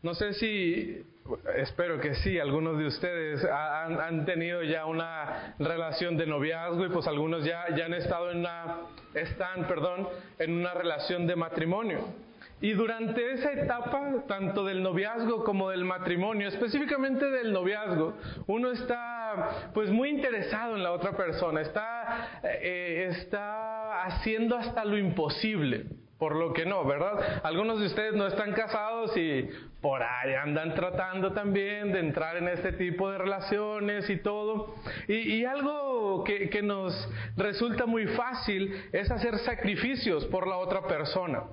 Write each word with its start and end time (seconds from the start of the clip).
No 0.00 0.14
sé 0.14 0.32
si, 0.34 1.04
espero 1.56 2.00
que 2.00 2.14
sí, 2.14 2.38
algunos 2.38 2.78
de 2.78 2.86
ustedes 2.86 3.44
han, 3.44 4.24
tenido 4.24 4.62
ya 4.62 4.86
una 4.86 5.56
relación 5.58 6.16
de 6.16 6.24
noviazgo 6.24 6.86
y 6.86 6.88
pues 6.88 7.08
algunos 7.08 7.44
ya, 7.44 7.64
ya 7.76 7.86
han 7.86 7.94
estado 7.94 8.30
en 8.30 8.38
una, 8.38 8.76
están, 9.12 9.66
perdón, 9.66 10.08
en 10.38 10.52
una 10.52 10.72
relación 10.72 11.26
de 11.26 11.34
matrimonio. 11.34 11.98
Y 12.60 12.74
durante 12.74 13.32
esa 13.32 13.52
etapa, 13.52 14.24
tanto 14.28 14.64
del 14.64 14.84
noviazgo 14.84 15.42
como 15.42 15.70
del 15.70 15.84
matrimonio, 15.84 16.46
específicamente 16.46 17.28
del 17.28 17.52
noviazgo, 17.52 18.14
uno 18.46 18.70
está 18.70 19.70
pues 19.74 19.90
muy 19.90 20.10
interesado 20.10 20.76
en 20.76 20.84
la 20.84 20.92
otra 20.92 21.16
persona, 21.16 21.60
está, 21.60 22.40
eh, 22.44 23.08
está 23.10 24.04
haciendo 24.04 24.56
hasta 24.56 24.84
lo 24.84 24.96
imposible 24.96 25.86
por 26.18 26.34
lo 26.34 26.52
que 26.52 26.66
no, 26.66 26.84
¿verdad? 26.84 27.40
Algunos 27.44 27.78
de 27.78 27.86
ustedes 27.86 28.14
no 28.14 28.26
están 28.26 28.52
casados 28.52 29.16
y 29.16 29.48
por 29.80 30.02
ahí 30.02 30.34
andan 30.34 30.74
tratando 30.74 31.32
también 31.32 31.92
de 31.92 32.00
entrar 32.00 32.36
en 32.36 32.48
este 32.48 32.72
tipo 32.72 33.10
de 33.10 33.18
relaciones 33.18 34.10
y 34.10 34.16
todo. 34.16 34.74
Y, 35.06 35.44
algo 35.44 36.24
que 36.24 36.60
nos 36.62 37.08
resulta 37.36 37.86
muy 37.86 38.06
fácil 38.08 38.88
es 38.92 39.10
hacer 39.10 39.38
sacrificios 39.38 40.26
por 40.26 40.46
la 40.48 40.56
otra 40.56 40.86
persona. 40.86 41.44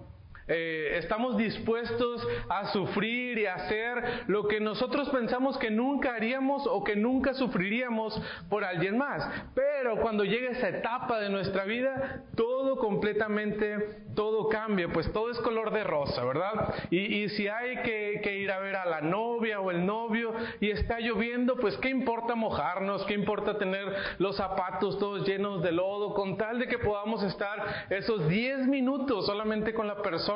Eh, 0.48 1.00
estamos 1.00 1.38
dispuestos 1.38 2.26
a 2.50 2.72
sufrir 2.72 3.40
y 3.40 3.48
hacer 3.48 4.26
lo 4.28 4.48
que 4.48 4.60
nosotros 4.60 5.10
pensamos 5.10 5.58
que 5.58 5.72
nunca 5.72 6.14
haríamos 6.14 6.68
o 6.68 6.84
que 6.84 6.96
nunca 6.96 7.34
sufriríamos 7.34 8.22
por 8.48 8.64
alguien 8.64 8.96
más. 8.96 9.28
Pero 9.56 9.98
cuando 10.02 10.24
llega 10.24 10.52
esa 10.52 10.70
etapa 10.70 11.20
de 11.20 11.30
nuestra 11.30 11.66
vida, 11.66 12.22
todo 12.36 12.78
completamente, 12.78 14.04
todo 14.14 14.48
cambia, 14.48 14.88
pues 14.90 15.12
todo 15.12 15.32
es 15.32 15.40
color 15.40 15.72
de 15.72 15.84
rosa, 15.84 16.24
¿verdad? 16.24 16.76
Y, 16.92 17.00
y 17.00 17.30
si 17.30 17.48
hay 17.48 17.78
que, 17.78 18.20
que 18.24 18.38
ir 18.38 18.52
a 18.52 18.60
ver 18.60 18.76
a 18.76 18.86
la 18.86 19.02
novia 19.02 19.60
o 19.60 19.72
el 19.72 19.84
novio 19.84 20.32
y 20.60 20.70
está 20.70 21.00
lloviendo, 21.00 21.56
pues 21.58 21.76
qué 21.78 21.90
importa 21.90 22.36
mojarnos, 22.36 23.04
qué 23.06 23.16
importa 23.16 23.58
tener 23.58 23.92
los 24.20 24.36
zapatos 24.36 25.00
todos 25.00 25.28
llenos 25.28 25.64
de 25.64 25.72
lodo, 25.72 26.14
con 26.14 26.38
tal 26.38 26.60
de 26.60 26.68
que 26.68 26.78
podamos 26.78 27.24
estar 27.24 27.88
esos 27.90 28.28
10 28.28 28.68
minutos 28.68 29.26
solamente 29.26 29.74
con 29.74 29.88
la 29.88 30.04
persona 30.04 30.35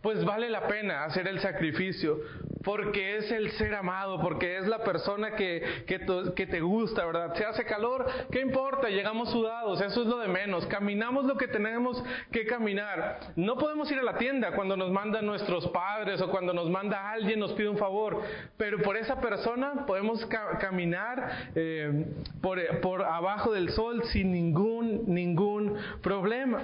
pues 0.00 0.24
vale 0.24 0.48
la 0.48 0.66
pena 0.66 1.04
hacer 1.04 1.26
el 1.28 1.40
sacrificio, 1.40 2.20
porque 2.62 3.16
es 3.16 3.30
el 3.30 3.50
ser 3.52 3.74
amado, 3.74 4.20
porque 4.20 4.58
es 4.58 4.66
la 4.66 4.82
persona 4.82 5.34
que, 5.36 5.84
que, 5.86 6.46
te 6.46 6.60
gusta, 6.60 7.04
¿verdad? 7.04 7.34
Se 7.34 7.44
hace 7.44 7.64
calor, 7.64 8.06
¿qué 8.30 8.40
importa? 8.40 8.88
Llegamos 8.88 9.30
sudados, 9.30 9.80
eso 9.80 10.02
es 10.02 10.08
lo 10.08 10.18
de 10.18 10.28
menos, 10.28 10.66
caminamos 10.66 11.24
lo 11.24 11.36
que 11.36 11.48
tenemos 11.48 12.02
que 12.32 12.46
caminar. 12.46 13.20
No 13.36 13.56
podemos 13.56 13.90
ir 13.90 13.98
a 13.98 14.02
la 14.02 14.16
tienda 14.16 14.52
cuando 14.52 14.76
nos 14.76 14.90
mandan 14.90 15.26
nuestros 15.26 15.68
padres 15.68 16.20
o 16.20 16.30
cuando 16.30 16.52
nos 16.52 16.70
manda 16.70 17.10
alguien, 17.10 17.40
nos 17.40 17.52
pide 17.52 17.68
un 17.68 17.78
favor, 17.78 18.22
pero 18.56 18.80
por 18.82 18.96
esa 18.96 19.20
persona 19.20 19.84
podemos 19.86 20.24
caminar 20.60 21.50
eh, 21.54 22.06
por, 22.40 22.80
por 22.80 23.02
abajo 23.02 23.52
del 23.52 23.70
sol 23.70 24.02
sin 24.12 24.32
ningún, 24.32 25.04
ningún 25.06 25.76
problema. 26.02 26.62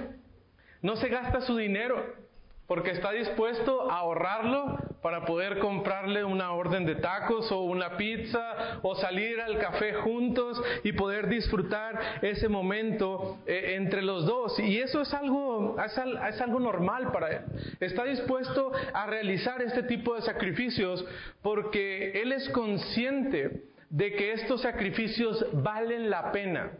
No 0.81 0.95
se 0.95 1.09
gasta 1.09 1.41
su 1.41 1.55
dinero 1.55 2.21
porque 2.71 2.91
está 2.91 3.11
dispuesto 3.11 3.91
a 3.91 3.97
ahorrarlo 3.97 4.77
para 5.01 5.25
poder 5.25 5.59
comprarle 5.59 6.23
una 6.23 6.53
orden 6.53 6.85
de 6.85 6.95
tacos 6.95 7.51
o 7.51 7.63
una 7.63 7.97
pizza 7.97 8.79
o 8.81 8.95
salir 8.95 9.41
al 9.41 9.59
café 9.59 9.95
juntos 9.95 10.63
y 10.85 10.93
poder 10.93 11.27
disfrutar 11.27 11.99
ese 12.21 12.47
momento 12.47 13.39
eh, 13.45 13.73
entre 13.75 14.01
los 14.01 14.25
dos. 14.25 14.57
Y 14.57 14.79
eso 14.79 15.01
es 15.01 15.13
algo, 15.13 15.75
es, 15.85 15.97
es 16.33 16.39
algo 16.39 16.61
normal 16.61 17.11
para 17.11 17.31
él. 17.31 17.41
Está 17.81 18.05
dispuesto 18.05 18.71
a 18.93 19.05
realizar 19.05 19.61
este 19.61 19.83
tipo 19.83 20.15
de 20.15 20.21
sacrificios 20.21 21.05
porque 21.41 22.21
él 22.21 22.31
es 22.31 22.47
consciente 22.51 23.63
de 23.89 24.13
que 24.13 24.31
estos 24.31 24.61
sacrificios 24.61 25.45
valen 25.51 26.09
la 26.09 26.31
pena. 26.31 26.71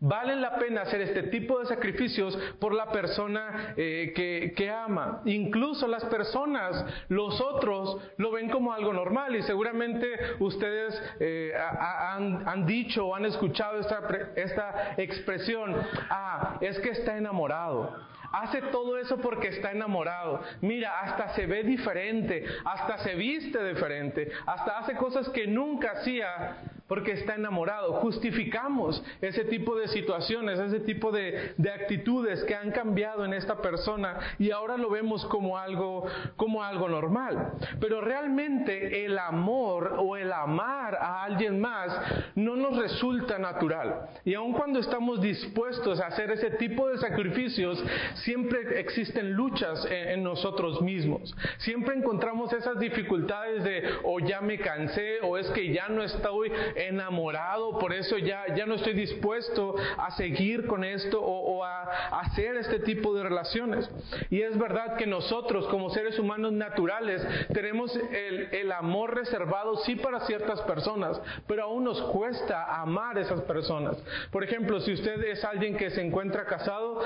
Valen 0.00 0.40
la 0.40 0.56
pena 0.58 0.82
hacer 0.82 1.00
este 1.00 1.24
tipo 1.24 1.58
de 1.58 1.66
sacrificios 1.66 2.36
por 2.60 2.72
la 2.72 2.92
persona 2.92 3.74
eh, 3.76 4.52
que, 4.56 4.70
ama. 4.70 5.22
Incluso 5.24 5.88
las 5.88 6.04
personas, 6.04 6.84
los 7.08 7.40
otros, 7.40 7.98
lo 8.16 8.30
ven 8.30 8.48
como 8.48 8.72
algo 8.72 8.92
normal 8.92 9.34
y 9.34 9.42
seguramente 9.42 10.06
ustedes 10.38 11.02
eh, 11.18 11.52
han, 11.56 12.48
han, 12.48 12.64
dicho 12.64 13.08
o 13.08 13.14
han 13.16 13.24
escuchado 13.24 13.80
esta, 13.80 14.30
esta 14.36 14.94
expresión, 14.98 15.74
ah, 16.10 16.58
es 16.60 16.78
que 16.78 16.90
está 16.90 17.16
enamorado. 17.16 17.96
Hace 18.30 18.62
todo 18.62 18.98
eso 18.98 19.16
porque 19.18 19.48
está 19.48 19.72
enamorado. 19.72 20.42
Mira, 20.60 21.00
hasta 21.00 21.30
se 21.30 21.46
ve 21.46 21.64
diferente, 21.64 22.44
hasta 22.64 22.98
se 22.98 23.16
viste 23.16 23.64
diferente, 23.64 24.30
hasta 24.46 24.78
hace 24.78 24.94
cosas 24.94 25.28
que 25.30 25.48
nunca 25.48 25.92
hacía 25.92 26.56
porque 26.88 27.12
está 27.12 27.34
enamorado. 27.34 27.92
Justificamos 27.94 29.02
ese 29.20 29.44
tipo 29.44 29.76
de 29.76 29.88
situaciones, 29.88 30.58
ese 30.58 30.80
tipo 30.80 31.12
de, 31.12 31.52
de, 31.56 31.70
actitudes 31.70 32.42
que 32.44 32.54
han 32.54 32.72
cambiado 32.72 33.24
en 33.24 33.34
esta 33.34 33.60
persona 33.60 34.18
y 34.38 34.50
ahora 34.50 34.76
lo 34.76 34.90
vemos 34.90 35.24
como 35.26 35.58
algo, 35.58 36.06
como 36.36 36.64
algo 36.64 36.88
normal. 36.88 37.52
Pero 37.78 38.00
realmente 38.00 39.04
el 39.04 39.18
amor 39.18 39.96
o 39.98 40.16
el 40.16 40.32
amar 40.32 40.96
a 40.96 41.22
alguien 41.24 41.60
más 41.60 41.94
no 42.34 42.56
nos 42.56 42.76
resulta 42.78 43.38
natural. 43.38 44.08
Y 44.24 44.34
aun 44.34 44.54
cuando 44.54 44.80
estamos 44.80 45.20
dispuestos 45.20 46.00
a 46.00 46.06
hacer 46.06 46.30
ese 46.30 46.50
tipo 46.52 46.88
de 46.88 46.98
sacrificios, 46.98 47.82
siempre 48.14 48.80
existen 48.80 49.32
luchas 49.32 49.84
en, 49.84 50.08
en 50.08 50.22
nosotros 50.22 50.80
mismos. 50.80 51.34
Siempre 51.58 51.94
encontramos 51.96 52.52
esas 52.52 52.78
dificultades 52.78 53.62
de 53.64 53.82
o 54.04 54.20
ya 54.20 54.40
me 54.40 54.58
cansé 54.58 55.18
o 55.22 55.36
es 55.36 55.48
que 55.50 55.72
ya 55.72 55.88
no 55.88 56.02
estoy 56.02 56.50
enamorado, 56.86 57.78
por 57.78 57.92
eso 57.92 58.18
ya, 58.18 58.54
ya 58.54 58.66
no 58.66 58.74
estoy 58.74 58.94
dispuesto 58.94 59.74
a 59.96 60.10
seguir 60.12 60.66
con 60.66 60.84
esto 60.84 61.20
o, 61.20 61.64
a, 61.64 61.82
hacer 62.20 62.56
este 62.56 62.80
tipo 62.80 63.14
de 63.14 63.22
relaciones. 63.22 63.90
Y 64.30 64.42
es 64.42 64.56
verdad 64.58 64.96
que 64.96 65.06
nosotros 65.06 65.66
como 65.68 65.90
seres 65.90 66.18
humanos 66.18 66.52
naturales 66.52 67.26
tenemos 67.52 67.94
el, 67.96 68.48
el 68.52 68.72
amor 68.72 69.14
reservado 69.14 69.76
sí 69.78 69.96
para 69.96 70.20
ciertas 70.20 70.60
personas, 70.62 71.20
pero 71.46 71.64
aún 71.64 71.84
nos 71.84 72.00
cuesta 72.02 72.80
amar 72.80 73.18
a 73.18 73.22
esas 73.22 73.40
personas. 73.42 73.96
Por 74.30 74.44
ejemplo, 74.44 74.80
si 74.80 74.92
usted 74.92 75.22
es 75.24 75.44
alguien 75.44 75.76
que 75.76 75.90
se 75.90 76.02
encuentra 76.02 76.44
casado, 76.44 77.02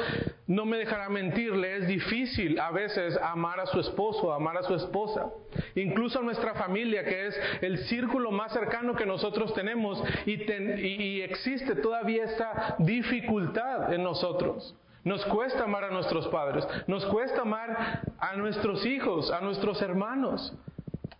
no 0.46 0.64
me 0.64 0.76
dejará 0.76 1.08
mentirle, 1.08 1.76
es 1.76 1.86
difícil 1.86 2.58
a 2.60 2.70
veces 2.70 3.16
amar 3.22 3.60
a 3.60 3.66
su 3.66 3.80
esposo, 3.80 4.32
amar 4.32 4.56
a 4.58 4.62
su 4.62 4.74
esposa. 4.74 5.30
Incluso 5.74 6.18
a 6.18 6.22
nuestra 6.22 6.54
familia, 6.54 7.04
que 7.04 7.26
es 7.26 7.40
el 7.60 7.78
círculo 7.86 8.30
más 8.30 8.52
cercano 8.52 8.94
que 8.94 9.06
nosotros 9.06 9.54
tenemos 9.54 9.61
y, 10.26 10.38
ten, 10.38 10.78
y, 10.78 11.20
existe 11.20 11.76
todavía 11.76 12.24
esta 12.24 12.76
dificultad 12.78 13.92
en 13.92 14.02
nosotros. 14.02 14.74
Nos 15.04 15.24
cuesta 15.26 15.64
amar 15.64 15.84
a 15.84 15.90
nuestros 15.90 16.28
padres, 16.28 16.66
nos 16.86 17.04
cuesta 17.06 17.42
amar 17.42 18.02
a 18.18 18.36
nuestros 18.36 18.86
hijos, 18.86 19.30
a 19.32 19.40
nuestros 19.40 19.82
hermanos. 19.82 20.54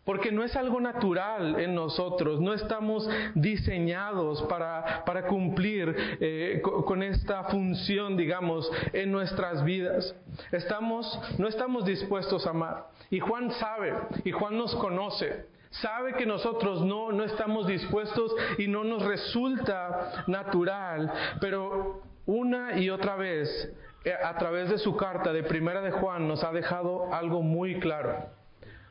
Porque 0.04 0.32
no 0.32 0.42
es 0.42 0.56
algo 0.56 0.80
natural 0.80 1.60
en 1.60 1.76
nosotros, 1.76 2.40
no 2.40 2.52
estamos 2.54 3.08
diseñados 3.36 4.42
para, 4.42 5.04
para 5.04 5.28
cumplir 5.28 5.94
eh, 6.20 6.60
con, 6.62 7.04
esta 7.04 7.44
función, 7.44 8.16
digamos, 8.16 8.68
en 8.92 9.12
nuestras 9.12 9.64
vidas. 9.64 10.12
Estamos, 10.50 11.20
no 11.38 11.46
estamos 11.46 11.84
dispuestos 11.84 12.48
a 12.48 12.50
amar. 12.50 12.88
Y 13.10 13.20
Juan 13.20 13.52
sabe, 13.52 13.94
y 14.24 14.32
Juan 14.32 14.58
nos 14.58 14.74
conoce, 14.74 15.46
sabe 15.72 16.14
que 16.14 16.26
nosotros 16.26 16.84
no, 16.84 17.12
no 17.12 17.24
estamos 17.24 17.66
dispuestos 17.66 18.34
y 18.58 18.68
no 18.68 18.84
nos 18.84 19.04
resulta 19.04 20.24
natural, 20.26 21.12
pero 21.40 22.02
una 22.26 22.78
y 22.78 22.90
otra 22.90 23.16
vez, 23.16 23.72
eh, 24.04 24.12
a 24.12 24.36
través 24.36 24.68
de 24.68 24.78
su 24.78 24.96
carta 24.96 25.32
de 25.32 25.42
Primera 25.42 25.80
de 25.80 25.90
Juan, 25.90 26.28
nos 26.28 26.44
ha 26.44 26.52
dejado 26.52 27.12
algo 27.12 27.42
muy 27.42 27.80
claro. 27.80 28.26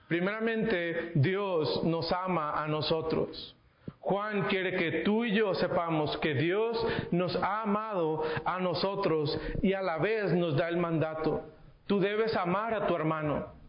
Primeramente, 0.07 1.11
Dios 1.15 1.83
nos 1.83 2.11
ama 2.11 2.61
a 2.61 2.67
nosotros. 2.67 3.55
Juan 3.99 4.47
quiere 4.47 4.75
que 4.75 5.03
tú 5.03 5.23
y 5.23 5.33
yo 5.33 5.53
sepamos 5.53 6.17
que 6.17 6.33
Dios 6.33 6.85
nos 7.11 7.35
ha 7.35 7.61
amado 7.61 8.23
a 8.43 8.59
nosotros 8.59 9.39
y 9.61 9.73
a 9.73 9.81
la 9.81 9.99
vez 9.99 10.33
nos 10.33 10.57
da 10.57 10.67
el 10.67 10.77
mandato. 10.77 11.43
Tú 11.85 11.99
debes 11.99 12.35
amar 12.35 12.73
a 12.73 12.87
tu 12.87 12.95
hermano. 12.95 13.60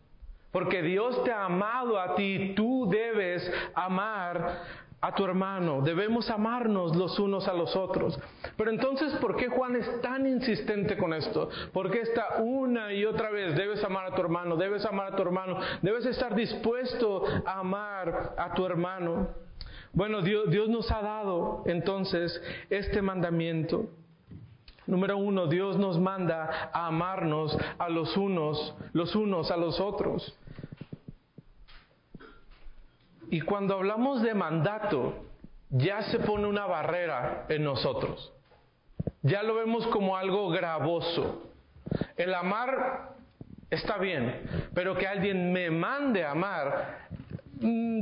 Porque 0.52 0.82
Dios 0.82 1.25
te 1.25 1.32
ha 1.32 1.46
amado 1.46 1.99
a 1.99 2.14
ti, 2.14 2.52
tú 2.54 2.88
debes 2.88 3.50
amar 3.75 4.60
a 5.00 5.12
tu 5.14 5.25
hermano, 5.25 5.81
debemos 5.81 6.31
amarnos 6.31 6.94
los 6.94 7.19
unos 7.19 7.49
a 7.49 7.52
los 7.52 7.75
otros. 7.75 8.16
Pero 8.56 8.70
entonces, 8.70 9.12
¿por 9.14 9.34
qué 9.34 9.49
Juan 9.49 9.75
es 9.75 10.00
tan 10.00 10.26
insistente 10.26 10.96
con 10.96 11.12
esto? 11.12 11.49
¿Por 11.72 11.90
qué 11.90 12.02
está 12.02 12.37
una 12.38 12.93
y 12.93 13.04
otra 13.04 13.31
vez, 13.31 13.56
debes 13.56 13.82
amar 13.82 14.06
a 14.06 14.14
tu 14.14 14.20
hermano, 14.20 14.56
debes 14.56 14.84
amar 14.84 15.12
a 15.12 15.16
tu 15.16 15.22
hermano, 15.22 15.58
debes 15.82 16.06
estar 16.06 16.37
dispuesto 16.37 17.25
a 17.44 17.58
amar 17.58 18.34
a 18.38 18.54
tu 18.54 18.64
hermano? 18.64 19.28
Bueno, 19.93 20.22
Dios, 20.22 20.49
Dios 20.50 20.69
nos 20.69 20.90
ha 20.93 21.02
dado 21.02 21.64
entonces 21.66 22.40
este 22.70 23.02
mandamiento. 23.02 23.87
Número 24.87 25.16
uno, 25.16 25.49
Dios 25.49 25.78
nos 25.78 25.99
manda 25.99 26.70
a 26.72 26.87
amarnos 26.87 27.56
a 27.78 27.88
los 27.88 28.16
unos, 28.16 28.75
los 28.93 29.16
unos 29.16 29.50
a 29.50 29.56
los 29.56 29.81
otros. 29.81 30.37
Y 33.32 33.40
cuando 33.40 33.76
hablamos 33.76 34.20
de 34.20 34.34
mandato, 34.34 35.14
ya 35.70 36.02
se 36.02 36.19
pone 36.19 36.46
una 36.46 36.67
barrera 36.67 37.46
en 37.49 37.64
nosotros. 37.64 38.31
Ya 39.23 39.43
lo 39.43 39.55
vemos 39.55 39.87
como 39.87 40.19
algo 40.19 40.50
gravoso. 40.50 41.50
El 42.19 42.34
amar 42.34 43.14
está 43.70 43.96
bien, 43.96 44.69
pero 44.75 44.94
que 44.99 45.06
alguien 45.06 45.50
me 45.50 45.70
mande 45.70 46.26
amar 46.26 47.08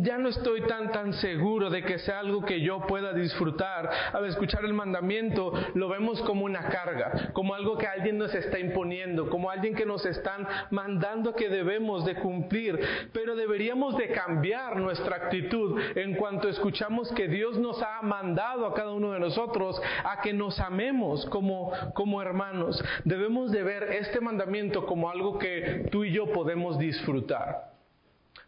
ya 0.03 0.17
no 0.19 0.29
estoy 0.29 0.63
tan 0.63 0.91
tan 0.91 1.13
seguro 1.15 1.69
de 1.71 1.83
que 1.83 1.99
sea 1.99 2.21
algo 2.21 2.45
que 2.45 2.61
yo 2.61 2.81
pueda 2.87 3.13
disfrutar. 3.13 3.91
Al 4.13 4.27
escuchar 4.27 4.65
el 4.65 4.73
mandamiento 4.73 5.53
lo 5.75 5.89
vemos 5.89 6.21
como 6.23 6.45
una 6.45 6.69
carga, 6.69 7.31
como 7.33 7.55
algo 7.55 7.77
que 7.77 7.87
alguien 7.87 8.19
nos 8.19 8.35
está 8.35 8.59
imponiendo, 8.59 9.29
como 9.29 9.51
alguien 9.51 9.75
que 9.75 9.85
nos 9.85 10.05
están 10.07 10.47
mandando 10.71 11.35
que 11.35 11.49
debemos 11.49 12.05
de 12.05 12.15
cumplir. 12.17 12.81
Pero 13.13 13.37
deberíamos 13.37 13.97
de 13.97 14.09
cambiar 14.09 14.77
nuestra 14.77 15.17
actitud 15.17 15.79
en 15.95 16.15
cuanto 16.15 16.49
escuchamos 16.49 17.13
que 17.13 17.29
Dios 17.29 17.59
nos 17.59 17.83
ha 17.83 18.01
mandado 18.03 18.67
a 18.67 18.75
cada 18.75 18.93
uno 18.93 19.13
de 19.13 19.21
nosotros 19.21 19.81
a 20.05 20.21
que 20.23 20.33
nos 20.33 20.59
amemos 20.61 21.27
como, 21.27 21.73
como 21.95 22.23
hermanos. 22.23 22.83
Debemos 23.05 23.53
de 23.53 23.63
ver 23.63 23.83
este 23.85 24.21
mandamiento 24.21 24.87
como 24.87 25.11
algo 25.11 25.39
que 25.39 25.89
tú 25.91 26.05
y 26.05 26.13
yo 26.13 26.33
podemos 26.33 26.79
disfrutar. 26.79 27.70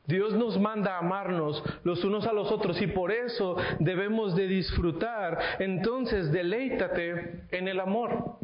Dios 0.06 0.34
nos 0.34 0.58
manda 0.58 0.94
a 0.94 0.98
amarnos 0.98 1.62
los 1.84 2.04
unos 2.04 2.26
a 2.26 2.32
los 2.32 2.50
otros 2.50 2.80
y 2.82 2.88
por 2.88 3.12
eso 3.12 3.56
debemos 3.78 4.34
de 4.34 4.48
disfrutar. 4.48 5.38
Entonces, 5.60 6.32
deleítate 6.32 7.44
en 7.52 7.68
el 7.68 7.78
amor. 7.78 8.36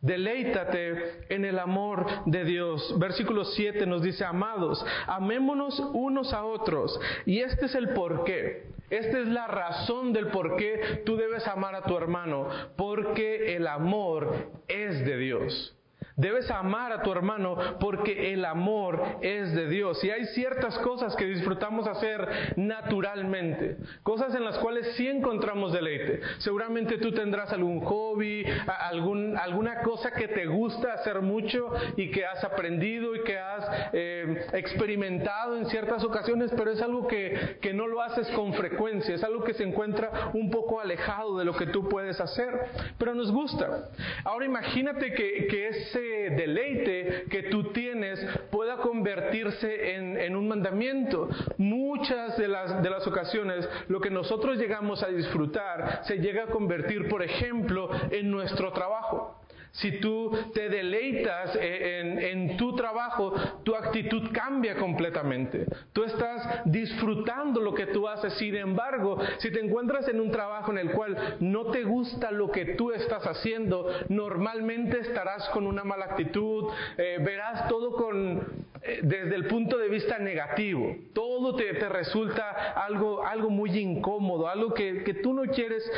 Deleítate 0.00 1.34
en 1.34 1.44
el 1.44 1.58
amor 1.58 2.06
de 2.26 2.44
Dios. 2.44 2.96
Versículo 2.98 3.44
7 3.44 3.86
nos 3.86 4.02
dice, 4.02 4.24
amados, 4.24 4.84
amémonos 5.06 5.80
unos 5.94 6.32
a 6.32 6.44
otros. 6.44 7.00
Y 7.24 7.40
este 7.40 7.66
es 7.66 7.74
el 7.74 7.90
porqué. 7.90 8.66
Esta 8.90 9.18
es 9.18 9.26
la 9.26 9.46
razón 9.46 10.12
del 10.12 10.28
por 10.28 10.56
qué 10.56 11.02
tú 11.04 11.16
debes 11.16 11.46
amar 11.46 11.74
a 11.74 11.82
tu 11.82 11.96
hermano. 11.96 12.48
Porque 12.76 13.56
el 13.56 13.66
amor 13.66 14.32
es 14.68 15.04
de 15.04 15.16
Dios. 15.16 15.75
Debes 16.16 16.50
amar 16.50 16.92
a 16.92 17.02
tu 17.02 17.12
hermano 17.12 17.58
porque 17.78 18.32
el 18.32 18.46
amor 18.46 19.18
es 19.20 19.52
de 19.52 19.68
Dios. 19.68 20.02
Y 20.02 20.10
hay 20.10 20.24
ciertas 20.26 20.78
cosas 20.78 21.14
que 21.14 21.26
disfrutamos 21.26 21.86
hacer 21.86 22.54
naturalmente, 22.56 23.76
cosas 24.02 24.34
en 24.34 24.44
las 24.44 24.56
cuales 24.58 24.94
sí 24.96 25.06
encontramos 25.06 25.74
deleite. 25.74 26.20
Seguramente 26.38 26.96
tú 26.96 27.12
tendrás 27.12 27.52
algún 27.52 27.80
hobby, 27.80 28.46
algún, 28.66 29.36
alguna 29.36 29.82
cosa 29.82 30.10
que 30.12 30.28
te 30.28 30.46
gusta 30.46 30.94
hacer 30.94 31.20
mucho 31.20 31.70
y 31.96 32.10
que 32.10 32.24
has 32.24 32.42
aprendido 32.42 33.14
y 33.14 33.22
que 33.22 33.38
has 33.38 33.65
eh, 33.98 34.46
experimentado 34.52 35.56
en 35.56 35.64
ciertas 35.70 36.04
ocasiones, 36.04 36.52
pero 36.54 36.70
es 36.70 36.82
algo 36.82 37.06
que, 37.06 37.56
que 37.62 37.72
no 37.72 37.86
lo 37.86 38.02
haces 38.02 38.28
con 38.32 38.52
frecuencia, 38.52 39.14
es 39.14 39.24
algo 39.24 39.42
que 39.42 39.54
se 39.54 39.64
encuentra 39.64 40.30
un 40.34 40.50
poco 40.50 40.80
alejado 40.80 41.38
de 41.38 41.46
lo 41.46 41.56
que 41.56 41.68
tú 41.68 41.88
puedes 41.88 42.20
hacer, 42.20 42.52
pero 42.98 43.14
nos 43.14 43.32
gusta. 43.32 43.88
Ahora 44.24 44.44
imagínate 44.44 45.14
que, 45.14 45.46
que 45.46 45.68
ese 45.68 45.98
deleite 46.36 47.24
que 47.30 47.44
tú 47.44 47.72
tienes 47.72 48.22
pueda 48.50 48.76
convertirse 48.76 49.94
en, 49.94 50.36
un 50.36 50.46
mandamiento. 50.46 51.30
Muchas 51.56 52.36
de 52.36 52.48
las, 52.48 52.82
de 52.82 52.90
las 52.90 53.06
ocasiones 53.06 53.66
lo 53.88 53.98
que 53.98 54.10
nosotros 54.10 54.58
llegamos 54.58 55.02
a 55.02 55.08
disfrutar 55.08 56.02
se 56.04 56.18
llega 56.18 56.44
a 56.44 56.46
convertir, 56.48 57.08
por 57.08 57.22
ejemplo, 57.22 57.88
en 58.10 58.30
nuestro 58.30 58.72
trabajo. 58.72 59.40
Si 59.76 60.00
tú 60.00 60.30
te 60.54 60.68
deleitas 60.68 61.54
e, 61.56 62.30
en, 62.30 62.56
tu 62.56 62.74
trabajo, 62.74 63.34
tu 63.62 63.74
actitud 63.74 64.30
cambia 64.32 64.76
completamente. 64.76 65.66
Tú 65.92 66.04
estás 66.04 66.62
disfrutando 66.64 67.60
lo 67.60 67.74
que 67.74 67.86
tú 67.86 68.08
haces. 68.08 68.32
Sin 68.34 68.56
embargo, 68.56 69.18
si 69.38 69.50
te 69.50 69.60
encuentras 69.60 70.08
en 70.08 70.20
un 70.20 70.30
trabajo 70.30 70.72
en 70.72 70.78
el 70.78 70.92
cual 70.92 71.36
no 71.40 71.66
te 71.66 71.82
gusta 71.82 72.30
lo 72.30 72.50
que 72.50 72.74
tú 72.74 72.92
estás 72.92 73.26
haciendo, 73.26 73.90
normalmente 74.08 75.00
estarás 75.00 75.48
con 75.50 75.66
una 75.66 75.84
mala 75.84 76.06
actitud, 76.06 76.64
eh, 76.96 77.18
verás 77.20 77.68
todo 77.68 77.92
con, 77.92 78.38
eh, 78.38 78.75
desde 79.02 79.34
el 79.34 79.46
punto 79.46 79.78
de 79.78 79.88
vista 79.88 80.18
negativo. 80.18 80.96
Todo 81.12 81.56
te, 81.56 81.72
resulta 81.88 82.72
algo, 82.72 83.24
algo 83.24 83.50
muy 83.50 83.70
incómodo, 83.78 84.48
algo 84.48 84.74
que, 84.74 85.02
que, 85.04 85.14
tú 85.14 85.32
no 85.32 85.42
quieres, 85.44 85.90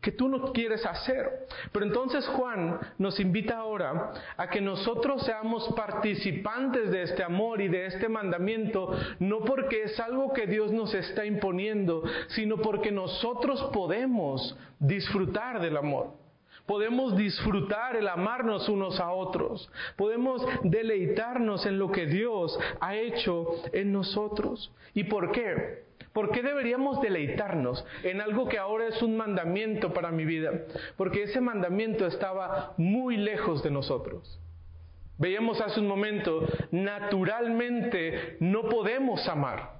que 0.00 0.12
tú 0.12 0.28
no 0.28 0.52
quieres 0.52 0.84
hacer. 0.86 1.46
Pero 1.72 1.86
entonces 1.86 2.26
Juan 2.28 2.78
nos 2.98 3.20
invita 3.20 3.58
ahora 3.58 4.12
a 4.36 4.48
que 4.48 4.60
nosotros 4.60 5.24
seamos 5.24 5.68
participantes 5.74 6.90
de 6.90 7.02
este 7.02 7.22
amor 7.22 7.60
y 7.60 7.68
de 7.68 7.86
este 7.86 8.08
mandamiento, 8.08 8.92
no 9.18 9.40
porque 9.40 9.84
es 9.84 9.98
algo 10.00 10.32
que 10.32 10.46
Dios 10.46 10.72
nos 10.72 10.94
está 10.94 11.24
imponiendo, 11.24 12.02
sino 12.28 12.58
porque 12.58 12.90
nosotros 12.90 13.62
podemos 13.72 14.56
disfrutar 14.78 15.60
del 15.60 15.76
amor. 15.76 16.25
Podemos 16.66 17.16
disfrutar 17.16 17.96
el 17.96 18.08
amarnos 18.08 18.68
unos 18.68 18.98
a 19.00 19.12
otros. 19.12 19.70
Podemos 19.96 20.44
deleitarnos 20.64 21.64
en 21.64 21.78
lo 21.78 21.90
que 21.92 22.06
Dios 22.06 22.58
ha 22.80 22.96
hecho 22.96 23.46
en 23.72 23.92
nosotros. 23.92 24.72
¿Y 24.92 25.04
por 25.04 25.30
qué? 25.30 25.86
¿Por 26.12 26.30
qué 26.30 26.42
deberíamos 26.42 27.00
deleitarnos 27.02 27.84
en 28.02 28.20
algo 28.20 28.48
que 28.48 28.58
ahora 28.58 28.88
es 28.88 29.02
un 29.02 29.16
mandamiento 29.16 29.92
para 29.92 30.10
mi 30.10 30.24
vida? 30.24 30.50
Porque 30.96 31.24
ese 31.24 31.40
mandamiento 31.40 32.06
estaba 32.06 32.72
muy 32.78 33.16
lejos 33.16 33.62
de 33.62 33.70
nosotros. 33.70 34.40
Veíamos 35.18 35.60
hace 35.60 35.80
un 35.80 35.86
momento, 35.86 36.46
naturalmente 36.70 38.36
no 38.40 38.68
podemos 38.68 39.28
amar. 39.28 39.75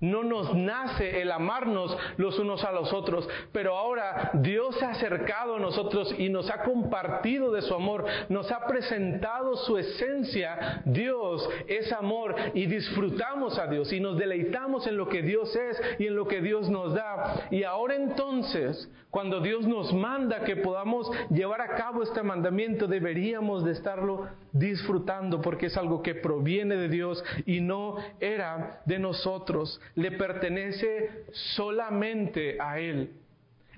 No 0.00 0.24
nos 0.24 0.54
nace 0.54 1.20
el 1.20 1.30
amarnos 1.30 1.96
los 2.16 2.38
unos 2.38 2.64
a 2.64 2.72
los 2.72 2.92
otros, 2.92 3.28
pero 3.52 3.76
ahora 3.76 4.30
Dios 4.34 4.76
se 4.76 4.84
ha 4.86 4.90
acercado 4.90 5.56
a 5.56 5.60
nosotros 5.60 6.14
y 6.18 6.28
nos 6.30 6.50
ha 6.50 6.62
compartido 6.62 7.52
de 7.52 7.62
su 7.62 7.74
amor, 7.74 8.06
nos 8.28 8.50
ha 8.50 8.66
presentado 8.66 9.56
su 9.56 9.76
esencia. 9.76 10.82
Dios 10.86 11.48
es 11.68 11.92
amor 11.92 12.34
y 12.54 12.66
disfrutamos 12.66 13.58
a 13.58 13.66
Dios 13.66 13.92
y 13.92 14.00
nos 14.00 14.16
deleitamos 14.16 14.86
en 14.86 14.96
lo 14.96 15.08
que 15.08 15.22
Dios 15.22 15.54
es 15.54 15.80
y 15.98 16.06
en 16.06 16.16
lo 16.16 16.26
que 16.26 16.40
Dios 16.40 16.70
nos 16.70 16.94
da. 16.94 17.48
Y 17.50 17.64
ahora 17.64 17.94
entonces, 17.96 18.90
cuando 19.10 19.40
Dios 19.40 19.66
nos 19.66 19.92
manda 19.92 20.44
que 20.44 20.56
podamos 20.56 21.10
llevar 21.30 21.60
a 21.60 21.74
cabo 21.74 22.02
este 22.02 22.22
mandamiento, 22.22 22.86
deberíamos 22.86 23.64
de 23.64 23.72
estarlo 23.72 24.28
disfrutando 24.52 25.40
porque 25.40 25.66
es 25.66 25.76
algo 25.76 26.02
que 26.02 26.14
proviene 26.14 26.76
de 26.76 26.88
Dios 26.88 27.22
y 27.46 27.60
no 27.60 27.96
era 28.20 28.80
de 28.84 28.98
nosotros 28.98 29.80
le 29.94 30.12
pertenece 30.12 31.24
solamente 31.32 32.56
a 32.60 32.78
Él. 32.78 33.10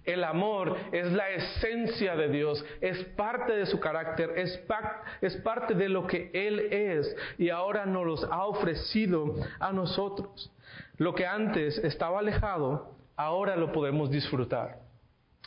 El 0.05 0.25
amor 0.25 0.77
es 0.91 1.13
la 1.13 1.31
esencia 1.31 2.17
de 2.17 2.29
Dios, 2.29 2.65
es 2.81 3.05
parte 3.17 3.53
de 3.53 3.67
su 3.67 3.79
carácter, 3.79 4.33
es, 4.37 4.61
es, 5.21 5.37
parte 5.37 5.75
de 5.75 5.89
lo 5.89 6.09
que 6.09 6.31
Él 6.33 6.59
es 6.59 7.17
y 7.39 7.51
ahora 7.51 7.87
nos 7.87 8.05
los 8.05 8.25
ha 8.25 8.45
ofrecido 8.47 9.37
a 9.61 9.73
nosotros. 9.73 10.51
Lo 10.99 11.15
que 11.15 11.25
antes 11.25 11.79
estaba 11.79 12.19
alejado, 12.19 12.97
ahora 13.17 13.55
lo 13.55 13.73
podemos 13.73 14.11
disfrutar. 14.11 14.81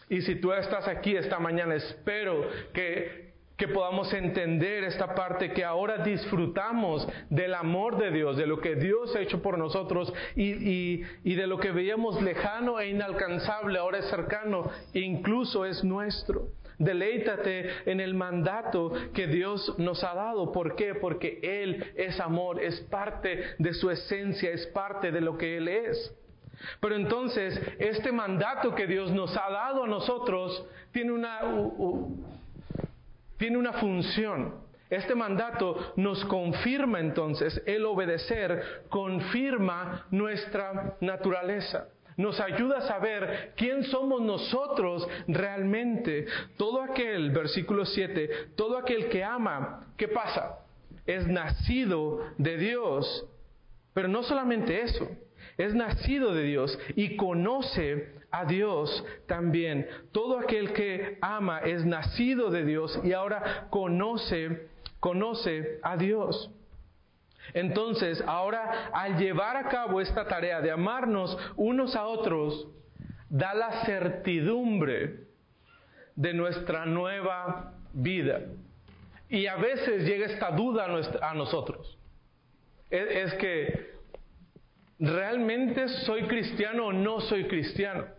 Y 0.09 0.21
si 0.21 0.35
tú 0.35 0.53
estás 0.53 0.88
aquí 0.88 1.17
esta 1.17 1.39
mañana, 1.39 1.75
espero 1.75 2.47
que 2.73 3.25
que 3.57 3.67
podamos 3.67 4.13
entender 4.13 4.83
esta 4.83 5.15
parte 5.15 5.53
que 5.53 5.63
ahora 5.63 6.00
disfrutamos 6.00 7.07
del 7.29 7.53
amor 7.53 7.97
de 7.97 8.12
Dios, 8.12 8.38
de 8.38 8.47
lo 8.47 8.59
que 8.59 8.75
Dios 8.75 9.15
ha 9.15 9.21
hecho 9.21 9.41
por 9.41 9.57
nosotros 9.57 10.13
y, 10.35 11.03
y, 11.24 11.35
de 11.35 11.47
lo 11.47 11.57
que 11.57 11.71
veíamos 11.71 12.21
lejano 12.21 12.79
e 12.79 12.89
inalcanzable, 12.89 13.79
ahora 13.79 14.00
es 14.00 14.09
cercano, 14.09 14.69
incluso 14.93 15.65
es 15.65 15.83
nuestro. 15.83 16.50
Deleítate 16.77 17.69
en 17.89 18.01
el 18.01 18.13
mandato 18.15 18.91
que 19.13 19.27
Dios 19.27 19.75
nos 19.77 20.03
ha 20.03 20.13
dado. 20.13 20.51
¿Por 20.51 20.75
qué? 20.75 20.93
Porque 20.93 21.39
Él 21.41 21.93
es 21.95 22.19
amor, 22.19 22.62
es 22.62 22.81
parte 22.81 23.55
de 23.57 23.74
su 23.74 23.89
esencia, 23.89 24.51
es 24.51 24.67
parte 24.67 25.12
de 25.12 25.21
lo 25.21 25.38
que 25.38 25.55
Él 25.55 25.69
es. 25.69 26.13
Pero 26.81 26.95
entonces, 26.95 27.62
este 27.79 28.12
mandato 28.12 28.75
que 28.75 28.88
Dios 28.88 29.12
nos 29.12 29.35
ha 29.38 29.50
dado 29.50 29.85
a 29.85 29.88
nosotros 29.88 30.65
tiene 30.91 31.12
una, 31.12 31.41
tiene 33.37 33.57
una 33.57 33.73
función. 33.73 34.65
Este 34.89 35.15
mandato 35.15 35.93
nos 35.95 36.23
confirma 36.25 36.99
entonces, 36.99 37.61
el 37.65 37.85
obedecer 37.85 38.83
confirma 38.89 40.05
nuestra 40.11 40.95
naturaleza. 41.01 41.89
Nos 42.17 42.39
ayuda 42.39 42.77
a 42.77 42.87
saber 42.87 43.53
quién 43.57 43.83
somos 43.83 44.21
nosotros 44.21 45.07
realmente. 45.27 46.27
Todo 46.55 46.81
aquel, 46.81 47.31
versículo 47.31 47.85
7, 47.85 48.51
todo 48.55 48.77
aquel 48.77 49.09
que 49.09 49.23
ama, 49.23 49.87
¿qué 49.97 50.07
pasa? 50.07 50.59
Es 51.05 51.27
nacido 51.27 52.21
de 52.37 52.57
Dios. 52.57 53.27
Pero 53.93 54.07
no 54.07 54.23
solamente 54.23 54.81
eso, 54.81 55.09
es 55.57 55.73
nacido 55.73 56.33
de 56.33 56.43
Dios 56.43 56.77
y 56.95 57.15
conoce 57.15 58.13
a 58.35 58.43
Dios 58.45 59.05
también. 59.27 59.87
Todo 60.11 60.39
aquel 60.39 60.73
que 60.73 61.17
ama 61.21 61.59
es 61.59 61.85
nacido 61.85 62.49
de 62.49 62.65
Dios 62.65 62.99
y 63.03 63.13
ahora 63.13 63.67
conoce, 63.69 64.67
conoce 64.99 65.79
a 65.81 65.95
Dios. 65.95 66.51
Entonces, 67.53 68.21
ahora 68.27 68.89
al 68.91 69.17
llevar 69.17 69.55
a 69.55 69.69
cabo 69.69 70.01
esta 70.01 70.27
tarea 70.27 70.59
de 70.59 70.71
amarnos 70.71 71.37
unos 71.55 71.95
a 71.95 72.07
otros, 72.07 72.67
da 73.29 73.53
la 73.53 73.85
certidumbre 73.85 75.27
de 76.15 76.33
nuestra 76.33 76.85
nueva 76.85 77.73
vida. 77.93 78.41
Y 79.29 79.47
a 79.47 79.55
veces 79.55 80.03
llega 80.03 80.25
esta 80.25 80.51
duda 80.51 80.87
a 81.21 81.33
nosotros. 81.33 81.97
Es 82.89 83.33
que, 83.35 83.95
¿realmente 84.99 85.87
soy 86.05 86.23
cristiano 86.23 86.87
o 86.87 86.93
no 86.93 87.21
soy 87.21 87.47
cristiano? 87.47 88.14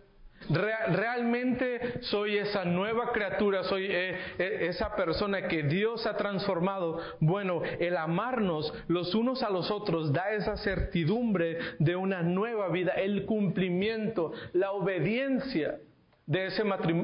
Realmente 0.49 2.01
soy 2.01 2.37
esa 2.37 2.63
nueva 2.65 3.11
criatura, 3.11 3.63
soy 3.63 3.87
eh, 3.89 4.17
eh, 4.37 4.67
esa 4.69 4.95
persona 4.95 5.47
que 5.47 5.63
Dios 5.63 6.05
ha 6.05 6.15
transformado. 6.15 6.99
Bueno, 7.19 7.61
el 7.79 7.97
amarnos 7.97 8.73
los 8.87 9.13
unos 9.15 9.43
a 9.43 9.49
los 9.49 9.71
otros 9.71 10.13
da 10.13 10.31
esa 10.31 10.57
certidumbre 10.57 11.57
de 11.79 11.95
una 11.95 12.21
nueva 12.21 12.69
vida, 12.69 12.93
el 12.93 13.25
cumplimiento, 13.25 14.31
la 14.53 14.71
obediencia 14.71 15.79
de 16.25 16.47
ese, 16.47 16.63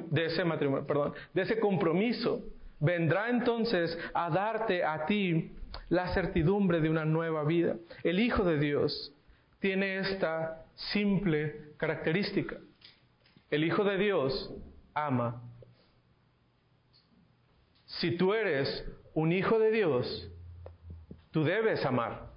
de 0.09 0.25
ese 0.25 0.43
matrimonio, 0.43 0.85
perdón, 0.85 1.13
de 1.33 1.41
ese 1.41 1.59
compromiso. 1.59 2.41
Vendrá 2.79 3.29
entonces 3.29 3.97
a 4.13 4.29
darte 4.29 4.83
a 4.83 5.05
ti 5.05 5.51
la 5.89 6.13
certidumbre 6.13 6.81
de 6.81 6.89
una 6.89 7.05
nueva 7.05 7.43
vida. 7.43 7.77
El 8.03 8.19
Hijo 8.19 8.43
de 8.43 8.59
Dios 8.59 9.13
tiene 9.59 9.99
esta 9.99 10.65
simple 10.75 11.73
característica. 11.77 12.57
El 13.49 13.63
Hijo 13.63 13.83
de 13.83 13.97
Dios 13.97 14.53
ama. 14.93 15.41
Si 17.85 18.17
tú 18.17 18.33
eres 18.33 18.85
un 19.13 19.31
hijo 19.31 19.59
de 19.59 19.71
Dios, 19.71 20.29
tú 21.31 21.43
debes 21.43 21.85
amar. 21.85 22.31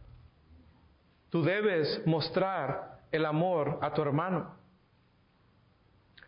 Tú 1.31 1.43
debes 1.43 2.07
mostrar 2.07 3.01
el 3.11 3.25
amor 3.25 3.79
a 3.83 3.93
tu 3.93 4.03
hermano. 4.03 4.55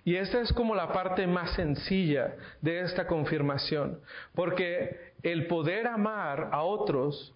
Y 0.05 0.17
esta 0.17 0.41
es 0.41 0.53
como 0.55 0.75
la 0.75 0.91
parte 0.93 1.27
más 1.27 1.51
sencilla 1.51 2.37
de 2.63 2.81
esta 2.81 3.07
confirmación, 3.07 4.01
porque 4.35 5.13
el 5.23 5.47
poder 5.47 5.87
amar 5.87 6.49
a 6.51 6.63
otros 6.63 7.35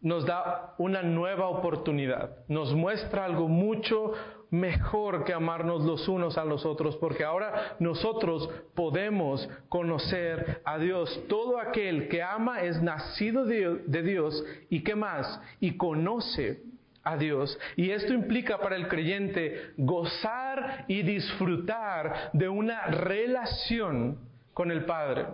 nos 0.00 0.26
da 0.26 0.74
una 0.78 1.02
nueva 1.02 1.46
oportunidad, 1.46 2.44
nos 2.48 2.74
muestra 2.74 3.24
algo 3.24 3.46
mucho 3.46 4.14
mejor 4.52 5.24
que 5.24 5.32
amarnos 5.32 5.82
los 5.82 6.06
unos 6.06 6.38
a 6.38 6.44
los 6.44 6.64
otros, 6.64 6.96
porque 6.98 7.24
ahora 7.24 7.76
nosotros 7.80 8.48
podemos 8.74 9.48
conocer 9.68 10.60
a 10.64 10.78
Dios. 10.78 11.24
Todo 11.28 11.58
aquel 11.58 12.08
que 12.08 12.22
ama 12.22 12.62
es 12.62 12.80
nacido 12.80 13.44
de 13.44 14.02
Dios 14.02 14.44
y 14.68 14.84
qué 14.84 14.94
más, 14.94 15.40
y 15.58 15.76
conoce 15.76 16.62
a 17.02 17.16
Dios. 17.16 17.58
Y 17.76 17.90
esto 17.90 18.12
implica 18.12 18.58
para 18.58 18.76
el 18.76 18.88
creyente 18.88 19.72
gozar 19.78 20.84
y 20.86 21.02
disfrutar 21.02 22.30
de 22.34 22.48
una 22.48 22.82
relación 22.86 24.18
con 24.52 24.70
el 24.70 24.84
Padre. 24.84 25.26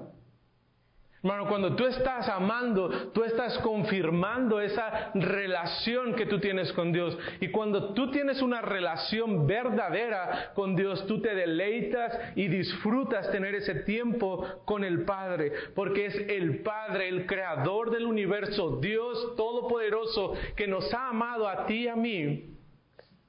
Hermano, 1.21 1.49
cuando 1.49 1.75
tú 1.75 1.85
estás 1.85 2.29
amando, 2.29 3.11
tú 3.13 3.25
estás 3.25 3.59
confirmando 3.59 4.61
esa 4.61 5.11
relación 5.15 6.15
que 6.15 6.27
tú 6.27 6.39
tienes 6.39 6.73
con 6.73 6.93
Dios. 6.93 7.19
Y 7.41 7.49
cuando 7.49 7.93
tú 7.93 8.13
tienes 8.13 8.41
una 8.41 8.63
relación 8.63 9.45
verdadera 9.45 10.53
con 10.55 10.77
Dios, 10.77 11.05
tú 11.09 11.21
te 11.21 11.35
deleitas 11.35 12.17
y 12.37 12.47
disfrutas 12.47 13.33
tener 13.33 13.57
ese 13.57 13.75
tiempo 13.83 14.47
con 14.65 14.85
el 14.85 15.05
Padre. 15.05 15.53
Porque 15.75 16.07
es 16.07 16.15
el 16.29 16.63
Padre, 16.63 17.09
el 17.09 17.27
creador 17.27 17.91
del 17.91 18.07
universo, 18.07 18.79
Dios 18.81 19.35
Todopoderoso, 19.37 20.35
que 20.55 20.69
nos 20.69 20.95
ha 20.95 21.09
amado 21.09 21.49
a 21.49 21.67
ti 21.67 21.85
y 21.85 21.89
a 21.89 21.97
mí. 21.97 22.55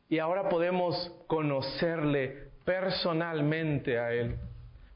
Y 0.09 0.19
ahora 0.19 0.47
podemos 0.47 1.11
conocerle 1.25 2.49
personalmente 2.65 3.97
a 3.97 4.13
Él. 4.13 4.35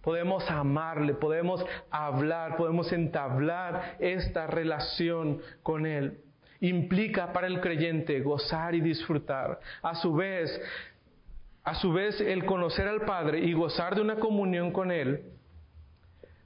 Podemos 0.04 0.50
amarle, 0.52 1.14
podemos 1.14 1.66
hablar, 1.90 2.58
podemos 2.58 2.92
entablar 2.92 3.96
esta 4.00 4.48
relación 4.48 5.40
con 5.64 5.86
Él. 5.86 6.20
Implica 6.60 7.32
para 7.32 7.48
el 7.48 7.62
creyente 7.62 8.20
gozar 8.20 8.76
y 8.76 8.82
disfrutar. 8.82 9.62
A 9.82 9.96
su 9.96 10.14
vez, 10.14 10.62
a 11.64 11.76
su 11.76 11.94
vez 11.94 12.20
el 12.20 12.46
conocer 12.46 12.86
al 12.86 13.02
Padre 13.02 13.40
y 13.40 13.54
gozar 13.54 13.96
de 13.96 14.02
una 14.02 14.18
comunión 14.18 14.72
con 14.72 14.92
Él 14.92 15.24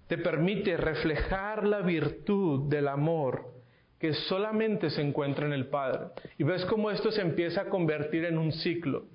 te 0.07 0.19
permite 0.19 0.77
reflejar 0.77 1.65
la 1.65 1.81
virtud 1.81 2.69
del 2.69 2.87
amor 2.87 3.53
que 3.99 4.13
solamente 4.13 4.91
se 4.91 5.01
encuentra 5.01 5.47
en 5.47 5.53
el 5.53 5.65
Padre. 5.65 6.09
Y 6.37 6.43
ves 6.43 6.63
cómo 6.65 6.91
esto 6.91 7.11
se 7.11 7.21
empieza 7.21 7.61
a 7.61 7.69
convertir 7.69 8.25
en 8.25 8.37
un 8.37 8.51
ciclo. 8.51 9.05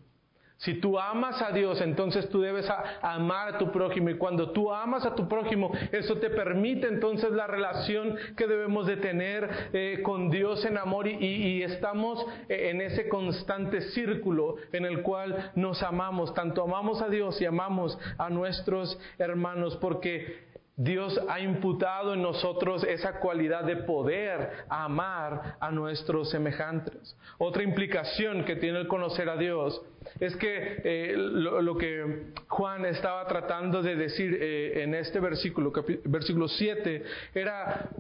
Si 0.62 0.75
tú 0.75 0.97
amas 0.97 1.42
a 1.42 1.50
Dios, 1.50 1.81
entonces 1.81 2.28
tú 2.28 2.40
debes 2.40 2.69
amar 3.00 3.54
a 3.54 3.59
tu 3.59 3.73
prójimo. 3.73 4.11
Y 4.11 4.16
cuando 4.16 4.52
tú 4.52 4.73
amas 4.73 5.04
a 5.04 5.16
tu 5.16 5.28
prójimo, 5.28 5.73
eso 5.90 6.19
te 6.19 6.31
permite 6.31 6.87
entonces 6.87 7.33
la 7.33 7.49
relación 7.49 8.16
que 8.37 8.47
debemos 8.47 8.87
de 8.87 8.97
tener 8.97 9.49
eh, 9.73 10.02
con 10.04 10.31
Dios 10.31 10.64
en 10.64 10.78
amor. 10.78 11.09
Y, 11.09 11.16
y, 11.16 11.62
estamos 11.64 12.25
eh, 12.49 12.71
en 12.71 12.81
ese 12.81 13.09
constante 13.09 13.81
círculo 13.90 14.54
en 14.71 14.85
el 14.85 15.02
cual 15.02 15.50
nos 15.57 15.83
amamos. 15.83 16.33
Tanto 16.33 16.62
amamos 16.62 17.02
a 17.02 17.09
Dios 17.09 17.40
y 17.40 17.45
amamos 17.45 17.99
a 18.16 18.31
nuestros 18.31 19.00
hermanos. 19.19 19.76
Porque 19.78 20.51
Dios 20.76 21.21
ha 21.29 21.38
imputado 21.41 22.14
en 22.14 22.23
nosotros 22.23 22.83
esa 22.85 23.21
cualidad 23.21 23.64
de 23.64 23.76
poder 23.76 24.64
amar 24.69 25.57
a 25.61 25.71
nuestros 25.71 26.31
semejantes. 26.31 27.17
Otra 27.38 27.62
implicación 27.62 28.45
que 28.45 28.57
tiene 28.57 28.81
el 28.81 28.88
conocer 28.88 29.29
a 29.29 29.37
Dios 29.37 29.83
es 30.19 30.35
que 30.37 30.81
eh, 30.85 31.14
lo, 31.17 31.76
que 31.76 32.33
Juan 32.49 32.87
estaba 32.87 33.26
tratando 33.26 33.83
de 33.83 33.97
decir 33.97 34.38
eh, 34.41 34.83
en 34.83 34.95
este 34.95 35.21
versículo, 35.21 35.73
versículo 36.05 36.49
7, 36.49 37.05
era 37.35 37.91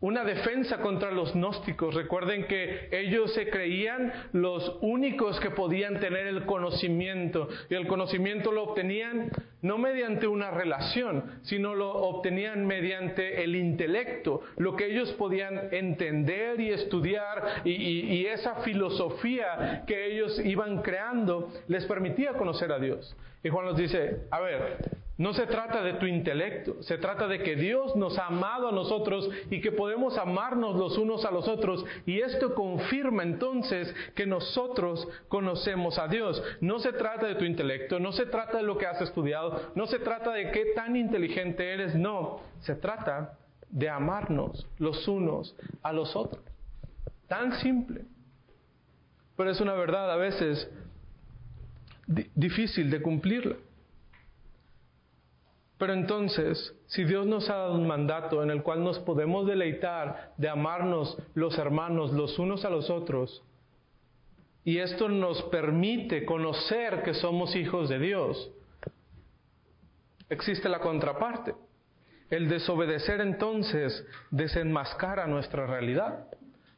una 0.00 0.24
defensa 0.24 0.78
contra 0.78 1.10
los 1.10 1.34
gnósticos. 1.34 1.94
Recuerden 1.94 2.46
que 2.46 2.88
ellos 2.92 3.32
se 3.34 3.50
creían 3.50 4.12
los 4.32 4.76
únicos 4.80 5.40
que 5.40 5.50
podían 5.50 5.98
tener 5.98 6.26
el 6.26 6.46
conocimiento 6.46 7.48
y 7.68 7.74
el 7.74 7.86
conocimiento 7.86 8.52
lo 8.52 8.64
obtenían 8.64 9.30
no 9.62 9.78
mediante 9.78 10.26
una 10.26 10.50
relación, 10.50 11.40
sino 11.42 11.74
lo 11.74 11.92
obtenían 11.92 12.66
mediante 12.66 13.42
el 13.42 13.56
intelecto, 13.56 14.42
lo 14.56 14.76
que 14.76 14.86
ellos 14.86 15.12
podían 15.12 15.72
entender 15.72 16.60
y 16.60 16.70
estudiar 16.70 17.62
y, 17.64 18.26
esa 18.26 18.56
filosofía 18.56 19.84
que 19.86 20.06
ellos 20.12 20.38
iban 20.44 20.82
creando 20.82 21.50
les 21.66 21.86
permitía 21.86 22.34
conocer 22.34 22.70
a 22.72 22.78
Dios. 22.78 23.16
Y 23.42 23.48
Juan 23.48 23.66
nos 23.66 23.76
dice, 23.76 24.26
a 24.30 24.40
ver, 24.40 24.78
no 25.18 25.34
se 25.34 25.46
trata 25.46 25.82
de 25.82 25.94
tu 25.94 26.06
intelecto, 26.06 26.80
se 26.84 26.96
trata 26.96 27.26
de 27.26 27.42
que 27.42 27.56
Dios 27.56 27.96
nos 27.96 28.16
ha 28.18 28.26
amado 28.26 28.68
a 28.68 28.72
nosotros 28.72 29.28
y 29.50 29.60
que 29.60 29.72
podemos 29.72 30.16
amarnos 30.16 30.76
los 30.76 30.96
unos 30.96 31.24
a 31.24 31.32
los 31.32 31.48
otros. 31.48 31.84
Y 32.06 32.20
esto 32.20 32.54
confirma 32.54 33.24
entonces 33.24 33.92
que 34.14 34.26
nosotros 34.26 35.08
conocemos 35.26 35.98
a 35.98 36.06
Dios. 36.06 36.40
No 36.60 36.78
se 36.78 36.92
trata 36.92 37.26
de 37.26 37.34
tu 37.34 37.44
intelecto, 37.44 37.98
no 37.98 38.12
se 38.12 38.26
trata 38.26 38.58
de 38.58 38.62
lo 38.62 38.78
que 38.78 38.86
has 38.86 39.00
estudiado, 39.00 39.47
no 39.74 39.86
se 39.86 39.98
trata 39.98 40.32
de 40.32 40.50
qué 40.50 40.72
tan 40.74 40.96
inteligente 40.96 41.72
eres, 41.72 41.94
no, 41.94 42.40
se 42.60 42.74
trata 42.74 43.38
de 43.70 43.88
amarnos 43.88 44.66
los 44.78 45.06
unos 45.08 45.54
a 45.82 45.92
los 45.92 46.16
otros. 46.16 46.42
Tan 47.26 47.52
simple. 47.60 48.04
Pero 49.36 49.50
es 49.50 49.60
una 49.60 49.74
verdad 49.74 50.10
a 50.10 50.16
veces 50.16 50.70
difícil 52.34 52.90
de 52.90 53.02
cumplirla. 53.02 53.56
Pero 55.78 55.92
entonces, 55.92 56.74
si 56.86 57.04
Dios 57.04 57.26
nos 57.26 57.48
ha 57.48 57.54
dado 57.54 57.74
un 57.74 57.86
mandato 57.86 58.42
en 58.42 58.50
el 58.50 58.62
cual 58.62 58.82
nos 58.82 58.98
podemos 58.98 59.46
deleitar 59.46 60.32
de 60.36 60.48
amarnos 60.48 61.16
los 61.34 61.56
hermanos 61.56 62.12
los 62.12 62.38
unos 62.38 62.64
a 62.64 62.70
los 62.70 62.90
otros, 62.90 63.44
y 64.64 64.78
esto 64.78 65.08
nos 65.08 65.40
permite 65.44 66.24
conocer 66.24 67.02
que 67.02 67.14
somos 67.14 67.54
hijos 67.54 67.88
de 67.88 68.00
Dios, 68.00 68.50
existe 70.28 70.68
la 70.68 70.80
contraparte. 70.80 71.54
El 72.30 72.48
desobedecer 72.48 73.20
entonces 73.20 74.04
desenmascara 74.30 75.26
nuestra 75.26 75.66
realidad. 75.66 76.26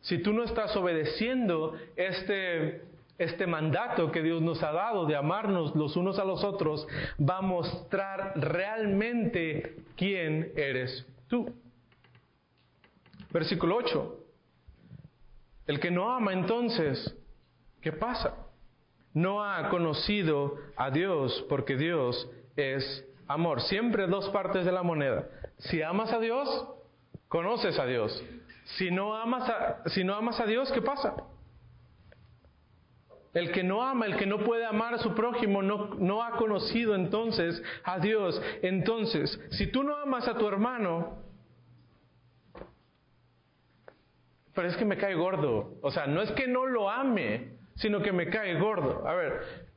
Si 0.00 0.18
tú 0.18 0.32
no 0.32 0.44
estás 0.44 0.76
obedeciendo 0.76 1.76
este 1.96 2.82
este 3.20 3.46
mandato 3.46 4.10
que 4.10 4.22
Dios 4.22 4.40
nos 4.40 4.62
ha 4.62 4.72
dado 4.72 5.04
de 5.04 5.14
amarnos 5.14 5.76
los 5.76 5.94
unos 5.94 6.18
a 6.18 6.24
los 6.24 6.42
otros 6.42 6.88
va 7.20 7.36
a 7.36 7.42
mostrar 7.42 8.32
realmente 8.34 9.76
quién 9.94 10.52
eres 10.56 11.06
tú. 11.28 11.52
Versículo 13.30 13.76
8. 13.76 14.16
El 15.66 15.80
que 15.80 15.90
no 15.90 16.10
ama 16.10 16.32
entonces, 16.32 17.14
¿qué 17.82 17.92
pasa? 17.92 18.46
No 19.12 19.44
ha 19.44 19.68
conocido 19.68 20.56
a 20.74 20.90
Dios 20.90 21.44
porque 21.46 21.76
Dios 21.76 22.26
es 22.56 23.04
amor. 23.30 23.60
Siempre 23.62 24.06
dos 24.06 24.28
partes 24.30 24.64
de 24.64 24.72
la 24.72 24.82
moneda. 24.82 25.26
Si 25.58 25.80
amas 25.82 26.12
a 26.12 26.18
Dios, 26.18 26.68
conoces 27.28 27.78
a 27.78 27.86
Dios. 27.86 28.22
Si 28.76 28.90
no 28.90 29.16
amas 29.16 29.48
a, 29.48 29.88
si 29.88 30.04
no 30.04 30.14
amas 30.14 30.40
a 30.40 30.46
Dios, 30.46 30.70
¿qué 30.72 30.82
pasa? 30.82 31.14
El 33.32 33.52
que 33.52 33.62
no 33.62 33.82
ama, 33.84 34.06
el 34.06 34.16
que 34.16 34.26
no 34.26 34.38
puede 34.38 34.66
amar 34.66 34.94
a 34.94 34.98
su 34.98 35.14
prójimo, 35.14 35.62
no, 35.62 35.94
no 35.94 36.24
ha 36.24 36.32
conocido 36.32 36.96
entonces 36.96 37.62
a 37.84 38.00
Dios. 38.00 38.40
Entonces, 38.62 39.40
si 39.52 39.68
tú 39.68 39.84
no 39.84 39.96
amas 39.96 40.26
a 40.26 40.36
tu 40.36 40.48
hermano, 40.48 41.18
pero 44.52 44.68
es 44.68 44.76
que 44.76 44.84
me 44.84 44.96
cae 44.96 45.14
gordo. 45.14 45.78
O 45.82 45.92
sea, 45.92 46.06
no 46.06 46.20
es 46.20 46.32
que 46.32 46.48
no 46.48 46.66
lo 46.66 46.90
ame, 46.90 47.58
sino 47.76 48.02
que 48.02 48.12
me 48.12 48.28
cae 48.28 48.58
gordo. 48.58 49.06
A 49.06 49.14
ver, 49.14 49.69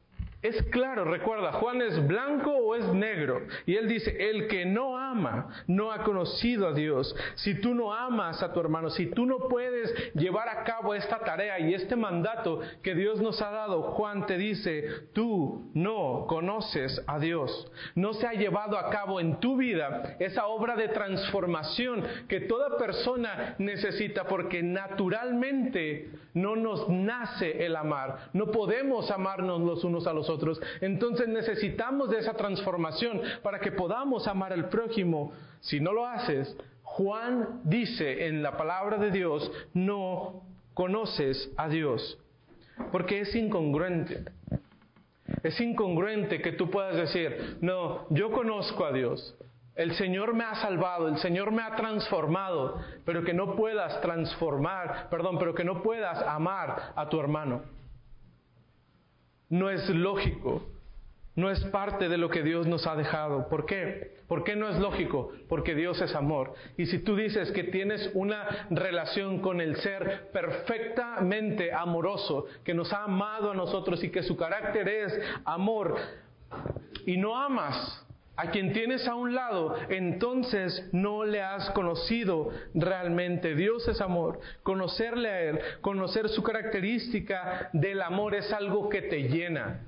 es 0.44 0.62
claro, 0.64 1.06
recuerda, 1.06 1.54
Juan 1.54 1.82
es 1.82 2.06
blanco 2.06 2.52
o 2.52 2.76
es 2.76 2.86
negro. 2.88 3.44
Y 3.66 3.76
él 3.78 3.88
dice, 3.88 4.30
el 4.30 4.50
que 4.50 4.66
no 4.66 4.98
ama 4.98 5.64
no 5.68 5.94
ha 5.94 6.04
conocido 6.04 6.68
a 6.68 6.74
Dios. 6.74 7.16
Si 7.36 7.62
tú 7.62 7.74
no 7.74 7.94
amas 7.94 8.44
a 8.44 8.52
tu 8.52 8.60
hermano, 8.60 8.90
si 8.90 9.06
tú 9.06 9.26
no 9.26 9.48
puedes 9.48 10.14
llevar 10.14 10.50
a 10.50 10.66
cabo 10.66 10.96
esta 10.96 11.20
tarea 11.20 11.60
y 11.60 11.74
este 11.74 11.96
mandato 11.96 12.60
que 12.82 12.94
Dios 12.94 13.22
nos 13.22 13.42
ha 13.42 13.52
dado, 13.52 13.84
Juan 13.94 14.26
te 14.26 14.38
dice, 14.38 15.08
tú 15.14 15.72
no 15.74 16.26
conoces 16.28 17.02
a 17.08 17.20
Dios. 17.20 17.72
No 17.96 18.14
se 18.14 18.28
ha 18.28 18.34
llevado 18.34 18.78
a 18.78 18.90
cabo 18.90 19.22
en 19.22 19.40
tu 19.40 19.56
vida 19.56 20.18
esa 20.20 20.48
obra 20.48 20.76
de 20.76 20.90
transformación 20.90 22.04
que 22.28 22.42
toda 22.42 22.78
persona 22.78 23.56
necesita 23.60 24.26
porque 24.26 24.62
naturalmente 24.62 26.12
no 26.34 26.58
nos 26.58 26.90
nace 26.90 27.66
el 27.66 27.78
amar. 27.78 28.30
No 28.34 28.52
podemos 28.52 29.10
amarnos 29.10 29.62
los 29.62 29.86
unos 29.86 30.06
a 30.06 30.12
los 30.12 30.30
otros 30.30 30.33
entonces 30.82 31.28
necesitamos 31.28 32.10
de 32.10 32.20
esa 32.20 32.34
transformación 32.34 33.22
para 33.42 33.60
que 33.60 33.72
podamos 33.72 34.28
amar 34.28 34.54
al 34.54 34.70
prójimo. 34.70 35.34
Si 35.62 35.80
no 35.80 35.94
lo 35.94 36.06
haces, 36.06 36.56
Juan 36.84 37.62
dice 37.64 38.28
en 38.28 38.44
la 38.44 38.58
palabra 38.58 38.98
de 38.98 39.12
Dios, 39.12 39.52
no 39.74 40.44
conoces 40.74 41.52
a 41.58 41.68
Dios, 41.68 42.20
porque 42.92 43.22
es 43.22 43.36
incongruente. 43.36 44.26
Es 45.42 45.60
incongruente 45.60 46.42
que 46.42 46.52
tú 46.52 46.70
puedas 46.70 46.96
decir, 46.96 47.58
no, 47.62 48.08
yo 48.10 48.32
conozco 48.32 48.86
a 48.86 48.92
Dios, 48.92 49.36
el 49.76 49.96
Señor 49.96 50.36
me 50.36 50.44
ha 50.44 50.56
salvado, 50.56 51.08
el 51.08 51.18
Señor 51.18 51.52
me 51.52 51.64
ha 51.64 51.76
transformado, 51.76 52.80
pero 53.06 53.24
que 53.24 53.34
no 53.34 53.56
puedas 53.56 54.00
transformar, 54.02 55.08
perdón, 55.10 55.40
pero 55.40 55.56
que 55.56 55.64
no 55.64 55.82
puedas 55.82 56.22
amar 56.22 56.94
a 56.96 57.10
tu 57.10 57.20
hermano 57.20 57.73
no 59.50 59.70
es 59.70 59.88
lógico, 59.90 60.68
no 61.36 61.50
es 61.50 61.60
parte 61.66 62.10
de 62.10 62.18
lo 62.18 62.30
que 62.30 62.44
Dios 62.44 62.68
nos 62.68 62.86
ha 62.86 62.96
dejado. 62.96 63.50
¿Por 63.50 63.66
qué? 63.66 64.18
¿Por 64.28 64.44
qué 64.44 64.56
no 64.56 64.70
es 64.70 64.78
lógico? 64.78 65.32
Porque 65.50 65.74
Dios 65.74 66.00
es 66.02 66.14
amor. 66.16 66.54
Y 66.78 66.86
si 66.86 67.00
tú 67.00 67.16
dices 67.16 67.52
que 67.52 67.64
tienes 67.64 68.12
una 68.14 68.68
relación 68.70 69.40
con 69.40 69.60
el 69.60 69.76
ser 69.78 70.30
perfectamente 70.32 71.74
amoroso, 71.74 72.46
que 72.64 72.74
nos 72.74 72.94
ha 72.94 73.04
amado 73.04 73.52
a 73.52 73.56
nosotros 73.56 74.04
y 74.04 74.12
que 74.12 74.24
su 74.24 74.38
carácter 74.38 74.88
es 74.88 75.20
amor, 75.44 75.98
y 77.06 77.18
no 77.18 77.36
amas 77.36 78.03
a 78.36 78.50
quien 78.50 78.74
tienes 78.74 79.08
a 79.08 79.16
un 79.16 79.36
lado, 79.36 79.76
entonces 79.90 80.90
no 80.92 81.24
le 81.24 81.42
has 81.42 81.70
conocido 81.72 82.50
realmente. 82.74 83.54
Dios 83.56 83.88
es 83.88 84.02
amor. 84.02 84.40
Conocerle 84.64 85.30
a 85.30 85.42
Él, 85.42 85.60
conocer 85.82 86.30
su 86.30 86.42
característica 86.42 87.70
del 87.74 88.02
amor 88.02 88.34
es 88.34 88.52
algo 88.52 88.90
que 88.90 89.04
te 89.04 89.30
llena. 89.30 89.82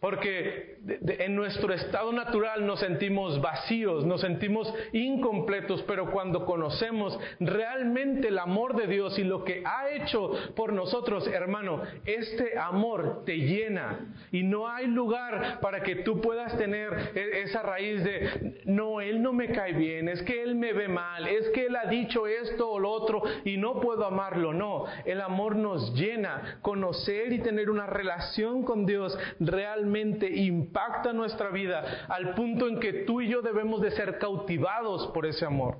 Porque 0.00 0.78
en 1.02 1.36
nuestro 1.36 1.74
estado 1.74 2.10
natural 2.10 2.66
nos 2.66 2.80
sentimos 2.80 3.38
vacíos, 3.42 4.06
nos 4.06 4.22
sentimos 4.22 4.72
incompletos, 4.94 5.82
pero 5.82 6.10
cuando 6.10 6.46
conocemos 6.46 7.18
realmente 7.38 8.28
el 8.28 8.38
amor 8.38 8.74
de 8.76 8.86
Dios 8.86 9.18
y 9.18 9.24
lo 9.24 9.44
que 9.44 9.62
ha 9.66 9.90
hecho 9.90 10.32
por 10.56 10.72
nosotros, 10.72 11.26
hermano, 11.26 11.82
este 12.06 12.58
amor 12.58 13.24
te 13.26 13.36
llena 13.36 14.14
y 14.32 14.42
no 14.42 14.68
hay 14.68 14.86
lugar 14.86 15.60
para 15.60 15.82
que 15.82 15.96
tú 15.96 16.22
puedas 16.22 16.56
tener 16.56 17.12
e, 17.14 17.42
esa 17.42 17.62
raíz 17.62 18.02
de, 18.02 18.62
no, 18.64 19.02
Él 19.02 19.20
no 19.20 19.34
me 19.34 19.48
cae 19.48 19.74
bien, 19.74 20.08
es 20.08 20.22
que 20.22 20.42
Él 20.42 20.54
me 20.54 20.72
ve 20.72 20.88
mal, 20.88 21.28
es 21.28 21.50
que 21.50 21.66
Él 21.66 21.76
ha 21.76 21.84
dicho 21.90 22.26
esto 22.26 22.70
o 22.70 22.78
lo 22.78 22.90
otro 22.90 23.22
y 23.44 23.58
no 23.58 23.80
puedo 23.80 24.06
amarlo. 24.06 24.54
No, 24.54 24.86
el 25.04 25.20
amor 25.20 25.56
nos 25.56 25.94
llena, 25.94 26.58
conocer 26.62 27.34
y 27.34 27.40
tener 27.40 27.68
una 27.68 27.86
relación 27.86 28.62
con 28.62 28.86
Dios 28.86 29.18
realmente 29.38 29.89
impacta 29.96 31.12
nuestra 31.12 31.50
vida 31.50 32.06
al 32.08 32.34
punto 32.34 32.68
en 32.68 32.80
que 32.80 33.04
tú 33.04 33.20
y 33.20 33.28
yo 33.28 33.42
debemos 33.42 33.80
de 33.80 33.90
ser 33.90 34.18
cautivados 34.18 35.08
por 35.08 35.26
ese 35.26 35.44
amor. 35.44 35.78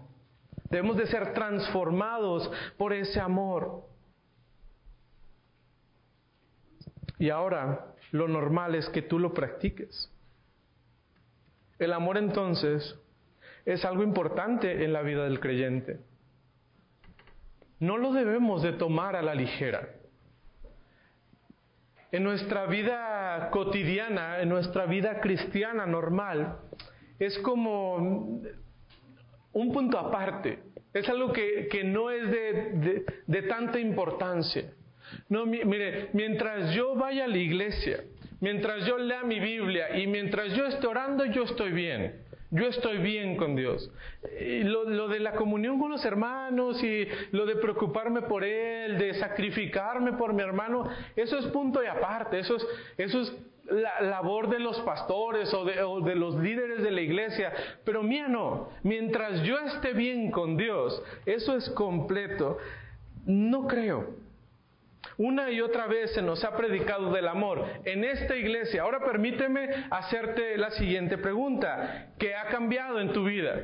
Debemos 0.68 0.96
de 0.96 1.06
ser 1.06 1.34
transformados 1.34 2.50
por 2.76 2.92
ese 2.92 3.20
amor. 3.20 3.84
Y 7.18 7.30
ahora 7.30 7.94
lo 8.12 8.28
normal 8.28 8.74
es 8.74 8.88
que 8.88 9.02
tú 9.02 9.18
lo 9.18 9.34
practiques. 9.34 10.10
El 11.78 11.92
amor 11.92 12.18
entonces 12.18 12.96
es 13.64 13.84
algo 13.84 14.02
importante 14.02 14.84
en 14.84 14.92
la 14.92 15.02
vida 15.02 15.24
del 15.24 15.40
creyente. 15.40 16.00
No 17.78 17.96
lo 17.96 18.12
debemos 18.12 18.62
de 18.62 18.72
tomar 18.72 19.16
a 19.16 19.22
la 19.22 19.34
ligera. 19.34 19.99
En 22.12 22.24
nuestra 22.24 22.66
vida 22.66 23.50
cotidiana, 23.50 24.40
en 24.40 24.48
nuestra 24.48 24.86
vida 24.86 25.20
cristiana 25.20 25.86
normal, 25.86 26.58
es 27.18 27.38
como 27.38 28.42
un 29.52 29.72
punto 29.72 29.98
aparte. 29.98 30.58
Es 30.92 31.08
algo 31.08 31.32
que, 31.32 31.82
no 31.84 32.10
es 32.10 32.30
de, 32.30 33.42
tanta 33.48 33.78
importancia. 33.78 34.72
No, 35.28 35.46
mire, 35.46 36.10
mientras 36.12 36.74
yo 36.74 36.94
vaya 36.94 37.24
a 37.24 37.28
la 37.28 37.38
iglesia, 37.38 38.04
mientras 38.40 38.86
yo 38.86 38.98
lea 38.98 39.22
mi 39.22 39.38
Biblia 39.38 39.96
y 39.98 40.06
mientras 40.06 40.52
yo 40.54 40.66
esté 40.66 40.86
orando, 40.86 41.24
yo 41.26 41.44
estoy 41.44 41.72
bien. 41.72 42.19
Yo 42.50 42.66
estoy 42.66 42.98
bien 42.98 43.36
con 43.36 43.54
Dios. 43.54 43.90
Y 44.40 44.64
lo, 44.64 45.08
de 45.08 45.20
la 45.20 45.32
comunión 45.32 45.78
con 45.78 45.90
los 45.90 46.04
hermanos 46.04 46.82
y 46.82 47.06
lo 47.30 47.46
de 47.46 47.56
preocuparme 47.56 48.22
por 48.22 48.42
Él, 48.42 48.98
de 48.98 49.14
sacrificarme 49.14 50.14
por 50.14 50.32
mi 50.32 50.42
hermano, 50.42 50.88
eso 51.14 51.38
es 51.38 51.46
punto 51.46 51.82
y 51.82 51.86
aparte, 51.86 52.40
eso 52.40 52.56
es, 52.56 52.66
eso 52.98 53.20
es 53.20 53.32
la 53.70 54.00
labor 54.00 54.48
de 54.50 54.58
los 54.58 54.80
pastores 54.80 55.54
o 55.54 55.64
de, 55.64 55.80
o 55.82 56.00
de 56.00 56.16
los 56.16 56.34
líderes 56.36 56.82
de 56.82 56.90
la 56.90 57.02
iglesia, 57.02 57.52
pero 57.84 58.02
mía 58.02 58.26
no. 58.26 58.68
Mientras 58.82 59.42
yo 59.44 59.56
esté 59.60 59.92
bien 59.92 60.32
con 60.32 60.56
Dios, 60.56 61.00
eso 61.26 61.56
es 61.56 61.70
completo. 61.70 62.58
No 63.26 63.68
creo 63.68 64.19
una 65.16 65.50
y 65.50 65.60
otra 65.60 65.86
vez 65.86 66.12
se 66.12 66.22
nos 66.22 66.44
ha 66.44 66.56
predicado 66.56 67.12
del 67.12 67.28
amor 67.28 67.66
en 67.84 68.04
esta 68.04 68.36
iglesia. 68.36 68.82
Ahora 68.82 69.00
permíteme 69.00 69.68
hacerte 69.90 70.56
la 70.56 70.70
siguiente 70.70 71.18
pregunta. 71.18 72.08
¿Qué 72.18 72.34
ha 72.34 72.46
cambiado 72.48 73.00
en 73.00 73.12
tu 73.12 73.24
vida? 73.24 73.60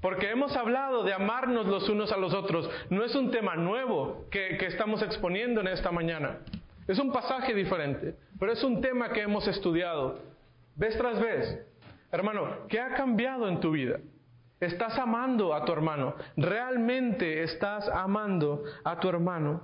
Porque 0.00 0.30
hemos 0.30 0.56
hablado 0.56 1.04
de 1.04 1.12
amarnos 1.12 1.66
los 1.66 1.88
unos 1.88 2.10
a 2.10 2.16
los 2.16 2.34
otros. 2.34 2.68
No 2.90 3.04
es 3.04 3.14
un 3.14 3.30
tema 3.30 3.54
nuevo 3.54 4.26
que, 4.30 4.56
que, 4.58 4.66
estamos 4.66 5.02
exponiendo 5.02 5.60
en 5.60 5.68
esta 5.68 5.92
mañana. 5.92 6.38
Es 6.88 6.98
un 6.98 7.12
pasaje 7.12 7.54
diferente, 7.54 8.16
pero 8.40 8.52
es 8.52 8.64
un 8.64 8.80
tema 8.80 9.12
que 9.12 9.20
hemos 9.20 9.46
estudiado 9.46 10.18
vez 10.74 10.96
tras 10.98 11.20
vez. 11.20 11.66
Hermano, 12.10 12.66
¿qué 12.68 12.80
ha 12.80 12.94
cambiado 12.94 13.48
en 13.48 13.60
tu 13.60 13.70
vida? 13.70 14.00
Estás 14.62 14.96
amando 14.96 15.54
a 15.54 15.64
tu 15.64 15.72
hermano. 15.72 16.14
Realmente 16.36 17.42
estás 17.42 17.88
amando 17.88 18.62
a 18.84 19.00
tu 19.00 19.08
hermano. 19.08 19.62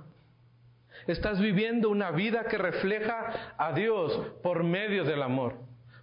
Estás 1.07 1.39
viviendo 1.39 1.89
una 1.89 2.11
vida 2.11 2.43
que 2.49 2.57
refleja 2.57 3.53
a 3.57 3.71
Dios 3.71 4.11
por 4.43 4.65
medio 4.65 5.05
del 5.05 5.21
amor. 5.21 5.53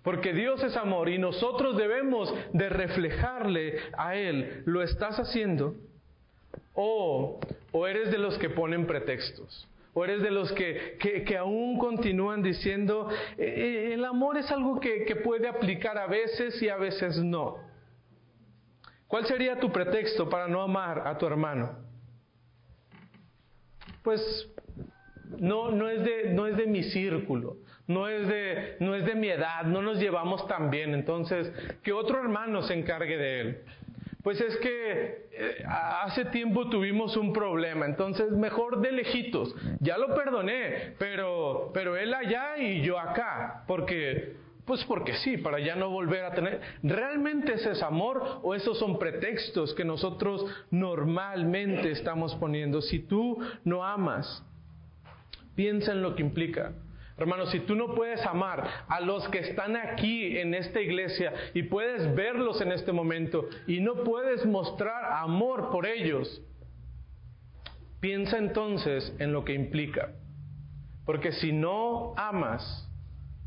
Porque 0.03 0.33
Dios 0.33 0.63
es 0.65 0.79
amor 0.79 1.11
y 1.11 1.19
nosotros 1.19 1.77
debemos 1.77 2.33
de 2.55 2.71
reflejarle 2.71 3.81
a 3.99 4.17
Él. 4.17 4.63
¿Lo 4.65 4.83
estás 4.83 5.21
haciendo? 5.21 5.75
O, 6.73 7.39
eres 7.87 8.11
de 8.11 8.17
los 8.17 8.39
que 8.39 8.49
ponen 8.49 8.87
pretextos. 8.87 9.69
O 9.93 10.07
eres 10.07 10.23
de 10.23 10.31
los 10.31 10.51
que, 10.53 10.97
que, 10.99 11.37
aún 11.37 11.77
continúan 11.79 12.43
diciendo, 12.43 13.11
eh, 13.37 13.45
eh, 13.45 13.93
el 13.93 14.07
amor 14.07 14.39
es 14.39 14.51
algo 14.51 14.81
que, 14.81 15.05
que 15.05 15.17
puede 15.17 15.49
aplicar 15.49 15.99
a 15.99 16.07
veces 16.07 16.63
y 16.63 16.71
a 16.71 16.77
veces 16.77 17.19
no. 17.19 17.76
¿Cuál 19.07 19.27
sería 19.27 19.59
tu 19.59 19.71
pretexto 19.71 20.29
para 20.29 20.49
no 20.49 20.63
amar 20.63 21.07
a 21.07 21.17
tu 21.17 21.27
hermano? 21.27 21.77
Pues 24.03 24.21
no, 25.39 25.71
no, 25.71 25.89
es 25.89 26.05
de, 26.05 26.33
no 26.33 26.47
es 26.47 26.57
de 26.57 26.67
mi 26.67 26.83
círculo, 26.85 27.59
no 27.87 28.09
es 28.09 28.27
de, 28.27 28.77
no 28.81 28.95
es 28.95 29.05
de 29.05 29.15
mi 29.15 29.29
edad, 29.29 29.65
no 29.65 29.83
nos 29.83 29.99
llevamos 29.99 30.47
tan 30.47 30.71
bien, 30.71 30.95
entonces 30.95 31.53
que 31.83 31.93
otro 31.93 32.21
hermano 32.21 32.63
se 32.63 32.75
encargue 32.75 33.17
de 33.17 33.41
él. 33.41 33.59
Pues 34.23 34.41
es 34.41 34.57
que 34.57 35.29
eh, 35.31 35.65
hace 35.69 36.25
tiempo 36.27 36.69
tuvimos 36.69 37.17
un 37.17 37.33
problema, 37.33 37.87
entonces 37.87 38.33
mejor 38.33 38.81
de 38.81 38.91
lejitos. 38.91 39.55
Ya 39.79 39.99
lo 39.99 40.17
perdoné, 40.17 40.95
pero, 40.99 41.71
pero 41.73 41.97
él 41.97 42.13
allá 42.13 42.59
y 42.59 42.83
yo 42.83 42.99
acá, 42.99 43.63
porque 43.69 44.35
Pues 44.67 44.85
porque 44.85 45.15
sí, 45.15 45.37
para 45.37 45.61
ya 45.61 45.77
no 45.77 45.91
volver 45.91 46.25
a 46.25 46.35
tener. 46.35 46.61
¿Realmente 46.83 47.55
ese 47.55 47.71
es 47.71 47.83
amor 47.83 48.41
o 48.43 48.53
esos 48.53 48.77
son 48.79 48.99
pretextos 48.99 49.73
que 49.75 49.85
nosotros 49.85 50.45
normalmente 50.73 51.93
estamos 51.93 52.35
poniendo? 52.35 52.83
Si 52.83 52.99
tú 52.99 53.39
no 53.63 53.85
amas, 53.85 54.45
piensa 55.55 55.93
en 55.93 56.03
lo 56.03 56.17
que 56.17 56.23
implica. 56.23 56.73
Hermano, 57.17 57.47
si 57.47 57.61
tú 57.61 57.77
no 57.77 57.95
puedes 57.95 58.21
amar 58.27 58.69
a 58.89 59.01
los 59.01 59.27
que 59.29 59.39
están 59.39 59.77
aquí 59.77 60.37
en 60.37 60.53
esta 60.53 60.81
iglesia 60.81 61.33
y 61.55 61.63
puedes 61.63 62.15
verlos 62.15 62.61
en 62.61 62.73
este 62.73 62.93
momento 62.93 63.49
y 63.69 63.81
no 63.81 64.03
puedes 64.03 64.45
mostrar 64.45 65.13
amor 65.23 65.71
por 65.71 65.87
ellos, 65.87 66.43
piensa 68.01 68.37
entonces 68.37 69.15
en 69.21 69.33
lo 69.33 69.45
que 69.45 69.55
implica. 69.55 70.11
Porque 71.07 71.31
si 71.31 71.53
no 71.53 72.15
amas, 72.17 72.86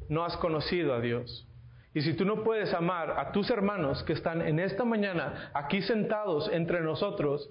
no 0.09 0.25
has 0.25 0.35
conocido 0.37 0.93
a 0.93 0.99
Dios. 0.99 1.45
Y 1.93 2.01
si 2.01 2.13
tú 2.13 2.25
no 2.25 2.43
puedes 2.43 2.73
amar 2.73 3.11
a 3.17 3.31
tus 3.31 3.49
hermanos 3.49 4.03
que 4.03 4.13
están 4.13 4.41
en 4.41 4.59
esta 4.59 4.83
mañana 4.83 5.51
aquí 5.53 5.81
sentados 5.81 6.49
entre 6.51 6.81
nosotros, 6.81 7.49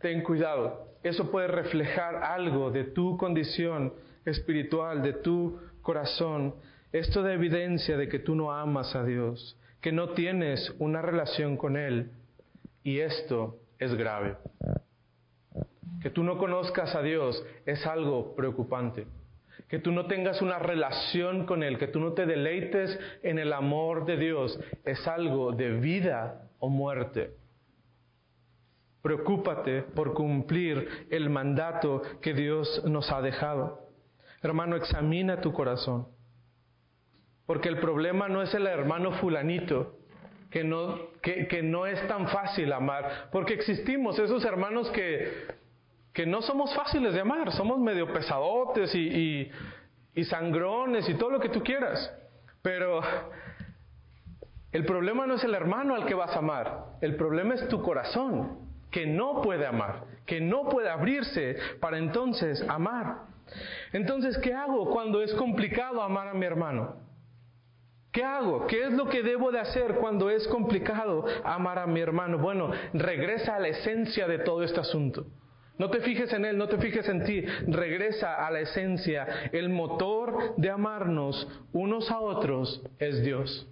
ten 0.00 0.22
cuidado. 0.22 0.88
Eso 1.02 1.30
puede 1.30 1.46
reflejar 1.46 2.16
algo 2.16 2.70
de 2.70 2.84
tu 2.84 3.16
condición 3.16 3.94
espiritual, 4.24 5.02
de 5.02 5.12
tu 5.14 5.58
corazón. 5.82 6.54
Esto 6.92 7.22
da 7.22 7.32
evidencia 7.32 7.96
de 7.96 8.08
que 8.08 8.18
tú 8.18 8.34
no 8.34 8.52
amas 8.52 8.94
a 8.94 9.04
Dios, 9.04 9.58
que 9.80 9.92
no 9.92 10.10
tienes 10.10 10.74
una 10.78 11.00
relación 11.00 11.56
con 11.56 11.76
Él. 11.76 12.10
Y 12.82 13.00
esto 13.00 13.58
es 13.78 13.94
grave. 13.94 14.36
Que 16.02 16.10
tú 16.10 16.22
no 16.22 16.38
conozcas 16.38 16.94
a 16.94 17.02
Dios 17.02 17.42
es 17.64 17.86
algo 17.86 18.34
preocupante 18.36 19.06
que 19.68 19.78
tú 19.78 19.90
no 19.92 20.06
tengas 20.06 20.42
una 20.42 20.58
relación 20.58 21.46
con 21.46 21.62
Él, 21.62 21.78
que 21.78 21.88
tú 21.88 22.00
no 22.00 22.12
te 22.12 22.26
deleites 22.26 22.98
en 23.22 23.38
el 23.38 23.52
amor 23.52 24.06
de 24.06 24.16
Dios, 24.16 24.58
es 24.84 25.06
algo 25.08 25.52
de 25.52 25.70
vida 25.72 26.48
o 26.58 26.68
muerte. 26.68 27.34
Preocúpate 29.02 29.82
por 29.82 30.14
cumplir 30.14 31.06
el 31.10 31.30
mandato 31.30 32.02
que 32.20 32.34
Dios 32.34 32.82
nos 32.84 33.10
ha 33.12 33.20
dejado. 33.22 33.88
Hermano, 34.42 34.76
examina 34.76 35.40
tu 35.40 35.52
corazón. 35.52 36.08
Porque 37.46 37.68
el 37.68 37.78
problema 37.78 38.28
no 38.28 38.42
es 38.42 38.52
el 38.54 38.66
hermano 38.66 39.12
fulanito, 39.12 39.96
que 40.50 40.64
no, 40.64 40.98
que, 41.22 41.60
no 41.62 41.86
es 41.86 42.06
tan 42.08 42.28
fácil 42.28 42.72
amar. 42.72 43.28
Porque 43.30 43.54
existimos 43.54 44.18
esos 44.18 44.44
hermanos 44.44 44.90
que 44.90 45.32
que 46.16 46.24
no 46.24 46.40
somos 46.40 46.74
fáciles 46.74 47.12
de 47.12 47.20
amar, 47.20 47.52
somos 47.52 47.78
medio 47.78 48.10
pesadotes 48.10 48.94
y, 48.94 49.50
y, 50.14 50.24
sangrones 50.24 51.06
y 51.10 51.14
todo 51.14 51.28
lo 51.28 51.38
que 51.38 51.50
tú 51.50 51.62
quieras. 51.62 52.10
Pero 52.62 53.02
el 54.72 54.86
problema 54.86 55.26
no 55.26 55.34
es 55.34 55.44
el 55.44 55.54
hermano 55.54 55.94
al 55.94 56.06
que 56.06 56.14
vas 56.14 56.34
a 56.34 56.38
amar, 56.38 56.86
el 57.02 57.16
problema 57.16 57.52
es 57.52 57.68
tu 57.68 57.82
corazón, 57.82 58.60
que 58.90 59.06
no 59.06 59.42
puede 59.42 59.66
amar, 59.66 60.04
que 60.24 60.40
no 60.40 60.70
puede 60.70 60.88
abrirse 60.88 61.58
para 61.80 61.98
entonces 61.98 62.64
amar. 62.66 63.24
Entonces, 63.92 64.38
¿qué 64.38 64.54
hago 64.54 64.88
cuando 64.88 65.20
es 65.20 65.34
complicado 65.34 66.00
amar 66.00 66.28
a 66.28 66.34
mi 66.34 66.46
hermano? 66.46 66.96
¿Qué 68.10 68.24
hago? 68.24 68.66
¿Qué 68.68 68.84
es 68.84 68.92
lo 68.92 69.06
que 69.10 69.22
debo 69.22 69.52
de 69.52 69.60
hacer 69.60 69.96
cuando 69.96 70.30
es 70.30 70.48
complicado 70.48 71.26
amar 71.44 71.78
a 71.78 71.86
mi 71.86 72.00
hermano? 72.00 72.38
Bueno, 72.38 72.70
regresa 72.94 73.56
a 73.56 73.60
la 73.60 73.68
esencia 73.68 74.26
de 74.26 74.38
todo 74.38 74.62
este 74.62 74.80
asunto. 74.80 75.26
No 75.78 75.90
te 75.90 76.00
fijes 76.00 76.32
en 76.32 76.44
Él, 76.44 76.56
no 76.56 76.68
te 76.68 76.78
fijes 76.78 77.08
en 77.08 77.24
ti. 77.24 77.42
Regresa 77.66 78.46
a 78.46 78.50
la 78.50 78.60
esencia. 78.60 79.26
El 79.52 79.68
motor 79.68 80.54
de 80.56 80.70
amarnos 80.70 81.46
unos 81.72 82.10
a 82.10 82.20
otros 82.20 82.82
es 82.98 83.22
Dios. 83.22 83.68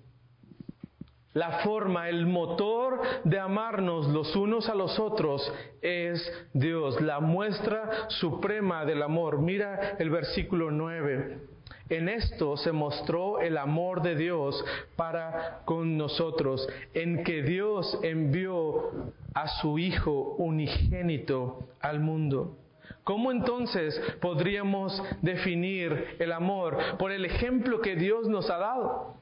La 1.35 1.65
forma, 1.65 2.09
el 2.09 2.27
motor 2.27 3.01
de 3.25 3.41
amarnos 3.41 4.07
los 4.09 4.37
unos 4.37 4.69
a 4.69 4.75
los 4.75 5.01
otros 5.01 5.53
es 5.83 6.33
Dios, 6.53 7.01
la 7.01 7.19
muestra 7.19 8.09
suprema 8.09 8.85
del 8.85 9.03
amor. 9.03 9.41
Mira 9.41 9.97
el 9.99 10.11
versículo 10.11 10.71
9. 10.71 11.54
En 11.89 12.09
esto 12.09 12.57
se 12.57 12.73
mostró 12.73 13.41
el 13.41 13.59
amor 13.59 14.03
de 14.03 14.17
Dios 14.17 14.65
para 14.97 15.63
con 15.65 15.99
nosotros, 15.99 16.67
en 16.95 17.25
que 17.25 17.43
Dios 17.43 17.99
envió 18.03 18.91
a 19.35 19.49
su 19.61 19.79
Hijo 19.79 20.35
unigénito 20.39 21.69
al 21.81 22.01
mundo. 22.01 22.57
¿Cómo 23.03 23.31
entonces 23.31 24.01
podríamos 24.23 25.03
definir 25.21 26.17
el 26.19 26.33
amor? 26.33 26.79
Por 26.99 27.13
el 27.13 27.27
ejemplo 27.27 27.83
que 27.83 27.97
Dios 27.97 28.29
nos 28.29 28.49
ha 28.49 28.57
dado. 28.57 29.17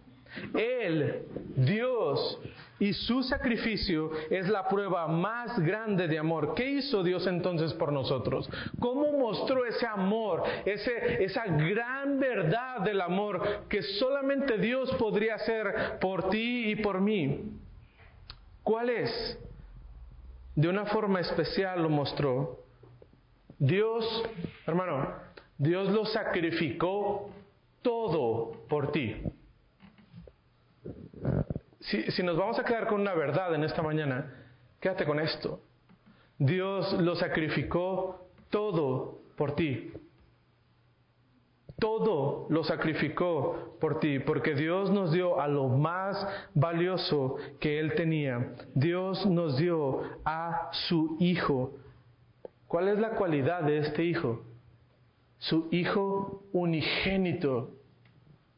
Él, 0.54 1.26
Dios, 1.56 2.40
y 2.82 2.94
su 2.94 3.22
sacrificio 3.22 4.10
es 4.28 4.48
la 4.48 4.66
prueba 4.66 5.06
más 5.06 5.56
grande 5.60 6.08
de 6.08 6.18
amor. 6.18 6.52
¿Qué 6.56 6.68
hizo 6.68 7.04
Dios 7.04 7.28
entonces 7.28 7.72
por 7.74 7.92
nosotros? 7.92 8.50
¿Cómo 8.80 9.12
mostró 9.12 9.64
ese 9.64 9.86
amor, 9.86 10.42
ese, 10.64 11.22
esa 11.22 11.44
gran 11.44 12.18
verdad 12.18 12.80
del 12.80 13.00
amor 13.00 13.66
que 13.68 13.82
solamente 13.82 14.58
Dios 14.58 14.92
podría 14.94 15.36
hacer 15.36 16.00
por 16.00 16.28
ti 16.30 16.72
y 16.72 16.74
por 16.74 17.00
mí? 17.00 17.52
¿Cuál 18.64 18.90
es? 18.90 19.38
De 20.56 20.66
una 20.66 20.86
forma 20.86 21.20
especial 21.20 21.84
lo 21.84 21.88
mostró. 21.88 22.64
Dios, 23.60 24.24
hermano, 24.66 25.08
Dios 25.56 25.88
lo 25.90 26.04
sacrificó 26.04 27.30
todo 27.80 28.64
por 28.68 28.90
ti. 28.90 29.22
Si, 31.82 32.22
nos 32.22 32.36
vamos 32.36 32.58
a 32.58 32.64
quedar 32.64 32.86
con 32.86 33.00
una 33.00 33.14
verdad 33.14 33.54
en 33.54 33.64
esta 33.64 33.82
mañana, 33.82 34.32
quédate 34.80 35.04
con 35.04 35.18
esto. 35.18 35.60
Dios 36.38 36.92
lo 37.00 37.16
sacrificó 37.16 38.28
todo 38.50 39.18
por 39.36 39.56
ti. 39.56 39.92
Todo 41.80 42.46
lo 42.50 42.62
sacrificó 42.62 43.76
por 43.80 43.98
ti, 43.98 44.20
porque 44.20 44.54
Dios 44.54 44.90
nos 44.90 45.10
dio 45.10 45.40
a 45.40 45.48
lo 45.48 45.66
más 45.66 46.24
valioso 46.54 47.34
que 47.58 47.80
Él 47.80 47.94
tenía. 47.96 48.54
Dios 48.74 49.26
nos 49.26 49.56
dio 49.56 50.02
a 50.24 50.68
su 50.86 51.16
Hijo. 51.18 51.72
¿Cuál 52.68 52.88
es 52.88 52.98
la 53.00 53.10
cualidad 53.10 53.64
de 53.64 53.78
este 53.78 54.04
Hijo? 54.04 54.44
Su 55.38 55.66
Hijo 55.72 56.44
unigénito 56.52 57.81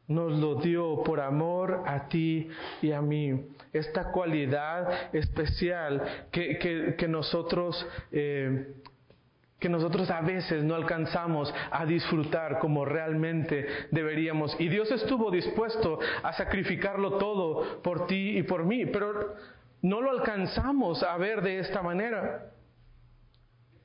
nos 0.07 0.33
lo 0.38 0.57
dio 0.57 1.03
por 1.03 1.21
amor 1.21 1.83
a 1.87 2.09
ti 2.09 2.49
y 2.83 2.93
a 2.93 3.01
mí. 3.01 3.49
Esta 3.73 4.12
cualidad 4.12 5.14
especial 5.14 6.27
que, 6.31 6.95
que, 6.97 7.09
nosotros... 7.09 7.87
Eh, 8.12 8.75
que 9.59 9.69
nosotros 9.71 10.11
a 10.11 10.21
veces 10.21 10.62
no 10.62 10.75
alcanzamos 10.75 11.55
a 11.71 11.87
disfrutar 11.87 12.59
como 12.59 12.85
realmente 12.85 13.67
deberíamos. 13.90 14.55
Y 14.61 14.69
Dios 14.69 14.90
estuvo 14.90 15.31
dispuesto 15.31 15.99
a 16.23 16.35
sacrificarlo 16.35 17.17
todo 17.17 17.81
por 17.81 18.07
ti 18.07 18.37
y 18.37 18.43
por 18.43 18.67
mí, 18.67 18.85
pero 18.85 19.37
no 19.81 20.03
lo 20.03 20.11
alcanzamos 20.11 21.03
a 21.03 21.17
ver 21.17 21.40
de 21.40 21.61
esta 21.61 21.81
manera. 21.81 22.51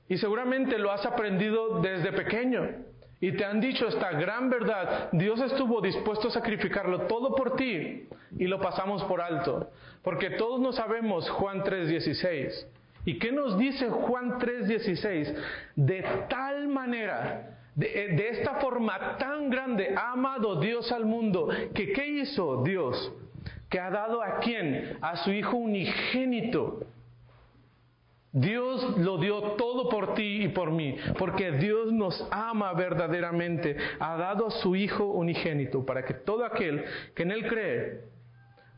Y 0.09 0.17
seguramente 0.17 0.77
lo 0.77 0.91
has 0.91 1.05
aprendido 1.05 1.79
desde 1.79 2.11
pequeño. 2.11 2.88
Y 3.21 3.33
te 3.33 3.43
han 3.43 3.59
dicho 3.59 3.87
esta 3.87 4.11
gran 4.11 4.49
verdad, 4.49 5.09
Dios 5.11 5.41
estuvo 5.41 5.81
dispuesto 5.81 6.29
a 6.29 6.31
sacrificarlo 6.31 7.01
todo 7.01 7.35
por 7.35 7.55
ti 7.57 8.07
y 8.37 8.47
lo 8.47 8.61
pasamos 8.61 9.03
por 9.03 9.21
alto. 9.21 9.71
Porque 10.03 10.31
todos 10.31 10.61
no 10.61 10.71
sabemos 10.71 11.29
Juan 11.29 11.63
3:16. 11.63 12.65
¿Y 13.05 13.19
qué 13.19 13.31
nos 13.31 13.57
dice 13.57 13.89
Juan 13.89 14.39
3:16? 14.39 15.35
De 15.75 16.01
tal 16.29 16.69
manera, 16.69 17.57
de, 17.75 17.87
de, 18.15 18.29
esta 18.29 18.55
forma 18.55 19.17
tan 19.17 19.49
grande, 19.49 19.93
ha 19.95 20.13
amado 20.13 20.59
Dios 20.59 20.89
al 20.91 21.05
mundo, 21.05 21.49
que 21.73 21.91
¿qué 21.91 22.07
hizo 22.07 22.63
Dios? 22.63 23.13
Que 23.69 23.79
ha 23.79 23.89
dado 23.89 24.21
a 24.21 24.39
quién? 24.39 24.97
A 25.01 25.17
su 25.17 25.31
Hijo 25.31 25.57
unigénito 25.57 26.79
Dios 28.31 28.97
lo 28.99 29.17
dio 29.17 29.41
todo 29.53 29.89
por 29.89 30.13
ti 30.13 30.43
y 30.43 30.47
por 30.49 30.71
mí, 30.71 30.95
porque 31.17 31.51
Dios 31.53 31.91
nos 31.91 32.27
ama 32.29 32.73
verdaderamente. 32.73 33.75
Ha 33.99 34.17
dado 34.17 34.47
a 34.47 34.51
su 34.51 34.75
Hijo 34.75 35.05
unigénito 35.05 35.85
para 35.85 36.05
que 36.05 36.13
todo 36.13 36.45
aquel 36.45 36.85
que 37.15 37.23
en 37.23 37.31
Él 37.31 37.47
cree 37.47 38.19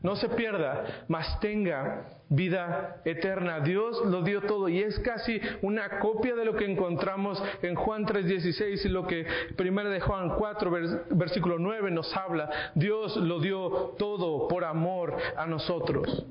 no 0.02 0.16
se 0.16 0.28
pierda, 0.30 1.04
mas 1.06 1.38
tenga 1.40 2.06
vida 2.28 3.02
eterna. 3.04 3.60
Dios 3.60 4.04
lo 4.06 4.22
dio 4.22 4.40
todo 4.42 4.68
y 4.68 4.80
es 4.80 4.98
casi 5.00 5.40
una 5.60 6.00
copia 6.00 6.34
de 6.34 6.44
lo 6.44 6.56
que 6.56 6.64
encontramos 6.64 7.40
en 7.60 7.74
Juan 7.74 8.06
3:16 8.06 8.84
y 8.86 8.88
lo 8.88 9.06
que 9.06 9.26
primero 9.56 9.90
de 9.90 10.00
Juan 10.00 10.30
4 10.30 10.70
versículo 11.10 11.58
9 11.58 11.90
nos 11.90 12.16
habla. 12.16 12.50
Dios 12.74 13.16
lo 13.16 13.38
dio 13.38 13.94
todo 13.98 14.48
por 14.48 14.64
amor 14.64 15.16
a 15.36 15.46
nosotros. 15.46 16.26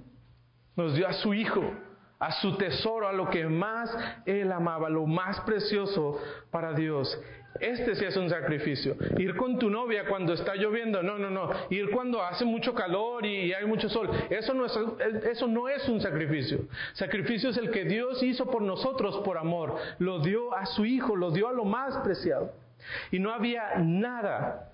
Nos 0.75 0.95
dio 0.95 1.07
a 1.07 1.13
su 1.13 1.34
Hijo 1.34 1.63
a 2.21 2.31
su 2.34 2.55
tesoro, 2.55 3.07
a 3.07 3.12
lo 3.12 3.29
que 3.29 3.47
más 3.47 3.91
él 4.27 4.51
amaba, 4.51 4.89
lo 4.89 5.07
más 5.07 5.41
precioso 5.41 6.19
para 6.51 6.71
Dios. 6.73 7.19
Este 7.60 7.95
sí 7.95 8.05
es 8.05 8.15
un 8.15 8.29
sacrificio. 8.29 8.95
Ir 9.17 9.36
con 9.36 9.57
tu 9.57 9.71
novia 9.71 10.05
cuando 10.05 10.34
está 10.34 10.55
lloviendo, 10.55 11.01
no, 11.01 11.17
no, 11.17 11.31
no. 11.31 11.49
Ir 11.71 11.89
cuando 11.89 12.21
hace 12.23 12.45
mucho 12.45 12.75
calor 12.75 13.25
y 13.25 13.53
hay 13.53 13.65
mucho 13.65 13.89
sol, 13.89 14.10
eso 14.29 14.53
no 14.53 14.67
es, 14.67 14.73
eso 15.31 15.47
no 15.47 15.67
es 15.67 15.89
un 15.89 15.99
sacrificio. 15.99 16.60
Sacrificio 16.93 17.49
es 17.49 17.57
el 17.57 17.71
que 17.71 17.86
Dios 17.86 18.21
hizo 18.21 18.45
por 18.45 18.62
nosotros 18.62 19.17
por 19.25 19.39
amor. 19.39 19.75
Lo 19.97 20.19
dio 20.19 20.55
a 20.55 20.67
su 20.67 20.86
Hijo, 20.86 21.15
lo 21.15 21.31
dio 21.31 21.47
a 21.47 21.53
lo 21.53 21.65
más 21.65 21.97
preciado. 21.97 22.53
Y 23.12 23.17
no 23.17 23.34
había 23.34 23.77
nada 23.79 24.67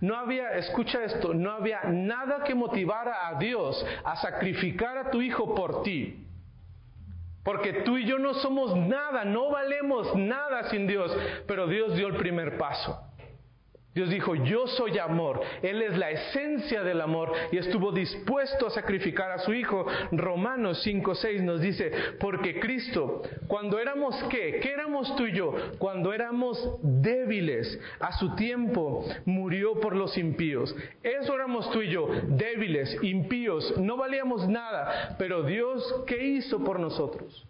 no 0.00 0.16
había, 0.16 0.50
escucha 0.56 1.02
esto, 1.02 1.32
no 1.32 1.52
había 1.52 1.84
nada 1.84 2.44
que 2.44 2.54
motivara 2.54 3.26
a 3.26 3.38
Dios 3.38 3.84
a 4.04 4.16
sacrificar 4.16 4.98
a 4.98 5.10
tu 5.10 5.22
hijo 5.22 5.54
por 5.54 5.82
ti. 5.82 6.24
Porque 7.44 7.74
tú 7.84 7.98
y 7.98 8.06
yo 8.06 8.18
no 8.18 8.34
somos 8.34 8.74
nada, 8.74 9.24
no 9.24 9.50
valemos 9.50 10.16
nada 10.16 10.70
sin 10.70 10.86
Dios, 10.86 11.14
pero 11.46 11.66
Dios 11.66 11.94
dio 11.94 12.08
el 12.08 12.16
primer 12.16 12.56
paso. 12.56 13.03
Dios 13.94 14.10
dijo, 14.10 14.34
yo 14.34 14.66
soy 14.66 14.98
amor. 14.98 15.40
Él 15.62 15.80
es 15.80 15.96
la 15.96 16.10
esencia 16.10 16.82
del 16.82 17.00
amor 17.00 17.32
y 17.52 17.58
estuvo 17.58 17.92
dispuesto 17.92 18.66
a 18.66 18.70
sacrificar 18.70 19.30
a 19.30 19.38
su 19.38 19.54
Hijo. 19.54 19.86
Romanos 20.10 20.84
5.6 20.84 21.42
nos 21.42 21.60
dice, 21.60 21.92
porque 22.18 22.58
Cristo, 22.58 23.22
cuando 23.46 23.78
éramos 23.78 24.20
qué? 24.30 24.58
¿Qué 24.60 24.72
éramos 24.72 25.14
tú 25.14 25.26
y 25.26 25.32
yo? 25.32 25.54
Cuando 25.78 26.12
éramos 26.12 26.76
débiles, 26.82 27.78
a 28.00 28.12
su 28.18 28.34
tiempo 28.34 29.04
murió 29.26 29.78
por 29.78 29.94
los 29.94 30.18
impíos. 30.18 30.74
Eso 31.02 31.34
éramos 31.34 31.70
tú 31.70 31.80
y 31.82 31.90
yo, 31.90 32.08
débiles, 32.26 32.98
impíos, 33.02 33.78
no 33.78 33.96
valíamos 33.96 34.48
nada. 34.48 35.14
Pero 35.18 35.44
Dios, 35.44 36.02
¿qué 36.08 36.26
hizo 36.26 36.64
por 36.64 36.80
nosotros? 36.80 37.46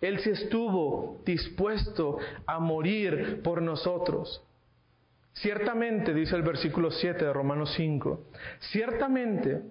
Él 0.00 0.20
se 0.20 0.30
estuvo 0.30 1.20
dispuesto 1.24 2.18
a 2.46 2.60
morir 2.60 3.40
por 3.42 3.62
nosotros. 3.62 4.44
Ciertamente, 5.34 6.12
dice 6.12 6.36
el 6.36 6.42
versículo 6.42 6.90
7 6.90 7.24
de 7.24 7.32
Romanos 7.32 7.72
5, 7.76 8.26
ciertamente 8.70 9.62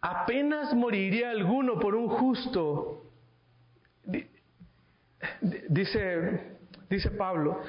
apenas 0.00 0.74
moriría 0.74 1.30
alguno 1.30 1.78
por 1.78 1.94
un 1.94 2.08
justo, 2.08 3.04
dice, 5.68 6.40
dice 6.90 7.10
Pablo, 7.12 7.62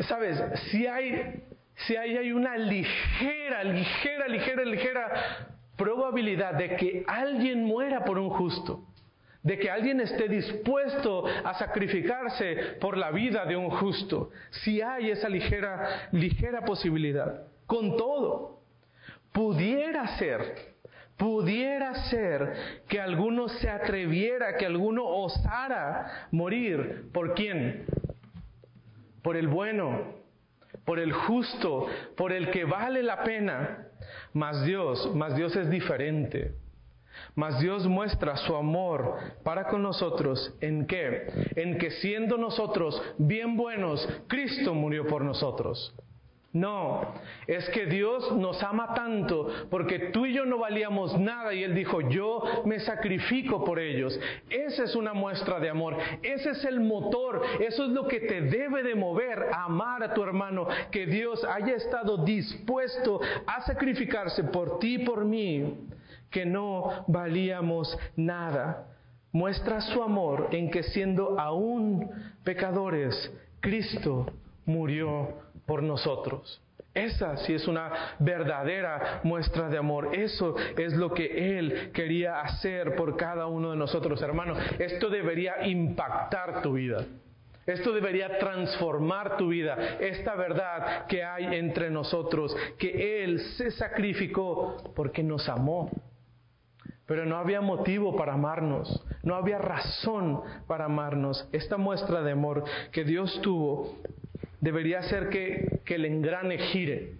sabes, 0.00 0.42
si 0.70 0.86
hay, 0.86 1.44
si 1.86 1.96
hay, 1.96 2.16
hay 2.16 2.32
una 2.32 2.56
ligera, 2.56 3.62
ligera, 3.62 4.26
ligera, 4.26 4.64
ligera 4.64 5.12
probabilidad 5.76 6.54
de 6.54 6.76
que 6.76 7.04
alguien 7.06 7.64
muera 7.64 8.04
por 8.04 8.18
un 8.18 8.30
justo, 8.30 8.84
de 9.42 9.58
que 9.58 9.70
alguien 9.70 10.00
esté 10.00 10.28
dispuesto 10.28 11.24
a 11.26 11.54
sacrificarse 11.54 12.76
por 12.80 12.96
la 12.96 13.10
vida 13.10 13.46
de 13.46 13.56
un 13.56 13.70
justo, 13.70 14.30
si 14.50 14.82
hay 14.82 15.10
esa 15.10 15.28
ligera, 15.28 16.08
ligera 16.12 16.62
posibilidad. 16.62 17.46
Con 17.66 17.96
todo, 17.96 18.60
pudiera 19.32 20.18
ser, 20.18 20.74
pudiera 21.16 21.94
ser 22.10 22.82
que 22.88 23.00
alguno 23.00 23.48
se 23.48 23.70
atreviera, 23.70 24.56
que 24.56 24.66
alguno 24.66 25.06
osara 25.06 26.28
morir. 26.30 27.08
¿Por 27.12 27.34
quién? 27.34 27.86
Por 29.22 29.36
el 29.36 29.48
bueno, 29.48 30.14
por 30.84 30.98
el 30.98 31.12
justo, 31.12 31.86
por 32.16 32.32
el 32.32 32.50
que 32.50 32.64
vale 32.64 33.02
la 33.02 33.22
pena. 33.22 33.86
Mas 34.32 34.64
Dios, 34.64 35.12
mas 35.14 35.34
Dios 35.34 35.56
es 35.56 35.70
diferente. 35.70 36.54
Mas 37.34 37.60
Dios 37.60 37.86
muestra 37.86 38.36
su 38.36 38.54
amor 38.54 39.16
para 39.42 39.68
con 39.68 39.82
nosotros 39.82 40.54
en 40.60 40.86
qué? 40.86 41.26
En 41.56 41.78
que 41.78 41.90
siendo 41.90 42.36
nosotros 42.36 43.00
bien 43.18 43.56
buenos, 43.56 44.06
Cristo 44.28 44.74
murió 44.74 45.06
por 45.06 45.22
nosotros. 45.22 45.94
No, 46.52 47.14
es 47.46 47.68
que 47.68 47.86
Dios 47.86 48.32
nos 48.32 48.60
ama 48.64 48.92
tanto 48.92 49.46
porque 49.70 50.10
tú 50.10 50.26
y 50.26 50.32
yo 50.34 50.44
no 50.44 50.58
valíamos 50.58 51.16
nada 51.16 51.54
y 51.54 51.62
Él 51.62 51.76
dijo, 51.76 52.00
yo 52.00 52.42
me 52.64 52.80
sacrifico 52.80 53.64
por 53.64 53.78
ellos. 53.78 54.18
Esa 54.48 54.82
es 54.82 54.96
una 54.96 55.12
muestra 55.12 55.60
de 55.60 55.70
amor, 55.70 55.96
ese 56.22 56.50
es 56.50 56.64
el 56.64 56.80
motor, 56.80 57.40
eso 57.60 57.84
es 57.84 57.90
lo 57.90 58.08
que 58.08 58.18
te 58.18 58.40
debe 58.40 58.82
de 58.82 58.96
mover 58.96 59.44
a 59.52 59.66
amar 59.66 60.02
a 60.02 60.12
tu 60.12 60.24
hermano, 60.24 60.66
que 60.90 61.06
Dios 61.06 61.44
haya 61.44 61.76
estado 61.76 62.24
dispuesto 62.24 63.20
a 63.46 63.60
sacrificarse 63.60 64.42
por 64.42 64.80
ti 64.80 64.96
y 64.96 65.04
por 65.04 65.24
mí 65.24 65.72
que 66.30 66.46
no 66.46 67.04
valíamos 67.08 67.96
nada. 68.16 68.86
Muestra 69.32 69.80
su 69.80 70.02
amor 70.02 70.48
en 70.52 70.70
que 70.70 70.82
siendo 70.82 71.38
aún 71.38 72.10
pecadores, 72.44 73.32
Cristo 73.60 74.26
murió 74.64 75.38
por 75.66 75.82
nosotros. 75.82 76.60
Esa 76.94 77.36
sí 77.36 77.54
es 77.54 77.68
una 77.68 78.16
verdadera 78.18 79.20
muestra 79.22 79.68
de 79.68 79.78
amor. 79.78 80.10
Eso 80.12 80.56
es 80.76 80.92
lo 80.94 81.14
que 81.14 81.58
Él 81.58 81.92
quería 81.92 82.40
hacer 82.40 82.96
por 82.96 83.16
cada 83.16 83.46
uno 83.46 83.70
de 83.70 83.76
nosotros, 83.76 84.20
hermanos. 84.22 84.58
Esto 84.78 85.08
debería 85.08 85.68
impactar 85.68 86.62
tu 86.62 86.72
vida. 86.72 87.04
Esto 87.64 87.92
debería 87.92 88.38
transformar 88.38 89.36
tu 89.36 89.48
vida. 89.48 89.98
Esta 90.00 90.34
verdad 90.34 91.06
que 91.06 91.22
hay 91.22 91.54
entre 91.54 91.90
nosotros, 91.90 92.56
que 92.76 93.22
Él 93.22 93.38
se 93.56 93.70
sacrificó 93.70 94.92
porque 94.96 95.22
nos 95.22 95.48
amó. 95.48 95.90
Pero 97.10 97.26
no 97.26 97.38
había 97.38 97.60
motivo 97.60 98.14
para 98.14 98.34
amarnos, 98.34 99.04
no 99.24 99.34
había 99.34 99.58
razón 99.58 100.42
para 100.68 100.84
amarnos. 100.84 101.48
Esta 101.50 101.76
muestra 101.76 102.22
de 102.22 102.30
amor 102.30 102.62
que 102.92 103.02
Dios 103.02 103.40
tuvo 103.42 103.96
debería 104.60 105.02
ser 105.02 105.28
que, 105.28 105.80
que 105.84 105.96
el 105.96 106.04
engrane 106.04 106.56
gire 106.58 107.16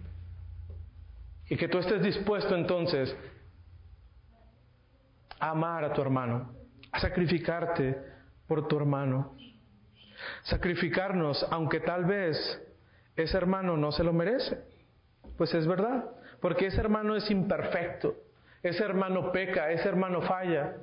y 1.49 1.57
que 1.57 1.67
tú 1.67 1.79
estés 1.79 2.01
dispuesto 2.01 2.55
entonces 2.55 3.13
a 5.41 5.49
amar 5.49 5.83
a 5.83 5.91
tu 5.91 6.01
hermano, 6.01 6.53
a 6.93 7.01
sacrificarte 7.01 7.97
por 8.47 8.69
tu 8.69 8.77
hermano. 8.77 9.35
Sacrificarnos, 10.43 11.45
aunque 11.51 11.81
tal 11.81 12.05
vez 12.05 12.37
ese 13.17 13.35
hermano 13.35 13.75
no 13.75 13.91
se 13.91 14.05
lo 14.05 14.13
merece. 14.13 14.57
Pues 15.37 15.53
es 15.53 15.67
verdad, 15.67 16.11
porque 16.39 16.67
ese 16.67 16.79
hermano 16.79 17.17
es 17.17 17.29
imperfecto. 17.29 18.30
Ese 18.63 18.83
hermano 18.83 19.31
peca, 19.31 19.71
ese 19.71 19.87
hermano 19.87 20.21
falla. 20.21 20.77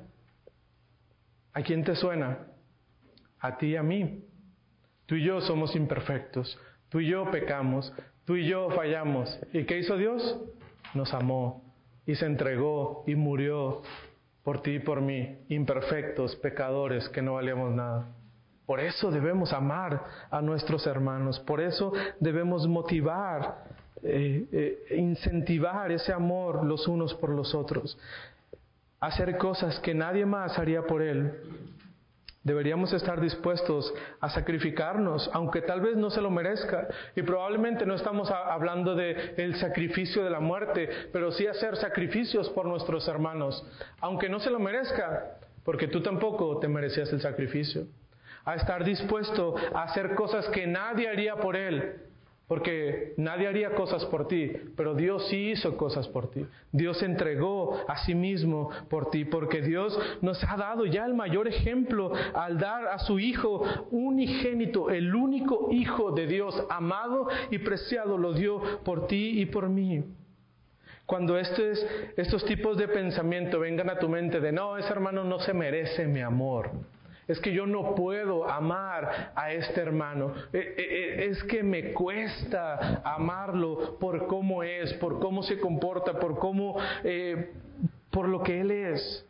¿A 1.53 1.62
quién 1.62 1.85
te 1.85 1.95
suena? 1.95 2.47
A 3.41 3.57
ti 3.57 3.69
y 3.69 3.77
a 3.77 3.83
mí. 3.83 4.25
Tú 5.07 5.14
y 5.14 5.25
yo 5.25 5.41
somos 5.41 5.75
imperfectos. 5.75 6.59
Tú 6.88 7.01
y 7.01 7.09
yo 7.09 7.31
pecamos. 7.31 7.93
Tú 8.25 8.37
y 8.37 8.47
yo 8.47 8.71
fallamos. 8.71 9.38
¿Y 9.53 9.64
qué 9.64 9.79
hizo 9.79 9.97
Dios? 9.97 10.41
Nos 10.95 11.12
amó 11.14 11.64
y 12.09 12.14
se 12.14 12.27
entregó 12.27 13.05
y 13.07 13.14
murió 13.14 13.83
por 14.43 14.62
ti 14.62 14.77
y 14.77 14.79
por 14.79 15.03
mí, 15.03 15.45
imperfectos, 15.51 16.35
pecadores, 16.37 17.07
que 17.11 17.21
no 17.21 17.35
valíamos 17.35 17.71
nada. 17.75 18.07
Por 18.64 18.81
eso 18.81 19.11
debemos 19.11 19.53
amar 19.53 20.05
a 20.31 20.41
nuestros 20.41 20.87
hermanos, 20.87 21.38
por 21.41 21.61
eso 21.61 21.93
debemos 22.19 22.67
motivar 22.67 23.64
eh, 24.02 24.46
eh, 24.52 24.96
incentivar 24.96 25.90
ese 25.90 26.12
amor 26.12 26.64
los 26.64 26.87
unos 26.87 27.14
por 27.14 27.30
los 27.30 27.54
otros, 27.54 27.98
hacer 29.00 29.37
cosas 29.38 29.78
que 29.80 29.94
nadie 29.94 30.26
más 30.26 30.58
haría 30.58 30.82
por 30.82 31.02
él. 31.02 31.32
Deberíamos 32.44 32.92
estar 32.92 33.20
dispuestos 33.20 33.92
a 34.20 34.30
sacrificarnos, 34.30 35.28
aunque 35.34 35.61
tal 35.61 35.80
vez 35.80 35.96
no 35.96 36.08
se 36.08 36.22
lo 36.22 36.30
merezca. 36.30 36.88
Y 37.14 37.22
probablemente 37.22 37.84
no 37.84 37.94
estamos 37.94 38.30
hablando 38.30 38.94
de 38.94 39.34
el 39.37 39.56
sacrificio 39.56 40.24
de 40.24 40.30
la 40.30 40.40
muerte, 40.40 40.88
pero 41.12 41.30
sí 41.32 41.46
hacer 41.46 41.76
sacrificios 41.76 42.48
por 42.50 42.64
nuestros 42.64 43.06
hermanos, 43.08 43.66
aunque 44.00 44.28
no 44.28 44.40
se 44.40 44.50
lo 44.50 44.58
merezca, 44.58 45.38
porque 45.62 45.88
tú 45.88 46.00
tampoco 46.00 46.58
te 46.58 46.68
merecías 46.68 47.12
el 47.12 47.20
sacrificio. 47.20 47.87
A 48.44 48.54
estar 48.54 48.82
dispuesto 48.82 49.54
a 49.74 49.82
hacer 49.82 50.14
cosas 50.14 50.48
que 50.48 50.66
nadie 50.66 51.08
haría 51.08 51.37
por 51.37 51.54
él, 51.54 51.96
porque 52.48 53.12
nadie 53.18 53.46
haría 53.46 53.74
cosas 53.74 54.06
por 54.06 54.26
ti, 54.26 54.50
pero 54.74 54.94
Dios 54.94 55.28
sí 55.28 55.50
hizo 55.50 55.76
cosas 55.76 56.08
por 56.08 56.30
ti. 56.30 56.46
Dios 56.72 57.02
entregó 57.02 57.78
a 57.87 57.98
sí 58.06 58.14
mismo 58.14 58.70
por 58.88 59.11
ti, 59.11 59.26
porque 59.26 59.61
Dios 59.61 59.96
nos 60.22 60.42
ha 60.44 60.56
dado 60.56 60.87
ya 60.87 61.04
el 61.04 61.12
mayor 61.12 61.46
ejemplo 61.46 62.11
al 62.34 62.58
dar 62.58 62.88
a 62.88 62.98
su 63.00 63.18
Hijo 63.18 63.62
unigénito, 63.90 64.90
el 64.90 65.14
único 65.14 65.68
Hijo 65.70 66.12
de 66.12 66.26
Dios, 66.26 66.64
amado 66.70 67.28
y 67.50 67.58
preciado, 67.58 68.16
lo 68.16 68.32
dio 68.32 68.82
por 68.82 69.06
ti 69.06 69.42
y 69.42 69.46
por 69.46 69.68
mí. 69.68 70.04
Cuando 71.04 71.38
estos, 71.38 71.87
estos 72.16 72.44
tipos 72.46 72.78
de 72.78 72.88
pensamiento 72.88 73.61
vengan 73.61 73.90
a 73.90 73.98
tu 73.98 74.08
mente 74.08 74.40
de, 74.40 74.52
no, 74.52 74.78
ese 74.78 74.90
hermano 74.90 75.22
no 75.22 75.38
se 75.38 75.52
merece 75.52 76.06
mi 76.06 76.20
amor 76.20 76.70
es 77.29 77.38
que 77.41 77.53
yo 77.53 77.67
no 77.67 77.95
puedo 77.95 78.49
amar 78.49 79.33
a 79.35 79.53
este 79.53 79.83
hermano, 79.83 80.33
eh, 80.51 80.59
eh, 80.59 80.75
eh, 80.79 81.27
es 81.27 81.45
que 81.45 81.62
me 81.62 81.93
cuesta 81.93 83.03
amarlo 83.05 83.99
por 83.99 84.27
cómo 84.27 84.62
es, 84.62 84.95
por 84.95 85.21
cómo 85.21 85.43
se 85.43 85.61
comporta, 85.61 86.19
por 86.19 86.38
cómo, 86.38 86.79
por 88.11 88.29
lo 88.29 88.43
que 88.43 88.61
él 88.61 88.71
es. 88.71 89.27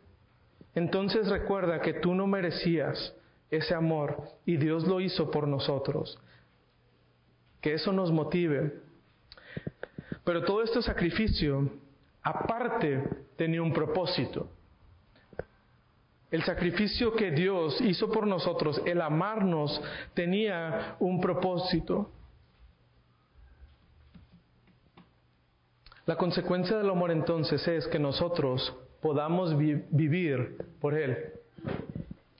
entonces 0.75 1.27
recuerda 1.27 1.81
que 1.81 1.95
tú 1.95 2.15
no 2.15 2.25
merecías 2.25 3.13
ese 3.51 3.75
amor 3.75 4.21
y 4.45 4.55
Dios 4.55 4.87
lo 4.87 5.01
hizo 5.01 5.29
por 5.29 5.47
nosotros. 5.47 6.17
Que 7.59 7.73
eso 7.73 7.91
nos 7.91 8.11
motive. 8.11 8.79
Pero 10.23 10.45
todo 10.45 10.63
este 10.63 10.81
sacrificio, 10.81 11.69
aparte, 12.21 13.03
tenía 13.35 13.61
un 13.61 13.73
propósito. 13.73 14.47
El 16.31 16.43
sacrificio 16.43 17.13
que 17.13 17.31
Dios 17.31 17.81
hizo 17.81 18.11
por 18.11 18.27
nosotros, 18.27 18.81
el 18.85 19.01
amarnos, 19.01 19.81
tenía 20.13 20.95
un 20.99 21.19
propósito. 21.19 22.11
La 26.05 26.15
consecuencia 26.15 26.77
del 26.77 26.89
amor 26.89 27.11
entonces 27.11 27.67
es 27.67 27.87
que 27.87 27.99
nosotros 27.99 28.75
podamos 29.01 29.57
vivir 29.57 30.57
por 30.79 30.93
Él. 30.95 31.33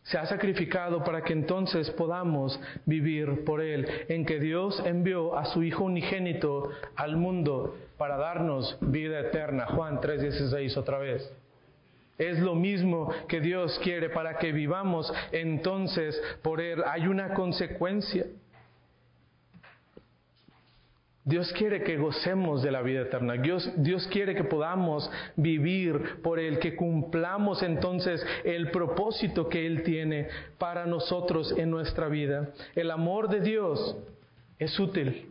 Se 0.03 0.17
ha 0.17 0.25
sacrificado 0.25 1.03
para 1.03 1.23
que 1.23 1.33
entonces 1.33 1.89
podamos 1.91 2.59
vivir 2.85 3.43
por 3.43 3.61
Él, 3.61 3.87
en 4.07 4.25
que 4.25 4.39
Dios 4.39 4.81
envió 4.85 5.37
a 5.37 5.45
su 5.45 5.61
Hijo 5.63 5.83
unigénito 5.83 6.69
al 6.95 7.15
mundo 7.17 7.75
para 7.97 8.17
darnos 8.17 8.77
vida 8.81 9.19
eterna. 9.19 9.67
Juan 9.67 9.99
3:16 9.99 10.77
otra 10.77 10.97
vez. 10.97 11.31
Es 12.19 12.37
lo 12.37 12.53
mismo 12.53 13.11
que 13.29 13.39
Dios 13.39 13.79
quiere 13.81 14.09
para 14.09 14.37
que 14.37 14.51
vivamos 14.51 15.11
entonces 15.31 16.21
por 16.43 16.59
Él. 16.59 16.83
Hay 16.85 17.07
una 17.07 17.33
consecuencia. 17.33 18.25
Dios 21.23 21.53
quiere 21.53 21.83
que 21.83 21.97
gocemos 21.97 22.61
de 22.61 22.71
la 22.71 22.81
vida 22.81 23.01
eterna. 23.01 23.35
Dios, 23.35 23.71
Dios 23.77 24.05
quiere 24.07 24.35
que 24.35 24.43
podamos 24.43 25.09
vivir 25.37 26.21
por 26.21 26.39
Él, 26.39 26.59
que 26.59 26.75
cumplamos 26.75 27.63
entonces 27.63 28.25
el 28.43 28.71
propósito 28.71 29.47
que 29.47 29.65
Él 29.65 29.83
tiene 29.83 30.27
para 30.57 30.85
nosotros 30.85 31.53
en 31.57 31.69
nuestra 31.69 32.09
vida. 32.09 32.49
El 32.75 32.91
amor 32.91 33.29
de 33.29 33.39
Dios 33.41 33.95
es 34.57 34.77
útil. 34.77 35.29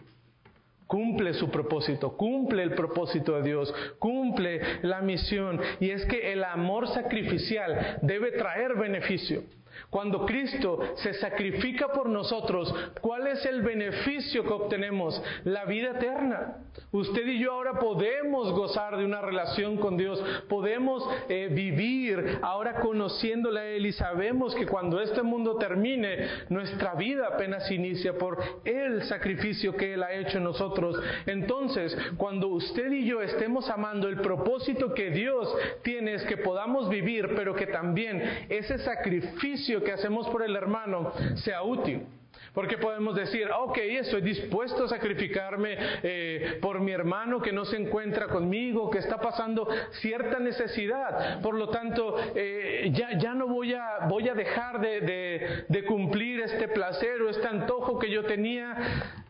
Cumple 0.88 1.34
su 1.34 1.50
propósito, 1.50 2.16
cumple 2.16 2.62
el 2.62 2.74
propósito 2.74 3.36
de 3.36 3.42
Dios, 3.42 3.72
cumple 3.98 4.60
la 4.82 5.02
misión. 5.02 5.60
Y 5.80 5.90
es 5.90 6.04
que 6.06 6.32
el 6.32 6.42
amor 6.42 6.88
sacrificial 6.88 7.98
debe 8.02 8.32
traer 8.32 8.74
beneficio. 8.74 9.44
Cuando 9.90 10.26
Cristo 10.26 10.78
se 10.96 11.14
sacrifica 11.14 11.88
por 11.88 12.10
nosotros, 12.10 12.74
¿cuál 13.00 13.26
es 13.26 13.46
el 13.46 13.62
beneficio 13.62 14.44
que 14.44 14.52
obtenemos? 14.52 15.20
La 15.44 15.64
vida 15.64 15.92
eterna. 15.92 16.58
Usted 16.92 17.26
y 17.26 17.38
yo 17.38 17.52
ahora 17.52 17.78
podemos 17.78 18.52
gozar 18.52 18.98
de 18.98 19.04
una 19.04 19.22
relación 19.22 19.78
con 19.78 19.96
Dios, 19.96 20.22
podemos 20.48 21.06
eh, 21.28 21.48
vivir 21.50 22.38
ahora 22.42 22.80
conociéndole 22.80 23.60
a 23.60 23.64
Él 23.66 23.86
y 23.86 23.92
sabemos 23.92 24.54
que 24.54 24.66
cuando 24.66 25.00
este 25.00 25.22
mundo 25.22 25.56
termine, 25.56 26.28
nuestra 26.50 26.94
vida 26.94 27.26
apenas 27.26 27.70
inicia 27.70 28.16
por 28.18 28.38
el 28.64 29.02
sacrificio 29.04 29.74
que 29.74 29.94
Él 29.94 30.02
ha 30.02 30.12
hecho 30.12 30.36
en 30.36 30.44
nosotros. 30.44 31.00
Entonces, 31.24 31.96
cuando 32.18 32.48
usted 32.48 32.92
y 32.92 33.06
yo 33.06 33.22
estemos 33.22 33.68
amando, 33.70 34.08
el 34.08 34.20
propósito 34.20 34.92
que 34.92 35.10
Dios 35.10 35.54
tiene 35.82 36.14
es 36.14 36.24
que 36.24 36.36
podamos 36.36 36.88
vivir, 36.88 37.34
pero 37.34 37.54
que 37.54 37.66
también 37.66 38.46
ese 38.48 38.78
sacrificio 38.78 39.77
que 39.82 39.92
hacemos 39.92 40.28
por 40.28 40.42
el 40.42 40.54
hermano 40.56 41.12
sea 41.36 41.62
útil. 41.62 42.06
Porque 42.54 42.78
podemos 42.78 43.14
decir, 43.14 43.48
ok, 43.50 43.78
estoy 43.78 44.22
dispuesto 44.22 44.84
a 44.84 44.88
sacrificarme 44.88 45.76
eh, 46.02 46.58
por 46.60 46.80
mi 46.80 46.92
hermano 46.92 47.40
que 47.40 47.52
no 47.52 47.64
se 47.64 47.76
encuentra 47.76 48.26
conmigo, 48.26 48.90
que 48.90 48.98
está 48.98 49.20
pasando 49.20 49.68
cierta 50.00 50.38
necesidad. 50.38 51.40
Por 51.40 51.54
lo 51.54 51.68
tanto, 51.68 52.16
eh, 52.34 52.90
ya, 52.92 53.18
ya, 53.18 53.34
no 53.34 53.46
voy 53.46 53.74
a, 53.74 54.06
voy 54.08 54.28
a 54.28 54.34
dejar 54.34 54.80
de, 54.80 55.64
de 55.68 55.84
cumplir 55.84 56.40
este 56.40 56.68
placer 56.68 57.22
o 57.22 57.30
este 57.30 57.46
antojo 57.46 57.98
que 57.98 58.10
yo 58.10 58.24
tenía 58.24 59.24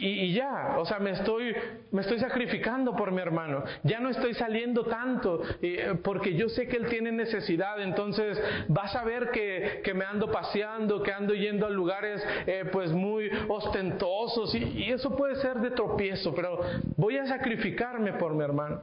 y, 0.00 0.32
ya, 0.32 0.76
o 0.78 0.84
sea, 0.84 0.98
me 0.98 1.10
estoy, 1.10 1.54
me 1.90 2.02
estoy 2.02 2.18
sacrificando 2.20 2.94
por 2.94 3.10
mi 3.10 3.20
hermano. 3.20 3.64
Ya 3.82 3.98
no 3.98 4.10
estoy 4.10 4.34
saliendo 4.34 4.84
tanto 4.84 5.42
eh, 5.60 5.94
porque 6.02 6.34
yo 6.34 6.48
sé 6.48 6.68
que 6.68 6.76
él 6.76 6.86
tiene 6.86 7.10
necesidad. 7.10 7.82
Entonces 7.82 8.40
vas 8.68 8.94
a 8.94 9.04
ver 9.04 9.30
que, 9.30 9.80
que 9.82 9.94
me 9.94 10.04
ando 10.04 10.30
paseando, 10.30 11.02
que 11.02 11.12
ando 11.12 11.34
yendo 11.34 11.66
a 11.66 11.70
lugares 11.70 12.24
eh, 12.46 12.64
pues 12.70 12.92
muy 12.92 13.28
ostentosos 13.48 14.54
y, 14.54 14.58
y, 14.58 14.92
eso 14.92 15.16
puede 15.16 15.36
ser 15.36 15.56
de 15.56 15.70
tropiezo, 15.70 16.34
pero 16.34 16.60
voy 16.96 17.16
a 17.16 17.26
sacrificarme 17.26 18.12
por 18.14 18.34
mi 18.34 18.44
hermano. 18.44 18.82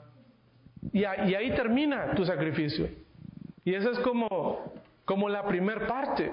Y, 0.91 0.99
y 0.99 1.05
ahí 1.05 1.51
termina 1.55 2.13
tu 2.13 2.25
sacrificio. 2.25 2.89
Y 3.63 3.73
eso 3.73 3.89
es 3.89 3.99
como, 3.99 4.73
como 5.05 5.29
la 5.29 5.45
primer 5.45 5.87
parte. 5.87 6.31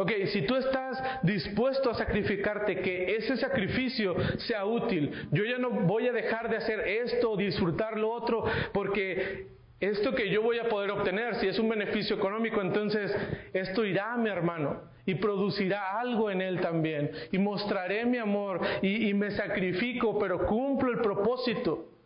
Ok, 0.00 0.12
si 0.26 0.42
tú 0.42 0.54
estás 0.54 1.02
dispuesto 1.24 1.90
a 1.90 1.94
sacrificarte, 1.94 2.76
que 2.82 3.16
ese 3.16 3.36
sacrificio 3.36 4.14
sea 4.38 4.64
útil. 4.64 5.10
Yo 5.32 5.44
ya 5.44 5.58
no 5.58 5.70
voy 5.70 6.06
a 6.06 6.12
dejar 6.12 6.48
de 6.48 6.56
hacer 6.56 6.78
esto, 6.86 7.36
disfrutar 7.36 7.98
lo 7.98 8.08
otro, 8.12 8.44
porque 8.72 9.48
esto 9.80 10.14
que 10.14 10.30
yo 10.30 10.40
voy 10.40 10.60
a 10.60 10.68
poder 10.68 10.92
obtener, 10.92 11.34
si 11.40 11.48
es 11.48 11.58
un 11.58 11.68
beneficio 11.68 12.14
económico, 12.14 12.60
entonces 12.60 13.12
esto 13.52 13.84
irá 13.84 14.12
a 14.12 14.16
mi 14.16 14.30
hermano 14.30 14.82
y 15.04 15.16
producirá 15.16 15.98
algo 15.98 16.30
en 16.30 16.42
él 16.42 16.60
también. 16.60 17.10
Y 17.32 17.38
mostraré 17.38 18.06
mi 18.06 18.18
amor 18.18 18.60
y, 18.82 19.08
y 19.08 19.14
me 19.14 19.32
sacrifico, 19.32 20.16
pero 20.16 20.46
cumplo 20.46 20.92
el 20.92 21.00
propósito 21.00 21.97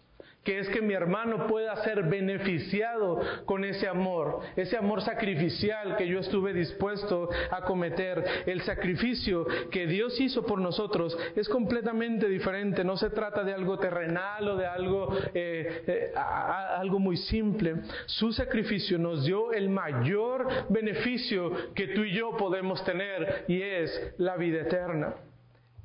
que 0.45 0.59
es 0.59 0.69
que 0.69 0.81
mi 0.81 0.95
hermano 0.95 1.47
pueda 1.47 1.77
ser 1.85 2.03
beneficiado 2.05 3.21
con 3.45 3.65
ese 3.65 3.87
amor, 3.87 4.41
ese 4.57 4.77
amor 4.77 5.03
sacrificial 5.03 5.97
que 5.97 6.09
yo 6.09 6.19
estuve 6.21 6.53
dispuesto 6.53 7.29
a 7.51 7.63
cometer. 7.63 8.25
El 8.47 8.63
sacrificio 8.63 9.47
que 9.71 9.87
Dios 9.87 10.21
hizo 10.21 10.45
por 10.45 10.61
nosotros 10.61 11.17
es 11.37 11.49
completamente 11.49 12.29
diferente, 12.29 12.85
no 12.85 12.97
se 12.97 13.11
trata 13.11 13.45
de 13.45 13.53
algo 13.53 13.79
terrenal 13.79 14.49
o 14.49 14.57
de 14.57 14.67
algo, 14.67 15.17
eh, 15.35 15.83
eh, 15.87 16.13
algo 16.17 16.99
muy 16.99 17.17
simple. 17.17 17.77
Su 18.07 18.33
sacrificio 18.33 18.99
nos 18.99 19.25
dio 19.25 19.53
el 19.53 19.69
mayor 19.69 20.49
beneficio 20.69 21.73
que 21.75 21.89
tú 21.89 22.03
y 22.03 22.13
yo 22.15 22.37
podemos 22.37 22.85
tener 22.85 23.45
y 23.49 23.63
es 23.63 24.15
la 24.19 24.37
vida 24.37 24.63
eterna 24.63 25.15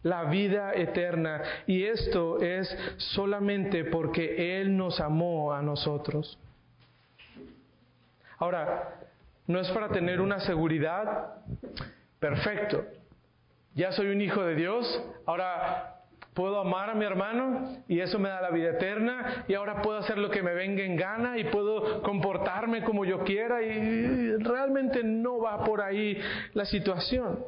la 0.04 0.26
vida 0.26 0.74
eterna. 0.74 1.42
Y 1.66 1.84
esto 1.84 2.40
es 2.40 2.76
solamente 2.98 3.86
porque 3.86 4.60
Él 4.60 4.76
nos 4.76 5.00
amó 5.00 5.54
a 5.54 5.62
nosotros. 5.62 6.38
Ahora, 8.40 8.98
no 9.48 9.60
es 9.60 9.70
para 9.72 9.90
tener 9.90 10.22
una 10.22 10.40
seguridad 10.42 11.36
perfecto. 12.20 12.86
Ya 13.76 13.92
soy 13.92 14.08
un 14.08 14.22
hijo 14.22 14.44
de 14.44 14.56
Dios, 14.56 15.04
ahora 15.26 15.98
puedo 16.34 16.60
amar 16.60 16.90
a 16.92 16.94
mi 16.94 17.06
hermano 17.06 17.78
y 17.88 18.00
eso 18.00 18.20
me 18.20 18.30
da 18.30 18.42
la 18.42 18.52
vida 18.52 18.72
eterna 18.72 19.46
y 19.48 19.56
ahora 19.56 19.82
puedo 19.82 19.98
hacer 19.98 20.18
lo 20.20 20.30
que 20.30 20.44
me 20.44 20.54
venga 20.54 20.84
en 20.84 20.96
gana 20.96 21.38
y 21.40 21.46
puedo 21.46 22.02
comportarme 22.04 22.84
como 22.84 23.06
yo 23.06 23.24
quiera 23.24 23.64
y 23.64 24.36
realmente 24.38 25.04
no 25.04 25.40
va 25.40 25.64
por 25.64 25.82
ahí 25.82 26.20
la 26.54 26.66
situación. 26.66 27.40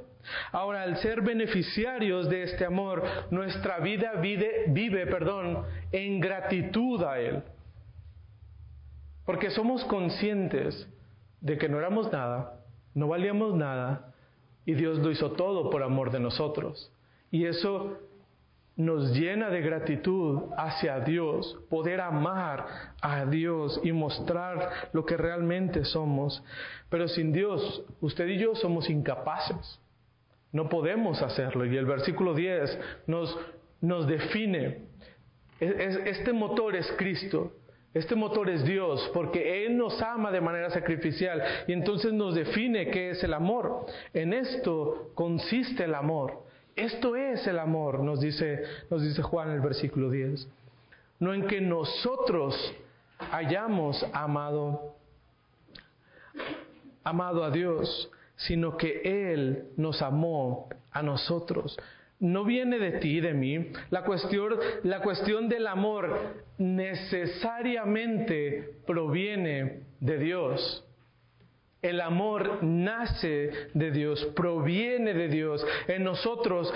Ahora, 0.52 0.84
al 0.84 0.98
ser 0.98 1.22
beneficiarios 1.22 2.30
de 2.30 2.44
este 2.44 2.66
amor, 2.66 3.04
nuestra 3.32 3.80
vida 3.80 4.14
vive, 4.20 5.08
perdón, 5.08 5.64
en 5.92 6.20
gratitud 6.20 7.04
a 7.04 7.20
Él. 7.20 7.44
Porque 9.26 9.50
somos 9.52 9.84
conscientes 9.86 10.88
de 11.42 11.58
que 11.58 11.70
no 11.70 11.80
éramos 11.80 12.12
nada, 12.12 12.62
no 12.94 13.08
valíamos 13.08 13.56
nada, 13.56 14.14
y 14.66 14.74
Dios 14.74 15.00
lo 15.00 15.12
hizo 15.12 15.32
todo 15.32 15.70
por 15.70 15.84
amor 15.84 16.12
de 16.12 16.20
nosotros. 16.20 16.92
Y 17.32 17.46
eso 17.46 17.98
nos 18.76 19.14
llena 19.14 19.50
de 19.50 19.62
gratitud 19.62 20.44
hacia 20.58 21.02
Dios, 21.02 21.60
poder 21.70 22.02
amar 22.02 22.94
a 23.02 23.26
Dios 23.26 23.80
y 23.84 23.92
mostrar 23.92 24.90
lo 24.94 25.06
que 25.06 25.18
realmente 25.18 25.84
somos. 25.86 26.44
Pero 26.90 27.08
sin 27.08 27.32
Dios, 27.32 27.84
usted 28.00 28.28
y 28.28 28.38
yo 28.38 28.56
somos 28.56 28.90
incapaces. 28.90 29.80
No 30.52 30.70
podemos 30.70 31.22
hacerlo. 31.22 31.66
Y 31.66 31.78
el 31.78 31.86
versículo 31.86 32.34
10 32.34 32.80
nos, 33.08 33.38
nos 33.82 34.08
define. 34.08 34.86
este 35.60 36.34
motor 36.34 36.76
es 36.76 36.92
Cristo. 36.98 37.54
Este 37.92 38.16
motor 38.16 38.50
es 38.50 38.64
Dios, 38.66 39.10
porque 39.16 39.66
Él 39.66 39.76
nos 39.76 40.00
ama 40.02 40.32
de 40.32 40.42
manera 40.42 40.70
sacrificial 40.70 41.42
y 41.68 41.74
entonces 41.74 42.14
nos 42.14 42.36
define 42.36 42.92
qué 42.92 43.10
es 43.10 43.24
el 43.24 43.34
amor. 43.34 43.88
En 44.14 44.32
esto 44.32 45.10
consiste 45.16 45.86
el 45.86 45.96
amor. 45.96 46.44
Esto 46.76 47.16
es 47.16 47.46
el 47.48 47.58
amor, 47.58 48.00
nos 48.02 48.22
dice, 48.22 48.64
nos 48.90 49.02
dice 49.02 49.22
Juan 49.24 49.50
en 49.50 49.56
el 49.56 49.62
versículo 49.62 50.10
10. 50.10 50.48
No 51.20 51.34
en 51.34 51.48
que 51.48 51.60
nosotros 51.60 52.56
hayamos 53.32 54.06
amado, 54.14 54.96
amado 57.04 57.44
a 57.44 57.50
Dios, 57.50 58.10
sino 58.40 58.76
que 58.78 59.34
Él 59.34 59.66
nos 59.76 60.02
amó 60.02 60.70
a 60.92 61.04
nosotros. 61.04 61.78
No 62.20 62.46
viene 62.46 62.80
de 62.80 62.94
ti, 63.00 63.20
de 63.20 63.34
mí. 63.34 63.72
La 63.92 64.04
cuestión, 64.04 64.56
la 64.84 65.02
cuestión 65.02 65.50
del 65.50 65.68
amor 65.68 66.36
necesariamente 66.58 68.76
proviene 68.86 69.82
de 70.00 70.18
Dios. 70.18 70.86
El 71.82 72.02
amor 72.02 72.62
nace 72.62 73.52
de 73.74 73.92
Dios, 73.92 74.26
proviene 74.36 75.14
de 75.14 75.30
Dios. 75.30 75.66
En 75.88 76.04
nosotros 76.04 76.74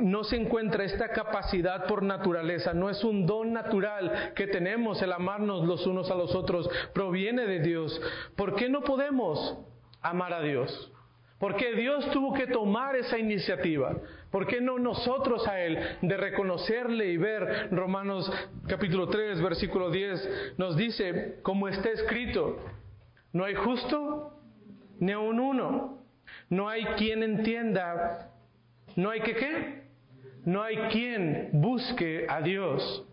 no 0.00 0.22
se 0.22 0.36
encuentra 0.36 0.84
esta 0.84 1.08
capacidad 1.08 1.86
por 1.86 2.04
naturaleza, 2.04 2.72
no 2.72 2.88
es 2.88 3.02
un 3.02 3.26
don 3.26 3.52
natural 3.52 4.32
que 4.36 4.46
tenemos 4.46 5.02
el 5.02 5.12
amarnos 5.12 5.66
los 5.66 5.88
unos 5.88 6.08
a 6.10 6.14
los 6.14 6.36
otros, 6.36 6.70
proviene 6.92 7.46
de 7.46 7.58
Dios. 7.60 8.00
¿Por 8.36 8.54
qué 8.54 8.68
no 8.68 8.82
podemos 8.82 9.58
amar 10.02 10.32
a 10.32 10.42
Dios? 10.42 10.92
¿Por 11.38 11.56
qué 11.56 11.74
Dios 11.74 12.08
tuvo 12.12 12.34
que 12.34 12.46
tomar 12.46 12.94
esa 12.94 13.18
iniciativa? 13.18 13.96
¿Por 14.30 14.46
qué 14.46 14.60
no 14.60 14.78
nosotros 14.78 15.46
a 15.48 15.60
Él 15.60 15.78
de 16.00 16.16
reconocerle 16.16 17.08
y 17.08 17.16
ver 17.16 17.68
Romanos 17.72 18.30
capítulo 18.68 19.08
3, 19.08 19.40
versículo 19.42 19.90
10 19.90 20.54
nos 20.56 20.76
dice, 20.76 21.38
como 21.42 21.66
está 21.66 21.88
escrito, 21.88 22.58
no 23.32 23.44
hay 23.44 23.54
justo 23.54 24.38
ni 25.00 25.10
aun 25.12 25.40
uno. 25.40 25.98
No 26.48 26.68
hay 26.68 26.84
quien 26.96 27.22
entienda. 27.22 28.30
No 28.94 29.10
hay 29.10 29.20
que 29.20 29.34
qué. 29.34 29.82
No 30.44 30.62
hay 30.62 30.76
quien 30.92 31.50
busque 31.54 32.26
a 32.28 32.40
Dios. 32.40 33.04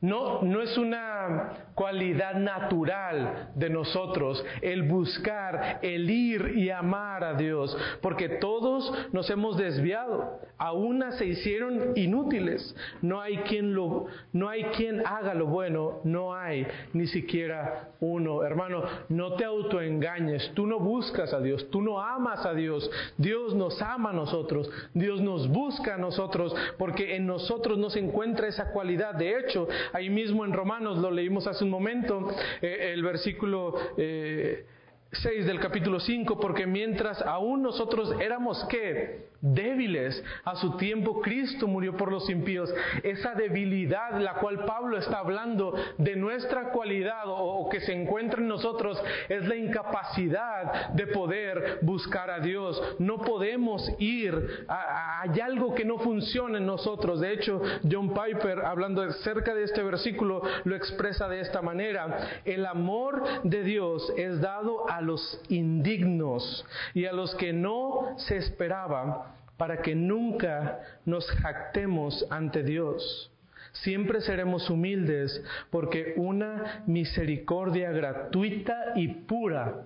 No, 0.00 0.42
no 0.42 0.62
es 0.62 0.78
una 0.78 1.70
cualidad 1.74 2.34
natural 2.34 3.50
de 3.56 3.68
nosotros 3.68 4.44
el 4.62 4.84
buscar, 4.84 5.80
el 5.82 6.08
ir 6.08 6.52
y 6.56 6.70
amar 6.70 7.24
a 7.24 7.34
Dios, 7.34 7.76
porque 8.00 8.28
todos 8.28 8.92
nos 9.12 9.28
hemos 9.28 9.56
desviado, 9.56 10.38
a 10.56 10.72
una 10.72 11.12
se 11.12 11.26
hicieron 11.26 11.92
inútiles. 11.96 12.76
No 13.02 13.20
hay 13.20 13.38
quien 13.38 13.74
lo 13.74 14.06
no 14.32 14.48
hay 14.48 14.64
quien 14.76 15.04
haga 15.04 15.34
lo 15.34 15.46
bueno, 15.46 16.00
no 16.04 16.34
hay 16.34 16.66
ni 16.92 17.06
siquiera 17.06 17.90
uno. 18.00 18.44
Hermano, 18.44 18.84
no 19.08 19.34
te 19.34 19.44
autoengañes, 19.44 20.52
tú 20.54 20.66
no 20.66 20.78
buscas 20.78 21.32
a 21.32 21.40
Dios, 21.40 21.68
tú 21.70 21.80
no 21.80 22.00
amas 22.00 22.46
a 22.46 22.54
Dios. 22.54 22.88
Dios 23.16 23.54
nos 23.54 23.80
ama 23.82 24.10
a 24.10 24.12
nosotros, 24.12 24.70
Dios 24.94 25.20
nos 25.20 25.48
busca 25.48 25.94
a 25.94 25.98
nosotros, 25.98 26.54
porque 26.76 27.16
en 27.16 27.26
nosotros 27.26 27.78
no 27.78 27.90
se 27.90 27.98
encuentra 27.98 28.46
esa 28.46 28.70
cualidad. 28.70 29.14
De 29.14 29.38
hecho, 29.38 29.66
Ahí 29.92 30.10
mismo 30.10 30.44
en 30.44 30.52
Romanos 30.52 30.98
lo 30.98 31.10
leímos 31.10 31.46
hace 31.46 31.64
un 31.64 31.70
momento, 31.70 32.28
eh, 32.60 32.92
el 32.92 33.02
versículo 33.02 33.74
eh, 33.96 34.66
6 35.12 35.46
del 35.46 35.58
capítulo 35.58 36.00
5, 36.00 36.38
porque 36.38 36.66
mientras 36.66 37.22
aún 37.22 37.62
nosotros 37.62 38.14
éramos 38.20 38.64
que 38.66 39.28
débiles, 39.40 40.22
a 40.44 40.56
su 40.56 40.76
tiempo 40.76 41.20
Cristo 41.20 41.66
murió 41.66 41.96
por 41.96 42.10
los 42.10 42.28
impíos. 42.28 42.72
Esa 43.02 43.34
debilidad 43.34 44.18
la 44.20 44.34
cual 44.34 44.64
Pablo 44.64 44.98
está 44.98 45.18
hablando 45.18 45.74
de 45.96 46.16
nuestra 46.16 46.70
cualidad 46.70 47.22
o, 47.26 47.68
que 47.68 47.80
se 47.80 47.92
encuentra 47.92 48.40
en 48.40 48.48
nosotros 48.48 49.00
es 49.28 49.46
la 49.46 49.56
incapacidad 49.56 50.90
de 50.90 51.06
poder 51.08 51.78
buscar 51.82 52.30
a 52.30 52.40
Dios. 52.40 52.80
No 52.98 53.18
podemos 53.18 53.88
ir, 53.98 54.64
a, 54.68 55.20
hay 55.22 55.40
algo 55.40 55.74
que 55.74 55.84
no 55.84 55.98
funciona 55.98 56.58
en 56.58 56.66
nosotros. 56.66 57.20
De 57.20 57.32
hecho, 57.32 57.60
John 57.90 58.14
Piper, 58.14 58.60
hablando 58.64 59.08
cerca 59.12 59.54
de 59.54 59.64
este 59.64 59.82
versículo, 59.82 60.42
lo 60.64 60.74
expresa 60.74 61.28
de 61.28 61.40
esta 61.40 61.62
manera. 61.62 62.40
El 62.44 62.66
amor 62.66 63.22
de 63.44 63.62
Dios 63.62 64.12
es 64.16 64.40
dado 64.40 64.88
a 64.90 65.00
los 65.00 65.40
indignos 65.48 66.66
y 66.94 67.06
a 67.06 67.12
los 67.12 67.34
que 67.34 67.52
no 67.52 68.14
se 68.16 68.36
esperaba 68.36 69.27
para 69.58 69.82
que 69.82 69.94
nunca 69.94 70.80
nos 71.04 71.28
jactemos 71.32 72.26
ante 72.30 72.62
Dios. 72.62 73.30
Siempre 73.72 74.22
seremos 74.22 74.70
humildes 74.70 75.44
porque 75.70 76.14
una 76.16 76.84
misericordia 76.86 77.90
gratuita 77.90 78.92
y 78.94 79.08
pura 79.08 79.84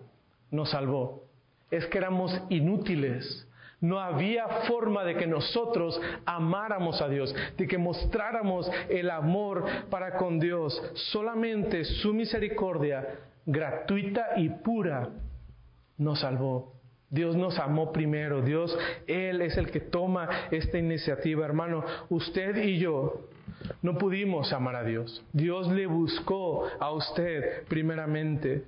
nos 0.52 0.70
salvó. 0.70 1.24
Es 1.70 1.86
que 1.86 1.98
éramos 1.98 2.38
inútiles. 2.50 3.48
No 3.80 3.98
había 3.98 4.46
forma 4.68 5.02
de 5.02 5.16
que 5.16 5.26
nosotros 5.26 6.00
amáramos 6.24 7.02
a 7.02 7.08
Dios, 7.08 7.34
de 7.56 7.66
que 7.66 7.78
mostráramos 7.78 8.70
el 8.88 9.10
amor 9.10 9.64
para 9.90 10.16
con 10.18 10.38
Dios. 10.38 10.80
Solamente 11.10 11.84
su 11.84 12.14
misericordia 12.14 13.18
gratuita 13.44 14.34
y 14.36 14.50
pura 14.50 15.08
nos 15.98 16.20
salvó. 16.20 16.81
Dios 17.12 17.36
nos 17.36 17.58
amó 17.58 17.92
primero, 17.92 18.40
Dios, 18.40 18.76
Él 19.06 19.42
es 19.42 19.58
el 19.58 19.70
que 19.70 19.80
toma 19.80 20.28
esta 20.50 20.78
iniciativa, 20.78 21.44
hermano. 21.44 21.84
Usted 22.08 22.56
y 22.56 22.78
yo 22.78 23.28
no 23.82 23.98
pudimos 23.98 24.50
amar 24.54 24.76
a 24.76 24.82
Dios. 24.82 25.22
Dios 25.34 25.68
le 25.68 25.84
buscó 25.86 26.66
a 26.80 26.90
usted 26.90 27.64
primeramente. 27.68 28.64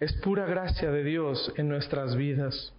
Es 0.00 0.14
pura 0.22 0.46
gracia 0.46 0.90
de 0.90 1.04
Dios 1.04 1.52
en 1.56 1.68
nuestras 1.68 2.16
vidas. 2.16 2.72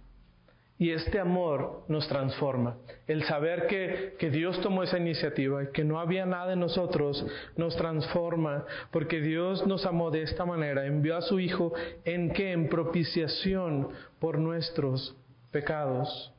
Y 0.76 0.90
este 0.90 1.20
amor 1.20 1.84
nos 1.88 2.08
transforma. 2.08 2.76
El 3.06 3.22
saber 3.24 3.68
que, 3.68 4.16
que, 4.18 4.30
Dios 4.30 4.60
tomó 4.60 4.82
esa 4.82 4.98
iniciativa 4.98 5.62
y 5.62 5.68
que 5.68 5.84
no 5.84 6.00
había 6.00 6.26
nada 6.26 6.54
en 6.54 6.60
nosotros 6.60 7.24
nos 7.56 7.76
transforma 7.76 8.64
porque 8.90 9.20
Dios 9.20 9.66
nos 9.66 9.86
amó 9.86 10.10
de 10.10 10.22
esta 10.22 10.44
manera. 10.44 10.84
Envió 10.84 11.16
a 11.16 11.22
su 11.22 11.38
Hijo 11.38 11.72
en 12.04 12.32
que 12.32 12.52
en 12.52 12.68
propiciación 12.68 13.90
por 14.18 14.38
nuestros 14.38 15.16
pecados. 15.52 16.32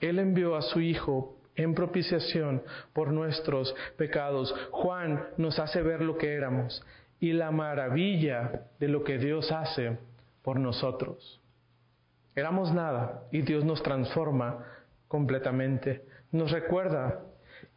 Él 0.00 0.18
envió 0.18 0.56
a 0.56 0.62
su 0.62 0.80
Hijo 0.80 1.36
en 1.56 1.74
propiciación 1.74 2.62
por 2.92 3.12
nuestros 3.12 3.74
pecados. 3.96 4.54
Juan 4.70 5.28
nos 5.36 5.58
hace 5.58 5.82
ver 5.82 6.00
lo 6.00 6.16
que 6.16 6.32
éramos 6.34 6.84
y 7.20 7.32
la 7.32 7.50
maravilla 7.50 8.66
de 8.80 8.88
lo 8.88 9.04
que 9.04 9.18
Dios 9.18 9.52
hace 9.52 9.98
por 10.42 10.58
nosotros. 10.58 11.40
Éramos 12.36 12.72
nada 12.72 13.24
y 13.30 13.42
Dios 13.42 13.64
nos 13.64 13.82
transforma 13.82 14.64
completamente. 15.08 16.04
Nos 16.32 16.50
recuerda 16.50 17.20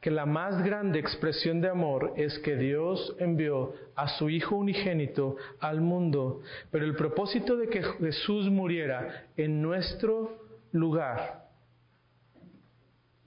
que 0.02 0.12
la 0.12 0.26
más 0.26 0.64
grande 0.64 1.00
expresión 1.00 1.62
de 1.62 1.70
amor 1.70 2.14
es 2.18 2.38
que 2.40 2.56
Dios 2.56 3.16
envió 3.20 3.74
a 3.96 4.08
su 4.08 4.30
Hijo 4.30 4.56
unigénito 4.56 5.36
al 5.60 5.82
mundo, 5.82 6.42
pero 6.72 6.86
el 6.86 6.96
propósito 6.96 7.58
de 7.58 7.68
que 7.68 7.84
Jesús 7.84 8.50
muriera 8.50 9.26
en 9.36 9.62
nuestro 9.62 10.46
lugar 10.72 11.48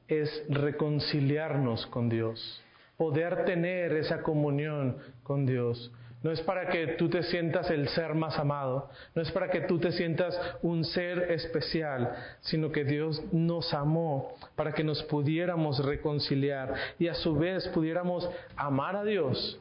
es 0.08 0.44
reconciliarnos 0.48 1.86
con 1.86 2.08
Dios, 2.08 2.62
poder 2.96 3.44
tener 3.44 3.92
esa 3.92 4.22
comunión 4.22 4.96
con 5.22 5.46
Dios. 5.46 5.92
No 6.22 6.30
es 6.30 6.42
para 6.42 6.68
que 6.68 6.86
tú 6.98 7.08
te 7.08 7.22
sientas 7.22 7.70
el 7.70 7.88
ser 7.88 8.14
más 8.14 8.38
amado, 8.38 8.90
no 9.14 9.22
es 9.22 9.30
para 9.32 9.50
que 9.50 9.62
tú 9.62 9.78
te 9.78 9.90
sientas 9.90 10.38
un 10.60 10.84
ser 10.84 11.30
especial, 11.32 12.14
sino 12.40 12.70
que 12.70 12.84
Dios 12.84 13.22
nos 13.32 13.72
amó 13.72 14.34
para 14.54 14.72
que 14.72 14.84
nos 14.84 15.02
pudiéramos 15.04 15.82
reconciliar 15.82 16.74
y 16.98 17.08
a 17.08 17.14
su 17.14 17.34
vez 17.36 17.66
pudiéramos 17.68 18.28
amar 18.54 18.96
a 18.96 19.04
Dios 19.04 19.58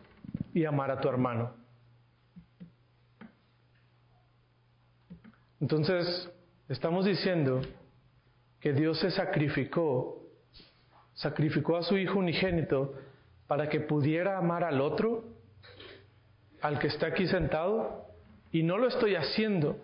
y 0.53 0.65
amar 0.65 0.91
a 0.91 0.99
tu 0.99 1.07
hermano. 1.07 1.53
Entonces, 5.61 6.29
estamos 6.67 7.05
diciendo 7.05 7.61
que 8.59 8.73
Dios 8.73 8.99
se 8.99 9.11
sacrificó, 9.11 10.23
sacrificó 11.13 11.77
a 11.77 11.83
su 11.83 11.97
Hijo 11.97 12.19
unigénito 12.19 12.95
para 13.47 13.69
que 13.69 13.79
pudiera 13.79 14.37
amar 14.37 14.65
al 14.65 14.81
otro 14.81 15.38
al 16.61 16.79
que 16.79 16.87
está 16.87 17.07
aquí 17.07 17.27
sentado 17.27 18.05
y 18.51 18.63
no 18.63 18.77
lo 18.77 18.87
estoy 18.87 19.15
haciendo, 19.15 19.77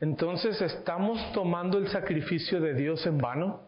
entonces 0.00 0.60
estamos 0.60 1.32
tomando 1.32 1.78
el 1.78 1.88
sacrificio 1.88 2.60
de 2.60 2.74
Dios 2.74 3.06
en 3.06 3.18
vano. 3.18 3.60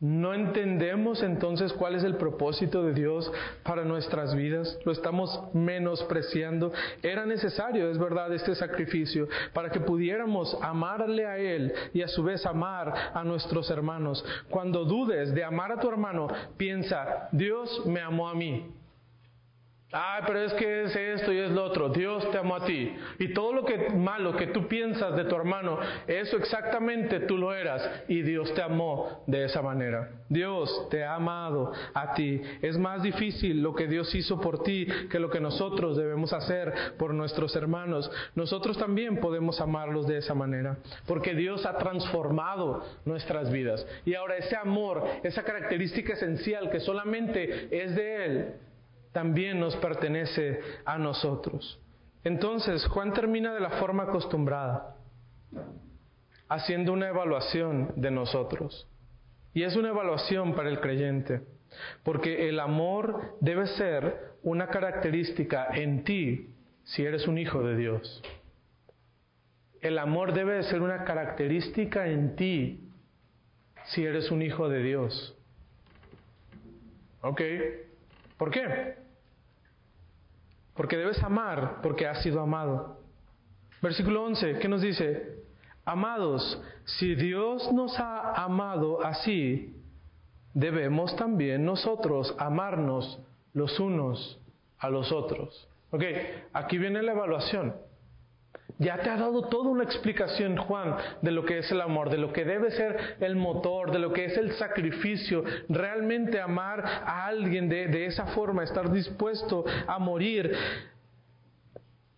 No 0.00 0.34
entendemos 0.34 1.22
entonces 1.22 1.72
cuál 1.74 1.94
es 1.94 2.02
el 2.02 2.16
propósito 2.16 2.82
de 2.82 2.92
Dios 2.92 3.30
para 3.62 3.84
nuestras 3.84 4.34
vidas, 4.34 4.76
lo 4.84 4.90
estamos 4.90 5.40
menospreciando. 5.52 6.72
Era 7.04 7.24
necesario, 7.24 7.88
es 7.88 7.98
verdad, 7.98 8.32
este 8.32 8.56
sacrificio 8.56 9.28
para 9.52 9.70
que 9.70 9.78
pudiéramos 9.78 10.58
amarle 10.60 11.26
a 11.26 11.38
Él 11.38 11.72
y 11.92 12.02
a 12.02 12.08
su 12.08 12.24
vez 12.24 12.44
amar 12.46 12.92
a 13.14 13.22
nuestros 13.22 13.70
hermanos. 13.70 14.24
Cuando 14.50 14.84
dudes 14.84 15.32
de 15.34 15.44
amar 15.44 15.70
a 15.70 15.78
tu 15.78 15.88
hermano, 15.88 16.26
piensa, 16.56 17.28
Dios 17.30 17.86
me 17.86 18.00
amó 18.00 18.28
a 18.28 18.34
mí, 18.34 18.72
Ah, 19.92 20.20
pero 20.26 20.40
es 20.40 20.54
que 20.54 20.84
es 20.84 20.96
esto 20.96 21.32
y 21.32 21.38
es 21.38 21.50
lo 21.50 21.64
otro. 21.64 21.90
Dios 21.90 22.30
te 22.30 22.38
amó 22.38 22.56
a 22.56 22.64
ti. 22.64 22.94
Y 23.18 23.34
todo 23.34 23.52
lo 23.52 23.64
que 23.64 23.90
malo 23.90 24.34
que 24.36 24.46
tú 24.46 24.66
piensas 24.66 25.14
de 25.16 25.24
tu 25.24 25.36
hermano, 25.36 25.78
eso 26.06 26.38
exactamente 26.38 27.20
tú 27.20 27.36
lo 27.36 27.54
eras. 27.54 28.04
Y 28.08 28.22
Dios 28.22 28.52
te 28.54 28.62
amó 28.62 29.22
de 29.26 29.44
esa 29.44 29.60
manera. 29.60 30.10
Dios 30.30 30.88
te 30.88 31.04
ha 31.04 31.16
amado 31.16 31.72
a 31.92 32.14
ti. 32.14 32.40
Es 32.62 32.78
más 32.78 33.02
difícil 33.02 33.62
lo 33.62 33.74
que 33.74 33.86
Dios 33.86 34.14
hizo 34.14 34.40
por 34.40 34.62
ti 34.62 34.86
que 35.10 35.18
lo 35.18 35.28
que 35.28 35.40
nosotros 35.40 35.98
debemos 35.98 36.32
hacer 36.32 36.72
por 36.98 37.12
nuestros 37.12 37.54
hermanos. 37.54 38.10
Nosotros 38.34 38.78
también 38.78 39.18
podemos 39.18 39.60
amarlos 39.60 40.06
de 40.06 40.18
esa 40.18 40.34
manera. 40.34 40.78
Porque 41.06 41.34
Dios 41.34 41.66
ha 41.66 41.76
transformado 41.76 42.82
nuestras 43.04 43.52
vidas. 43.52 43.86
Y 44.06 44.14
ahora 44.14 44.38
ese 44.38 44.56
amor, 44.56 45.04
esa 45.22 45.42
característica 45.42 46.14
esencial 46.14 46.70
que 46.70 46.80
solamente 46.80 47.68
es 47.70 47.94
de 47.94 48.24
Él, 48.24 48.54
también 49.12 49.60
nos 49.60 49.76
pertenece 49.76 50.60
a 50.84 50.98
nosotros. 50.98 51.78
Entonces, 52.24 52.86
Juan 52.86 53.12
termina 53.12 53.52
de 53.52 53.60
la 53.60 53.70
forma 53.70 54.04
acostumbrada, 54.04 54.96
haciendo 56.48 56.92
una 56.92 57.08
evaluación 57.08 57.92
de 57.96 58.10
nosotros. 58.10 58.88
Y 59.54 59.64
es 59.64 59.76
una 59.76 59.90
evaluación 59.90 60.54
para 60.54 60.70
el 60.70 60.80
creyente, 60.80 61.42
porque 62.04 62.48
el 62.48 62.58
amor 62.60 63.36
debe 63.40 63.66
ser 63.66 64.32
una 64.42 64.68
característica 64.68 65.68
en 65.74 66.04
ti 66.04 66.50
si 66.84 67.04
eres 67.04 67.26
un 67.26 67.38
hijo 67.38 67.62
de 67.62 67.76
Dios. 67.76 68.22
El 69.80 69.98
amor 69.98 70.32
debe 70.32 70.54
de 70.54 70.62
ser 70.62 70.80
una 70.80 71.04
característica 71.04 72.06
en 72.06 72.36
ti 72.36 72.80
si 73.86 74.04
eres 74.04 74.30
un 74.30 74.42
hijo 74.42 74.68
de 74.68 74.82
Dios. 74.82 75.36
¿Ok? 77.20 77.40
¿Por 78.38 78.50
qué? 78.50 79.01
Porque 80.82 80.96
debes 80.96 81.22
amar 81.22 81.78
porque 81.80 82.08
has 82.08 82.24
sido 82.24 82.40
amado. 82.40 82.98
Versículo 83.80 84.24
11, 84.24 84.58
¿qué 84.58 84.66
nos 84.66 84.82
dice? 84.82 85.36
Amados, 85.84 86.60
si 86.84 87.14
Dios 87.14 87.70
nos 87.72 87.96
ha 88.00 88.32
amado 88.42 89.00
así, 89.06 89.76
debemos 90.52 91.14
también 91.14 91.64
nosotros 91.64 92.34
amarnos 92.36 93.20
los 93.54 93.78
unos 93.78 94.40
a 94.80 94.90
los 94.90 95.12
otros. 95.12 95.68
Ok, 95.92 96.02
aquí 96.52 96.78
viene 96.78 97.00
la 97.00 97.12
evaluación. 97.12 97.76
Ya 98.82 98.98
te 98.98 99.10
ha 99.10 99.16
dado 99.16 99.42
toda 99.42 99.70
una 99.70 99.84
explicación, 99.84 100.56
Juan, 100.56 100.96
de 101.22 101.30
lo 101.30 101.44
que 101.44 101.58
es 101.58 101.70
el 101.70 101.80
amor, 101.80 102.10
de 102.10 102.18
lo 102.18 102.32
que 102.32 102.44
debe 102.44 102.72
ser 102.72 103.16
el 103.20 103.36
motor, 103.36 103.92
de 103.92 104.00
lo 104.00 104.12
que 104.12 104.24
es 104.24 104.36
el 104.36 104.52
sacrificio, 104.54 105.44
realmente 105.68 106.40
amar 106.40 106.84
a 106.84 107.26
alguien 107.26 107.68
de, 107.68 108.06
esa 108.06 108.26
forma, 108.26 108.64
estar 108.64 108.90
dispuesto 108.90 109.64
a 109.86 110.00
morir. 110.00 110.52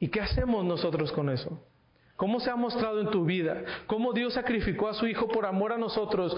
¿Y 0.00 0.08
qué 0.08 0.22
hacemos 0.22 0.64
nosotros 0.64 1.12
con 1.12 1.28
eso? 1.28 1.62
¿Cómo 2.16 2.40
se 2.40 2.50
ha 2.50 2.56
mostrado 2.56 3.00
en 3.00 3.10
tu 3.10 3.26
vida? 3.26 3.62
¿Cómo 3.86 4.14
Dios 4.14 4.32
sacrificó 4.32 4.88
a 4.88 4.94
su 4.94 5.06
Hijo 5.06 5.28
por 5.28 5.44
amor 5.44 5.72
a 5.72 5.78
nosotros? 5.78 6.34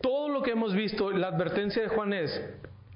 Todo 0.00 0.28
lo 0.28 0.42
que 0.42 0.52
hemos 0.52 0.74
visto, 0.74 1.12
la 1.12 1.28
advertencia 1.28 1.82
de 1.82 1.88
Juan 1.88 2.14
es, 2.14 2.42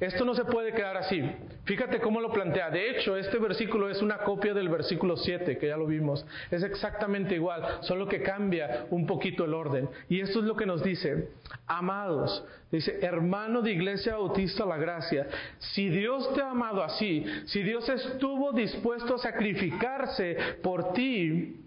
esto 0.03 0.25
no 0.25 0.35
se 0.35 0.45
puede 0.45 0.73
quedar 0.73 0.97
así. 0.97 1.23
Fíjate 1.65 2.01
cómo 2.01 2.21
lo 2.21 2.33
plantea. 2.33 2.71
De 2.71 2.91
hecho, 2.91 3.17
este 3.17 3.39
versículo 3.39 3.89
es 3.89 4.03
una 4.03 4.19
copia 4.19 4.53
del 4.53 4.69
versículo 4.69 5.17
7, 5.17 5.59
que 5.59 5.69
ya 5.69 5.77
lo 5.77 5.87
vimos. 5.87 6.27
Es 6.51 6.65
exactamente 6.65 7.37
igual, 7.37 7.79
solo 7.83 8.09
que 8.09 8.21
cambia 8.21 8.87
un 8.91 9.07
poquito 9.07 9.45
el 9.45 9.55
orden. 9.55 9.89
Y 10.09 10.19
esto 10.19 10.41
es 10.41 10.45
lo 10.45 10.57
que 10.57 10.67
nos 10.67 10.83
dice. 10.83 11.29
Amados, 11.69 12.45
dice, 12.73 12.99
hermano 13.01 13.63
de 13.63 13.71
Iglesia 13.71 14.17
Bautista 14.17 14.67
La 14.67 14.77
Gracia, 14.77 15.29
si 15.59 15.89
Dios 15.89 16.35
te 16.35 16.43
ha 16.43 16.51
amado 16.51 16.83
así, 16.83 17.25
si 17.47 17.63
Dios 17.63 17.89
estuvo 17.89 18.51
dispuesto 18.51 19.15
a 19.15 19.19
sacrificarse 19.19 20.37
por 20.65 20.95
ti, 20.95 21.61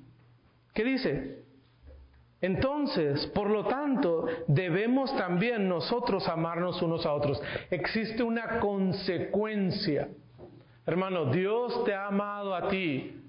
¿qué 0.74 0.84
dice? 0.84 1.45
Entonces, 2.46 3.26
por 3.34 3.50
lo 3.50 3.66
tanto, 3.66 4.28
debemos 4.48 5.16
también 5.18 5.68
nosotros 5.68 6.28
amarnos 6.28 6.80
unos 6.84 7.04
a 7.08 7.14
otros. 7.14 7.42
Existe 7.72 8.22
una 8.22 8.60
consecuencia. 8.60 10.10
Hermano, 10.86 11.32
Dios 11.32 11.84
te 11.86 11.96
ha 11.96 12.06
amado 12.06 12.54
a 12.54 12.68
ti. 12.68 13.20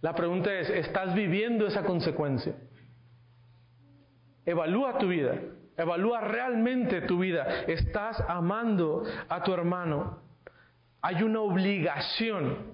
La 0.00 0.16
pregunta 0.16 0.52
es, 0.52 0.68
¿estás 0.68 1.14
viviendo 1.14 1.64
esa 1.64 1.84
consecuencia? 1.84 2.56
Evalúa 4.44 4.98
tu 4.98 5.06
vida. 5.06 5.36
Evalúa 5.76 6.20
realmente 6.20 7.02
tu 7.02 7.20
vida. 7.20 7.46
¿Estás 7.68 8.20
amando 8.26 9.04
a 9.28 9.44
tu 9.44 9.54
hermano? 9.54 10.18
Hay 11.02 11.22
una 11.22 11.40
obligación 11.40 12.69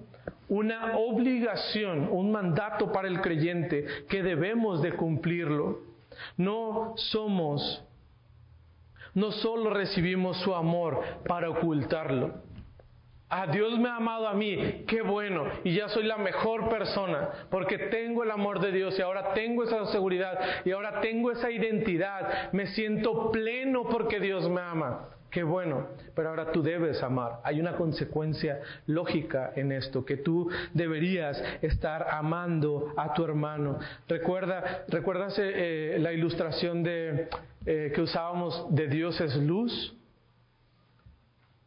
una 0.49 0.97
obligación, 0.97 2.09
un 2.11 2.31
mandato 2.31 2.91
para 2.91 3.07
el 3.07 3.21
creyente 3.21 3.85
que 4.09 4.23
debemos 4.23 4.81
de 4.81 4.93
cumplirlo. 4.93 5.79
No 6.37 6.93
somos, 6.95 7.83
no 9.13 9.31
solo 9.31 9.69
recibimos 9.71 10.37
su 10.37 10.55
amor 10.55 11.01
para 11.27 11.49
ocultarlo. 11.49 12.47
Ah, 13.29 13.47
Dios 13.47 13.77
me 13.77 13.89
ha 13.89 13.97
amado 13.97 14.25
a 14.29 14.33
mí, 14.33 14.85
qué 14.87 15.01
bueno, 15.01 15.43
y 15.65 15.75
ya 15.75 15.89
soy 15.89 16.03
la 16.03 16.17
mejor 16.17 16.69
persona, 16.69 17.29
porque 17.49 17.77
tengo 17.77 18.23
el 18.23 18.31
amor 18.31 18.61
de 18.61 18.71
Dios 18.71 18.97
y 18.97 19.01
ahora 19.01 19.33
tengo 19.33 19.65
esa 19.65 19.85
seguridad 19.87 20.39
y 20.63 20.71
ahora 20.71 21.01
tengo 21.01 21.31
esa 21.31 21.51
identidad, 21.51 22.53
me 22.53 22.67
siento 22.67 23.29
pleno 23.31 23.83
porque 23.89 24.21
Dios 24.21 24.49
me 24.49 24.61
ama. 24.61 25.09
Qué 25.29 25.43
bueno, 25.43 25.87
pero 26.15 26.29
ahora 26.29 26.51
tú 26.51 26.63
debes 26.63 27.03
amar. 27.03 27.41
Hay 27.43 27.59
una 27.59 27.75
consecuencia 27.75 28.61
lógica 28.85 29.51
en 29.55 29.73
esto, 29.73 30.05
que 30.05 30.17
tú 30.17 30.49
deberías 30.73 31.41
estar 31.61 32.07
amando 32.11 32.93
a 32.95 33.13
tu 33.13 33.25
hermano. 33.25 33.77
Recuerda, 34.07 34.85
¿Recuerdas 34.87 35.35
eh, 35.37 35.97
la 35.99 36.13
ilustración 36.13 36.81
de, 36.81 37.27
eh, 37.65 37.91
que 37.93 38.01
usábamos 38.01 38.73
de 38.73 38.87
Dios 38.87 39.19
es 39.19 39.35
luz? 39.35 39.93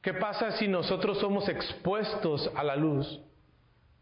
¿Qué 0.00 0.14
pasa 0.14 0.52
si 0.52 0.66
nosotros 0.66 1.18
somos 1.18 1.46
expuestos 1.48 2.50
a 2.56 2.64
la 2.64 2.76
luz? 2.76 3.20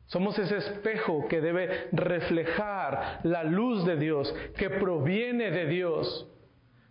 Somos 0.07 0.39
ese 0.39 0.57
espejo 0.57 1.27
que 1.29 1.41
debe 1.41 1.89
reflejar 1.93 3.21
la 3.25 3.43
luz 3.43 3.85
de 3.85 3.97
Dios, 3.97 4.33
que 4.57 4.71
proviene 4.71 5.51
de 5.51 5.67
Dios. 5.67 6.27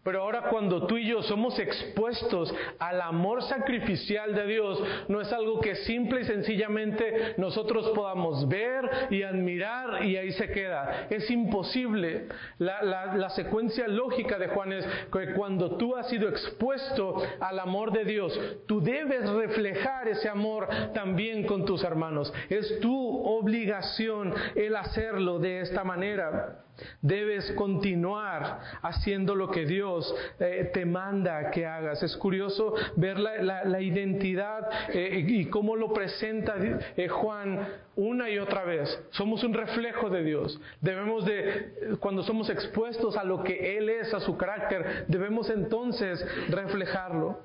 Pero 0.08 0.22
ahora 0.22 0.44
cuando 0.44 0.88
tú 0.88 0.96
y 0.96 1.06
yo 1.06 1.22
somos 1.22 1.60
expuestos 1.60 2.56
al 2.80 3.02
amor 3.02 3.44
sacrificial 3.44 4.34
de 4.34 4.48
Dios, 4.48 4.82
no 5.10 5.20
es 5.20 5.34
algo 5.34 5.60
que 5.60 5.76
simple 5.76 6.22
y 6.22 6.24
sencillamente 6.24 7.34
nosotros 7.36 7.90
podamos 7.90 8.48
ver 8.48 8.90
y 9.10 9.24
admirar 9.24 10.06
y 10.06 10.16
ahí 10.16 10.32
se 10.32 10.50
queda. 10.50 11.08
Es 11.10 11.30
imposible. 11.30 12.30
La, 12.58 12.82
la 12.84 13.30
secuencia 13.32 13.86
lógica 13.90 14.40
de 14.40 14.48
Juan 14.48 14.72
es 14.72 14.88
que 15.12 15.34
cuando 15.34 15.76
tú 15.76 15.98
has 15.98 16.08
sido 16.08 16.30
expuesto 16.30 17.22
al 17.42 17.60
amor 17.60 17.92
de 17.92 18.06
Dios, 18.06 18.40
tú 18.66 18.80
debes 18.80 19.30
reflejar 19.30 20.08
ese 20.08 20.30
amor 20.30 20.70
también 20.94 21.46
con 21.46 21.66
tus 21.66 21.84
hermanos. 21.84 22.34
Es 22.48 22.80
tu 22.80 23.26
obligación 23.26 24.34
el 24.56 24.74
hacerlo 24.78 25.38
de 25.40 25.60
esta 25.60 25.84
manera. 25.84 26.64
Debes 27.02 27.52
continuar 27.54 28.60
haciendo 28.82 29.36
lo 29.36 29.50
que 29.50 29.66
Dios 29.66 30.14
eh, 30.40 30.70
te 30.74 30.86
manda 30.86 31.50
que 31.52 31.66
hagas. 31.66 32.04
Es 32.04 32.16
curioso 32.18 32.74
ver 32.96 33.20
la, 33.20 33.82
identidad 33.82 34.70
eh, 34.90 35.26
y 35.28 35.46
cómo 35.46 35.76
lo 35.76 35.94
presenta 35.94 36.56
eh, 36.96 37.08
Juan 37.08 37.68
una 37.96 38.30
y 38.30 38.38
otra 38.38 38.64
vez. 38.64 39.00
Somos 39.12 39.44
un 39.44 39.54
reflejo 39.54 40.10
de 40.10 40.24
Dios. 40.24 40.60
Debemos 40.82 41.26
de, 41.26 41.98
cuando 42.00 42.24
somos 42.24 42.50
expuestos 42.50 43.18
a 43.18 43.24
lo 43.24 43.44
que 43.44 43.78
Él 43.78 43.90
es, 43.90 44.14
a 44.14 44.20
su 44.20 44.38
carácter, 44.38 45.06
debemos 45.08 45.50
entonces 45.50 46.24
reflejarlo. 46.50 47.40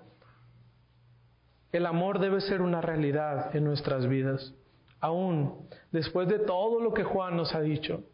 El 1.72 1.86
amor 1.86 2.18
debe 2.18 2.40
ser 2.42 2.60
una 2.60 2.82
realidad 2.82 3.56
en 3.56 3.64
nuestras 3.64 4.06
vidas. 4.06 4.54
Aún 5.00 5.66
después 5.90 6.28
de 6.28 6.38
todo 6.38 6.80
lo 6.80 6.92
que 6.92 7.02
Juan 7.02 7.36
nos 7.36 7.54
ha 7.54 7.60
dicho, 7.60 8.04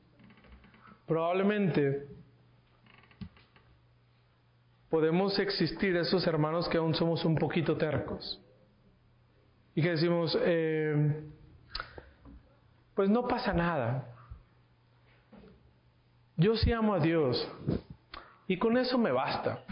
Probablemente 1.09 2.07
podemos 4.91 5.39
existir 5.39 5.97
esos 5.97 6.27
hermanos 6.27 6.69
que 6.69 6.77
aún 6.77 6.95
somos 6.95 7.25
un 7.25 7.35
poquito 7.35 7.79
tercos 7.79 8.39
y 9.75 9.81
que 9.81 9.93
decimos, 9.93 10.39
eh, 10.43 11.23
pues 12.95 13.09
no 13.09 13.27
pasa 13.27 13.55
nada. 13.55 14.15
Yo 16.37 16.55
sí 16.57 16.73
amo 16.73 16.93
a 16.93 17.01
Dios 17.01 17.51
y 18.47 18.59
con 18.59 18.77
eso 18.77 18.99
me 18.99 19.11
basta. 19.11 19.65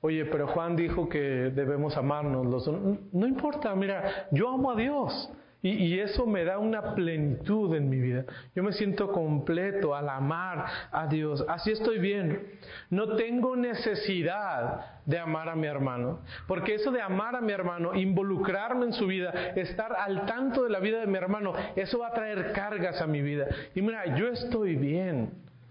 Oye, 0.00 0.24
pero 0.24 0.48
Juan 0.48 0.74
dijo 0.74 1.08
que 1.08 1.20
debemos 1.20 1.96
amarnos. 1.96 2.46
Los... 2.46 2.66
No 3.12 3.28
importa, 3.28 3.72
mira, 3.76 4.26
yo 4.32 4.48
amo 4.48 4.72
a 4.72 4.74
Dios. 4.74 5.30
Y, 5.64 6.00
eso 6.00 6.26
me 6.26 6.44
da 6.44 6.58
una 6.58 6.96
plenitud 6.96 7.72
en 7.76 7.88
mi 7.88 8.00
vida. 8.00 8.24
Yo 8.52 8.64
me 8.64 8.72
siento 8.72 9.12
completo 9.12 9.94
al 9.94 10.08
amar 10.08 10.66
a 10.90 11.06
Dios. 11.06 11.44
Así 11.48 11.70
estoy 11.70 12.00
bien. 12.00 12.58
No 12.90 13.14
tengo 13.14 13.54
necesidad 13.54 15.02
de 15.06 15.20
amar 15.20 15.48
a 15.48 15.54
mi 15.54 15.68
hermano. 15.68 16.18
Porque 16.48 16.74
eso 16.74 16.90
de 16.90 17.00
amar 17.00 17.36
a 17.36 17.40
mi 17.40 17.52
hermano, 17.52 17.94
involucrarme 17.94 18.86
en 18.86 18.92
su 18.92 19.06
vida, 19.06 19.30
estar 19.54 19.94
al 19.94 20.26
tanto 20.26 20.64
de 20.64 20.70
la 20.70 20.80
vida 20.80 20.98
de 20.98 21.06
mi 21.06 21.16
hermano, 21.16 21.52
eso 21.76 22.00
va 22.00 22.08
a 22.08 22.12
traer 22.12 22.52
cargas 22.52 23.00
a 23.00 23.06
mi 23.06 23.22
vida. 23.22 23.46
Y 23.76 23.82
mira, 23.82 24.16
yo 24.16 24.26
estoy 24.28 24.74
bien 24.74 25.30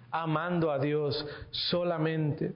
amando 0.10 0.72
a 0.72 0.80
Dios 0.80 1.28
solamente. 1.50 2.54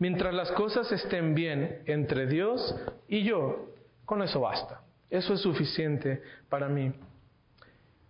Mientras 0.00 0.34
las 0.34 0.50
cosas 0.50 0.90
estén 0.90 1.36
bien 1.36 1.82
entre 1.86 2.26
Dios 2.26 2.76
y 3.06 3.22
yo, 3.22 3.68
con 4.04 4.20
eso 4.22 4.40
basta. 4.40 4.80
Eso 5.10 5.34
es 5.34 5.40
suficiente 5.40 6.22
para 6.48 6.68
mí. 6.68 6.92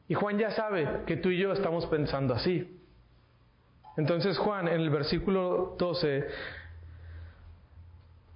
Y 0.09 0.15
Juan 0.15 0.39
ya 0.39 0.51
sabe 0.51 1.03
que 1.07 1.17
tú 1.17 1.31
y 1.31 1.39
yo 1.39 1.53
estamos 1.53 1.87
pensando 1.87 2.35
así. 2.35 2.81
Entonces 3.97 4.39
Juan 4.39 4.69
en 4.69 4.81
el 4.81 4.91
versículo 4.91 5.75
12 5.79 6.27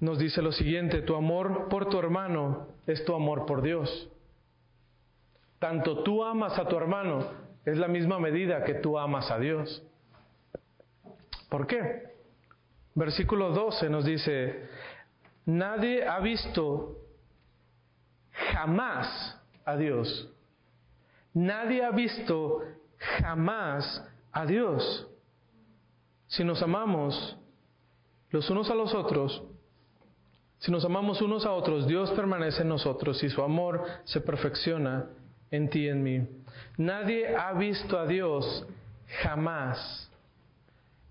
nos 0.00 0.18
dice 0.18 0.40
lo 0.40 0.52
siguiente, 0.52 1.02
tu 1.02 1.14
amor 1.14 1.68
por 1.68 1.88
tu 1.88 1.98
hermano 1.98 2.68
es 2.86 3.04
tu 3.04 3.14
amor 3.14 3.46
por 3.46 3.62
Dios. 3.62 4.08
tanto 5.58 6.02
tú 6.02 6.24
amas 6.24 6.58
a 6.58 6.66
tu 6.66 6.76
hermano, 6.76 7.26
es 7.66 7.76
la 7.76 7.86
misma 7.86 8.18
medida 8.18 8.64
que 8.64 8.74
tú 8.74 8.98
amas 8.98 9.30
a 9.30 9.38
Dios. 9.38 9.82
¿Por 11.50 11.66
qué? 11.66 12.14
Versículo 12.94 13.50
12 13.50 13.90
nos 13.90 14.06
dice, 14.06 14.68
nadie 15.44 16.06
ha 16.08 16.18
visto 16.20 16.99
jamás 18.52 19.38
a 19.64 19.76
Dios. 19.76 20.28
Nadie 21.34 21.84
ha 21.84 21.90
visto 21.90 22.62
jamás 22.98 24.04
a 24.32 24.46
Dios. 24.46 25.06
Si 26.26 26.44
nos 26.44 26.62
amamos 26.62 27.36
los 28.30 28.48
unos 28.50 28.70
a 28.70 28.74
los 28.74 28.94
otros, 28.94 29.42
si 30.58 30.70
nos 30.70 30.84
amamos 30.84 31.22
unos 31.22 31.46
a 31.46 31.52
otros, 31.52 31.86
Dios 31.86 32.10
permanece 32.12 32.62
en 32.62 32.68
nosotros 32.68 33.22
y 33.22 33.30
su 33.30 33.42
amor 33.42 33.84
se 34.04 34.20
perfecciona 34.20 35.06
en 35.50 35.70
ti 35.70 35.80
y 35.80 35.88
en 35.88 36.02
mí. 36.02 36.28
Nadie 36.76 37.34
ha 37.34 37.52
visto 37.54 37.98
a 37.98 38.06
Dios 38.06 38.66
jamás. 39.22 40.10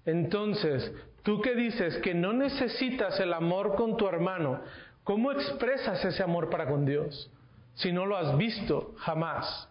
Entonces, 0.05 0.93
tú 1.23 1.41
que 1.41 1.55
dices 1.55 1.97
que 1.97 2.13
no 2.13 2.31
necesitas 2.31 3.19
el 3.19 3.33
amor 3.33 3.75
con 3.75 3.97
tu 3.97 4.07
hermano, 4.07 4.61
¿cómo 5.09 5.31
expresas 5.31 6.05
ese 6.05 6.21
amor 6.21 6.51
para 6.51 6.67
con 6.67 6.85
Dios 6.85 7.31
si 7.73 7.91
no 7.91 8.05
lo 8.05 8.15
has 8.15 8.37
visto 8.37 8.93
jamás? 8.97 9.67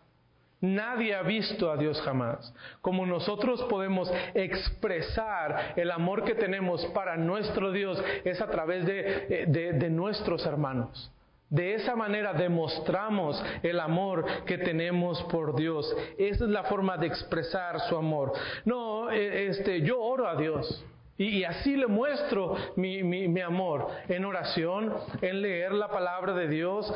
Nadie 0.61 1.15
ha 1.15 1.23
visto 1.23 1.71
a 1.71 1.77
Dios 1.77 2.03
jamás. 2.03 2.53
Como 2.81 3.07
nosotros 3.07 3.63
podemos 3.71 4.13
expresar 4.35 5.75
el 5.77 5.93
amor 5.93 6.25
que 6.25 6.35
tenemos 6.35 6.85
para 6.87 7.17
nuestro 7.17 7.71
Dios 7.71 8.03
es 8.25 8.41
a 8.41 8.49
través 8.49 8.85
de, 8.85 9.47
de, 9.47 9.91
nuestros 9.91 10.45
hermanos. 10.45 11.13
De 11.49 11.75
esa 11.75 11.95
manera 11.95 12.33
demostramos 12.33 13.41
el 13.63 13.79
amor 13.79 14.27
que 14.45 14.59
tenemos 14.59 15.23
por 15.31 15.55
Dios. 15.55 15.87
Esa 16.19 16.47
es 16.47 16.51
la 16.51 16.65
forma 16.65 16.97
de 16.97 17.07
expresar 17.07 17.79
su 17.83 17.97
amor. 17.97 18.33
No, 18.65 19.09
e, 19.13 19.47
este, 19.47 19.83
yo 19.83 20.01
oro 20.01 20.27
a 20.27 20.35
Dios. 20.35 20.85
Y, 21.19 21.43
así 21.43 21.77
le 21.77 21.89
muestro 21.89 22.57
mi, 22.77 23.03
mi, 23.03 23.41
amor 23.41 23.89
en 24.09 24.25
oración, 24.25 24.95
en 25.21 25.43
leer 25.43 25.73
la 25.73 25.89
palabra 25.89 26.33
de 26.33 26.47
Dios, 26.47 26.93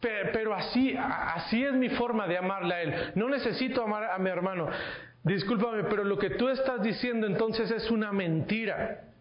pero 0.00 0.54
así, 0.54 0.96
así 0.96 1.64
es 1.64 1.72
mi 1.72 1.88
forma 1.88 2.28
de 2.28 2.38
amarle 2.38 2.74
a 2.74 2.82
Él. 2.82 2.94
No 3.16 3.28
necesito 3.28 3.82
amar 3.82 4.04
a 4.04 4.18
mi 4.18 4.30
hermano. 4.30 4.68
Discúlpame, 5.24 5.84
pero 5.84 6.04
lo 6.04 6.16
que 6.16 6.30
tú 6.30 6.48
estás 6.48 6.82
diciendo 6.82 7.26
entonces 7.26 7.70
es 7.72 7.90
una 7.90 8.12
mentira. 8.12 9.13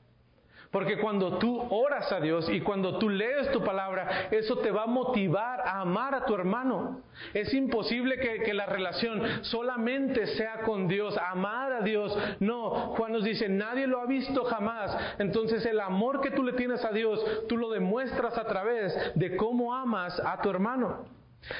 Porque 0.74 0.98
cuando 0.98 1.38
tú 1.38 1.68
oras 1.70 2.12
a 2.12 2.20
Dios 2.20 2.50
y 2.50 2.60
cuando 2.60 2.98
tú 2.98 3.08
lees 3.08 3.52
tu 3.52 3.64
palabra, 3.64 4.30
eso 4.32 4.58
te 4.58 4.72
va 4.72 4.86
a 4.86 4.88
motivar 4.88 5.62
a 5.62 5.82
amar 5.82 6.16
a 6.16 6.26
tu 6.26 6.34
hermano. 6.34 7.04
Es 7.32 7.54
imposible 7.54 8.18
que, 8.18 8.52
la 8.56 8.66
relación 8.66 9.22
solamente 9.44 10.26
sea 10.26 10.62
con 10.62 10.88
Dios, 10.88 11.16
amar 11.30 11.74
a 11.74 11.82
Dios. 11.82 12.18
No, 12.40 12.72
Juan 12.96 13.12
nos 13.12 13.24
dice, 13.24 13.50
nadie 13.50 13.86
lo 13.86 14.02
ha 14.02 14.08
visto 14.08 14.46
jamás. 14.46 14.98
Entonces 15.20 15.64
el 15.68 15.80
amor 15.80 16.22
que 16.22 16.32
tú 16.32 16.42
le 16.42 16.54
tienes 16.54 16.84
a 16.84 16.90
Dios, 16.90 17.24
tú 17.48 17.56
lo 17.56 17.70
demuestras 17.70 18.36
a 18.40 18.46
través 18.46 18.96
de 19.14 19.36
cómo 19.38 19.76
amas 19.76 20.20
a 20.26 20.42
tu 20.42 20.50
hermano. 20.50 21.06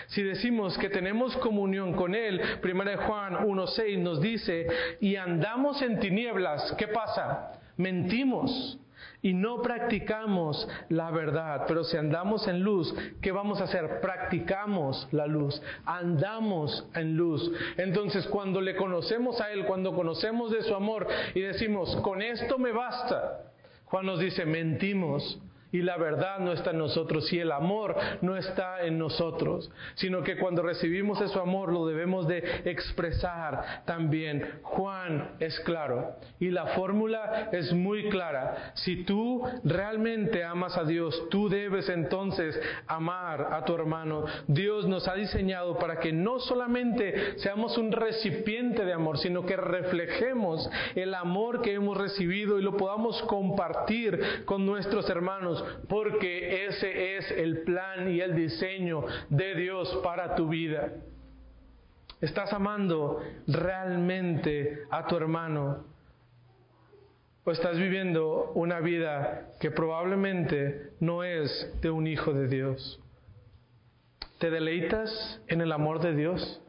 Si 0.08 0.24
decimos 0.24 0.76
que 0.80 0.90
tenemos 0.90 1.38
comunión 1.38 1.94
con 1.94 2.16
Él, 2.16 2.42
1 2.64 2.84
Juan 3.06 3.36
1.6 3.46 4.00
nos 4.00 4.20
dice, 4.20 4.66
y 5.02 5.18
andamos 5.18 5.84
en 5.84 6.00
tinieblas, 6.00 6.74
¿qué 6.80 6.88
pasa? 6.88 7.60
Mentimos 7.78 8.80
y 9.24 9.34
no 9.34 9.62
practicamos 9.64 10.68
la 10.90 11.10
verdad. 11.10 11.64
Pero 11.68 11.84
si 11.84 11.98
andamos 11.98 12.48
en 12.48 12.60
luz, 12.60 12.94
¿qué 13.22 13.32
vamos 13.32 13.60
a 13.60 13.64
hacer? 13.64 14.02
Practicamos 14.02 15.08
la 15.12 15.26
luz, 15.26 15.60
andamos 15.86 16.86
en 16.94 17.18
luz. 17.18 17.52
Entonces 17.78 18.28
cuando 18.28 18.62
le 18.62 18.76
conocemos 18.76 19.42
a 19.42 19.52
Él, 19.52 19.66
cuando 19.66 19.96
conocemos 19.96 20.52
de 20.52 20.62
su 20.62 20.76
amor 20.76 21.08
y 21.34 21.40
decimos, 21.40 21.96
con 22.04 22.22
esto 22.22 22.60
me 22.60 22.72
basta, 22.72 23.52
Juan 23.86 24.06
nos 24.06 24.20
dice, 24.20 24.46
mentimos 24.46 25.40
y 25.74 25.82
la 25.82 25.98
verdad 25.98 26.40
no 26.40 26.54
está 26.54 26.70
en 26.70 26.78
nosotros 26.78 27.34
y 27.34 27.40
el 27.40 27.52
amor 27.52 27.96
no 28.22 28.38
está 28.38 28.86
en 28.86 29.00
nosotros, 29.00 29.70
sino 29.96 30.24
que 30.24 30.38
cuando 30.38 30.62
recibimos 30.62 31.20
ese 31.20 31.38
amor 31.40 31.74
lo 31.74 31.88
debemos 31.88 32.28
de 32.28 32.62
expresar 32.66 33.84
también. 33.86 34.60
Juan 34.62 35.32
es 35.40 35.60
claro 35.62 36.16
y 36.40 36.52
la 36.52 36.68
fórmula 36.68 37.50
es 37.52 37.74
muy 37.74 38.08
clara. 38.10 38.74
Si 38.76 39.04
tú 39.04 39.44
realmente 39.64 40.44
amas 40.44 40.78
a 40.78 40.84
Dios, 40.84 41.28
tú 41.32 41.50
debes 41.50 41.90
entonces 41.90 42.60
amar 42.86 43.50
a 43.52 43.66
tu 43.66 43.74
hermano. 43.74 44.26
Dios 44.48 44.88
nos 44.88 45.08
ha 45.08 45.16
diseñado 45.16 45.80
para 45.80 46.00
que 46.00 46.14
no 46.14 46.40
solamente 46.40 47.40
seamos 47.40 47.80
un 47.80 47.92
recipiente 47.92 48.86
de 48.86 48.94
amor, 48.94 49.18
sino 49.18 49.44
que 49.48 49.58
reflejemos 49.58 50.70
el 50.94 51.16
amor 51.16 51.64
que 51.64 51.74
hemos 51.74 51.98
recibido 51.98 52.60
y 52.60 52.62
lo 52.62 52.78
podamos 52.78 53.20
compartir 53.24 54.46
con 54.46 54.68
nuestros 54.68 55.10
hermanos 55.10 55.63
porque 55.88 56.66
ese 56.66 57.18
es 57.18 57.32
el 57.32 57.60
plan 57.60 58.12
y 58.12 58.22
el 58.22 58.36
diseño 58.36 59.06
de 59.30 59.56
Dios 59.56 60.00
para 60.04 60.36
tu 60.36 60.48
vida. 60.48 60.92
¿Estás 62.22 62.54
amando 62.54 63.22
realmente 63.48 64.84
a 64.90 65.08
tu 65.08 65.18
hermano? 65.18 65.86
¿O 67.44 67.52
estás 67.52 67.78
viviendo 67.78 68.52
una 68.56 68.80
vida 68.80 69.50
que 69.60 69.72
probablemente 69.72 70.92
no 71.02 71.26
es 71.26 71.70
de 71.82 71.90
un 71.92 72.08
hijo 72.08 72.34
de 72.34 72.48
Dios? 72.48 73.02
¿Te 74.40 74.50
deleitas 74.50 75.42
en 75.48 75.60
el 75.60 75.74
amor 75.74 76.02
de 76.02 76.16
Dios? 76.16 76.62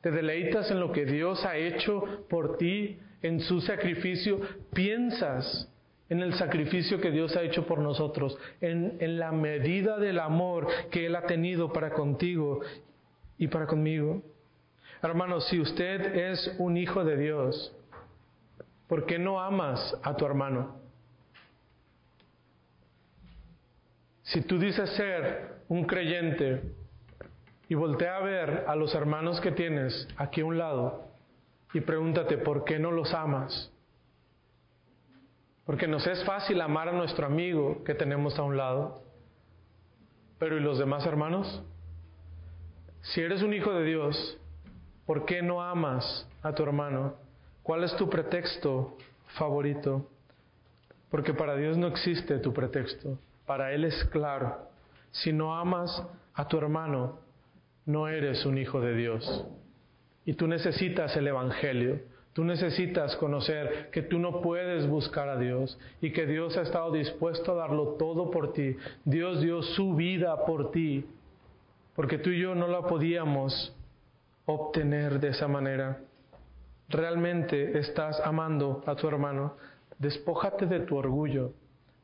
¿Te 0.00 0.10
deleitas 0.10 0.70
en 0.70 0.80
lo 0.80 0.92
que 0.92 1.04
Dios 1.04 1.44
ha 1.44 1.56
hecho 1.56 2.24
por 2.30 2.56
ti, 2.56 2.98
en 3.20 3.40
su 3.40 3.60
sacrificio? 3.60 4.40
¿Piensas 4.72 5.70
en 6.08 6.20
el 6.20 6.34
sacrificio 6.34 7.00
que 7.00 7.10
Dios 7.10 7.36
ha 7.36 7.42
hecho 7.42 7.66
por 7.66 7.78
nosotros, 7.78 8.38
en, 8.60 8.96
en, 9.00 9.18
la 9.18 9.32
medida 9.32 9.98
del 9.98 10.20
amor 10.20 10.68
que 10.90 11.06
Él 11.06 11.16
ha 11.16 11.26
tenido 11.26 11.72
para 11.72 11.90
contigo 11.90 12.60
y 13.38 13.48
para 13.48 13.66
conmigo. 13.66 14.22
Hermanos, 15.02 15.46
si 15.48 15.60
usted 15.60 16.14
es 16.14 16.54
un 16.58 16.76
hijo 16.76 17.04
de 17.04 17.16
Dios, 17.16 17.74
¿por 18.86 19.06
qué 19.06 19.18
no 19.18 19.40
amas 19.40 19.96
a 20.02 20.16
tu 20.16 20.24
hermano? 20.24 20.76
Si 24.22 24.40
tú 24.42 24.58
dices 24.58 24.90
ser 24.90 25.56
un 25.68 25.84
creyente 25.84 26.60
y 27.68 27.74
voltea 27.74 28.16
a 28.16 28.20
ver 28.20 28.64
a 28.66 28.74
los 28.74 28.94
hermanos 28.94 29.40
que 29.40 29.52
tienes 29.52 30.08
aquí 30.16 30.40
a 30.40 30.44
un 30.44 30.58
lado 30.58 31.04
y 31.72 31.80
pregúntate, 31.80 32.38
¿por 32.38 32.64
qué 32.64 32.78
no 32.78 32.90
los 32.90 33.12
amas? 33.14 33.72
Porque 35.66 35.88
nos 35.88 36.06
es 36.06 36.24
fácil 36.24 36.60
amar 36.60 36.88
a 36.88 36.92
nuestro 36.92 37.26
amigo 37.26 37.82
que 37.84 37.94
tenemos 37.94 38.38
a 38.38 38.42
un 38.44 38.56
lado. 38.56 39.02
Pero 40.38 40.56
¿y 40.56 40.60
los 40.60 40.78
demás 40.78 41.04
hermanos? 41.04 41.62
Si 43.02 43.20
eres 43.20 43.42
un 43.42 43.52
hijo 43.52 43.72
de 43.72 43.84
Dios, 43.84 44.38
¿por 45.04 45.26
qué 45.26 45.42
no 45.42 45.62
amas 45.62 46.28
a 46.42 46.52
tu 46.54 46.62
hermano? 46.62 47.14
¿Cuál 47.62 47.82
es 47.82 47.94
tu 47.96 48.08
pretexto 48.08 48.96
favorito? 49.36 50.08
Porque 51.10 51.34
para 51.34 51.56
Dios 51.56 51.76
no 51.76 51.88
existe 51.88 52.38
tu 52.38 52.52
pretexto. 52.52 53.18
Para 53.44 53.72
Él 53.72 53.84
es 53.84 54.04
claro. 54.06 54.68
Si 55.10 55.32
no 55.32 55.58
amas 55.58 56.04
a 56.34 56.46
tu 56.46 56.58
hermano, 56.58 57.18
no 57.86 58.06
eres 58.06 58.44
un 58.46 58.58
hijo 58.58 58.80
de 58.80 58.94
Dios. 58.94 59.46
Y 60.24 60.34
tú 60.34 60.46
necesitas 60.46 61.16
el 61.16 61.26
Evangelio. 61.26 62.00
Tú 62.36 62.44
necesitas 62.44 63.16
conocer 63.16 63.88
que 63.90 64.02
tú 64.02 64.18
no 64.18 64.42
puedes 64.42 64.86
buscar 64.86 65.26
a 65.30 65.38
Dios 65.38 65.78
y 66.02 66.12
que 66.12 66.26
Dios 66.26 66.54
ha 66.58 66.60
estado 66.60 66.92
dispuesto 66.92 67.52
a 67.52 67.54
darlo 67.54 67.94
todo 67.98 68.30
por 68.30 68.52
ti. 68.52 68.76
Dios 69.06 69.40
dio 69.40 69.62
su 69.62 69.94
vida 69.94 70.44
por 70.44 70.70
ti, 70.70 71.06
porque 71.94 72.18
tú 72.18 72.28
y 72.28 72.42
yo 72.42 72.54
no 72.54 72.68
la 72.68 72.82
podíamos 72.82 73.74
obtener 74.44 75.18
de 75.18 75.28
esa 75.28 75.48
manera. 75.48 76.00
Realmente 76.90 77.78
estás 77.78 78.20
amando 78.20 78.82
a 78.84 78.94
tu 78.96 79.08
hermano. 79.08 79.54
Despójate 79.98 80.66
de 80.66 80.80
tu 80.80 80.94
orgullo, 80.94 81.54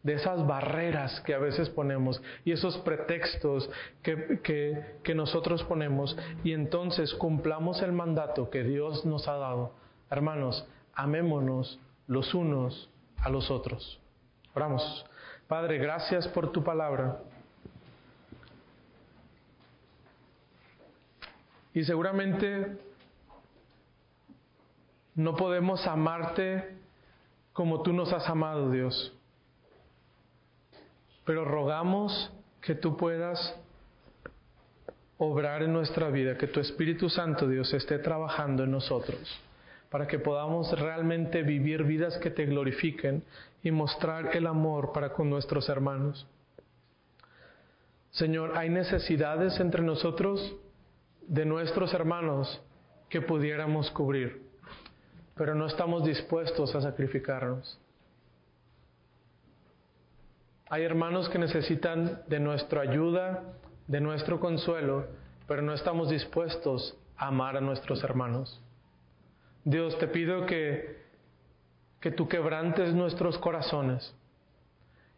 de 0.02 0.14
esas 0.14 0.46
barreras 0.46 1.20
que 1.26 1.34
a 1.34 1.38
veces 1.40 1.68
ponemos 1.68 2.22
y 2.46 2.52
esos 2.52 2.78
pretextos 2.78 3.68
que, 4.02 4.40
que, 4.42 4.82
que 5.02 5.14
nosotros 5.14 5.62
ponemos 5.64 6.16
y 6.42 6.52
entonces 6.52 7.12
cumplamos 7.12 7.82
el 7.82 7.92
mandato 7.92 8.48
que 8.48 8.64
Dios 8.64 9.04
nos 9.04 9.28
ha 9.28 9.34
dado 9.34 9.81
Hermanos, 10.12 10.68
amémonos 10.92 11.80
los 12.06 12.34
unos 12.34 12.90
a 13.16 13.30
los 13.30 13.50
otros. 13.50 13.98
Oramos. 14.54 15.06
Padre, 15.48 15.78
gracias 15.78 16.28
por 16.28 16.52
tu 16.52 16.62
palabra. 16.62 17.22
Y 21.72 21.82
seguramente 21.84 22.76
no 25.14 25.34
podemos 25.34 25.86
amarte 25.86 26.76
como 27.54 27.80
tú 27.82 27.94
nos 27.94 28.12
has 28.12 28.28
amado, 28.28 28.70
Dios. 28.70 29.14
Pero 31.24 31.46
rogamos 31.46 32.30
que 32.60 32.74
tú 32.74 32.98
puedas 32.98 33.58
obrar 35.16 35.62
en 35.62 35.72
nuestra 35.72 36.10
vida, 36.10 36.36
que 36.36 36.48
tu 36.48 36.60
Espíritu 36.60 37.08
Santo, 37.08 37.48
Dios, 37.48 37.72
esté 37.72 37.98
trabajando 37.98 38.64
en 38.64 38.72
nosotros, 38.72 39.40
para 39.92 40.06
que 40.06 40.18
podamos 40.18 40.72
realmente 40.80 41.42
vivir 41.42 41.84
vidas 41.84 42.16
que 42.16 42.30
te 42.30 42.46
glorifiquen 42.46 43.22
y 43.62 43.70
mostrar 43.70 44.34
el 44.34 44.46
amor 44.46 44.90
para 44.94 45.12
con 45.12 45.28
nuestros 45.28 45.68
hermanos. 45.68 46.26
Señor, 48.10 48.56
hay 48.56 48.70
necesidades 48.70 49.60
entre 49.60 49.82
nosotros 49.82 50.56
de 51.28 51.44
nuestros 51.44 51.92
hermanos 51.92 52.58
que 53.10 53.20
pudiéramos 53.20 53.90
cubrir, 53.90 54.40
pero 55.34 55.54
no 55.54 55.66
estamos 55.66 56.04
dispuestos 56.04 56.74
a 56.74 56.80
sacrificarnos. 56.80 57.78
Hay 60.70 60.84
hermanos 60.84 61.28
que 61.28 61.38
necesitan 61.38 62.22
de 62.28 62.40
nuestra 62.40 62.80
ayuda, 62.80 63.42
de 63.88 64.00
nuestro 64.00 64.40
consuelo, 64.40 65.04
pero 65.46 65.60
no 65.60 65.74
estamos 65.74 66.08
dispuestos 66.08 66.96
a 67.18 67.26
amar 67.26 67.58
a 67.58 67.60
nuestros 67.60 68.02
hermanos. 68.02 68.58
Dios, 69.64 69.96
te 69.98 70.08
pido 70.08 70.46
que, 70.46 70.98
que 72.00 72.10
tú 72.10 72.28
quebrantes 72.28 72.94
nuestros 72.94 73.38
corazones 73.38 74.14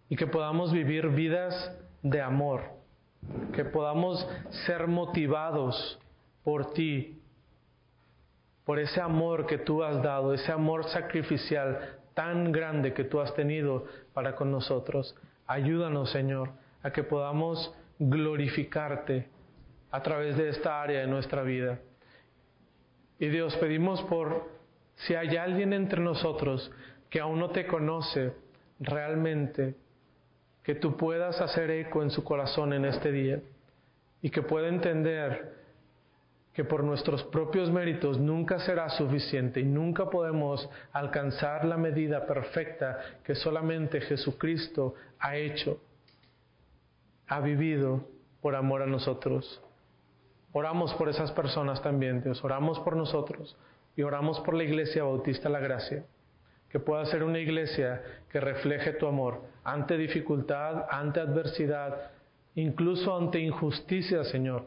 y 0.09 0.16
que 0.16 0.26
podamos 0.26 0.72
vivir 0.72 1.09
vidas 1.09 1.72
de 2.03 2.20
amor, 2.20 2.62
que 3.55 3.64
podamos 3.64 4.28
ser 4.66 4.86
motivados 4.86 5.99
por 6.42 6.74
ti, 6.74 7.22
por 8.64 8.78
ese 8.78 9.01
amor 9.01 9.47
que 9.47 9.59
tú 9.59 9.82
has 9.82 10.03
dado, 10.03 10.34
ese 10.34 10.53
amor 10.53 10.84
sacrificial 10.84 11.99
tan 12.12 12.53
grande 12.53 12.92
que 12.92 13.05
tú 13.05 13.20
has 13.20 13.34
tenido 13.34 13.86
para 14.12 14.36
con 14.36 14.51
nosotros. 14.51 15.16
Ayúdanos, 15.47 16.11
Señor, 16.11 16.51
a 16.82 16.90
que 16.90 17.03
podamos 17.03 17.74
glorificarte 17.99 19.28
a 19.90 20.03
través 20.03 20.36
de 20.36 20.49
esta 20.51 20.82
área 20.82 21.01
de 21.01 21.07
nuestra 21.07 21.42
vida. 21.42 21.78
Y 23.25 23.31
Dios, 23.31 23.57
pedimos 23.57 24.03
por 24.03 24.51
si 24.97 25.14
hay 25.14 25.39
alguien 25.39 25.72
entre 25.72 26.03
nosotros 26.03 26.70
que 27.09 27.20
aún 27.20 27.39
no 27.39 27.49
te 27.49 27.66
conoce 27.66 28.35
realmente, 28.79 29.77
que 30.62 30.75
tú 30.75 30.99
puedas 30.99 31.41
hacer 31.41 31.70
eco 31.70 32.03
en 32.03 32.11
su 32.11 32.22
corazón 32.22 32.75
en 32.75 32.85
este 32.85 33.11
día 33.12 33.41
y 34.20 34.29
que 34.29 34.43
pueda 34.43 34.68
entender 34.68 35.55
que 36.53 36.64
por 36.64 36.85
nuestros 36.85 37.25
propios 37.25 37.70
méritos 37.70 38.18
nunca 38.18 38.59
será 38.59 38.91
suficiente 38.91 39.59
y 39.61 39.64
nunca 39.64 40.11
podemos 40.11 40.68
alcanzar 40.93 41.64
la 41.64 41.79
medida 41.79 42.27
perfecta 42.27 42.99
que 43.25 43.35
solamente 43.35 44.03
Jesucristo 44.03 44.97
ha 45.18 45.35
hecho, 45.37 45.81
ha 47.29 47.41
vivido 47.41 48.07
por 48.43 48.55
amor 48.55 48.83
a 48.83 48.87
nosotros. 48.87 49.64
Oramos 50.57 50.94
por 50.94 51.09
esas 51.09 51.32
personas 51.32 51.82
también, 51.82 52.22
Dios, 52.22 52.44
oramos 52.44 52.78
por 52.78 52.94
nosotros 52.94 53.57
y 53.96 54.02
oramos 54.02 54.38
por 54.38 54.55
la 54.55 54.62
Iglesia 54.62 55.02
Bautista 55.02 55.48
La 55.48 55.59
Gracia, 55.59 56.05
que 56.68 56.78
pueda 56.78 57.05
ser 57.07 57.24
una 57.24 57.40
iglesia 57.40 58.02
que 58.30 58.38
refleje 58.38 58.92
tu 58.92 59.09
amor 59.09 59.42
ante 59.64 59.98
dificultad, 59.98 60.86
ante 60.88 61.18
adversidad, 61.18 62.12
incluso 62.55 63.16
ante 63.16 63.40
injusticia, 63.40 64.22
Señor, 64.22 64.66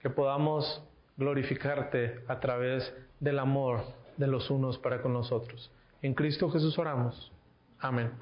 que 0.00 0.08
podamos 0.08 0.84
glorificarte 1.16 2.20
a 2.28 2.38
través 2.38 2.94
del 3.18 3.40
amor 3.40 3.80
de 4.16 4.28
los 4.28 4.50
unos 4.50 4.78
para 4.78 5.02
con 5.02 5.12
nosotros. 5.12 5.72
En 6.00 6.14
Cristo 6.14 6.48
Jesús 6.48 6.78
oramos. 6.78 7.32
Amén. 7.80 8.12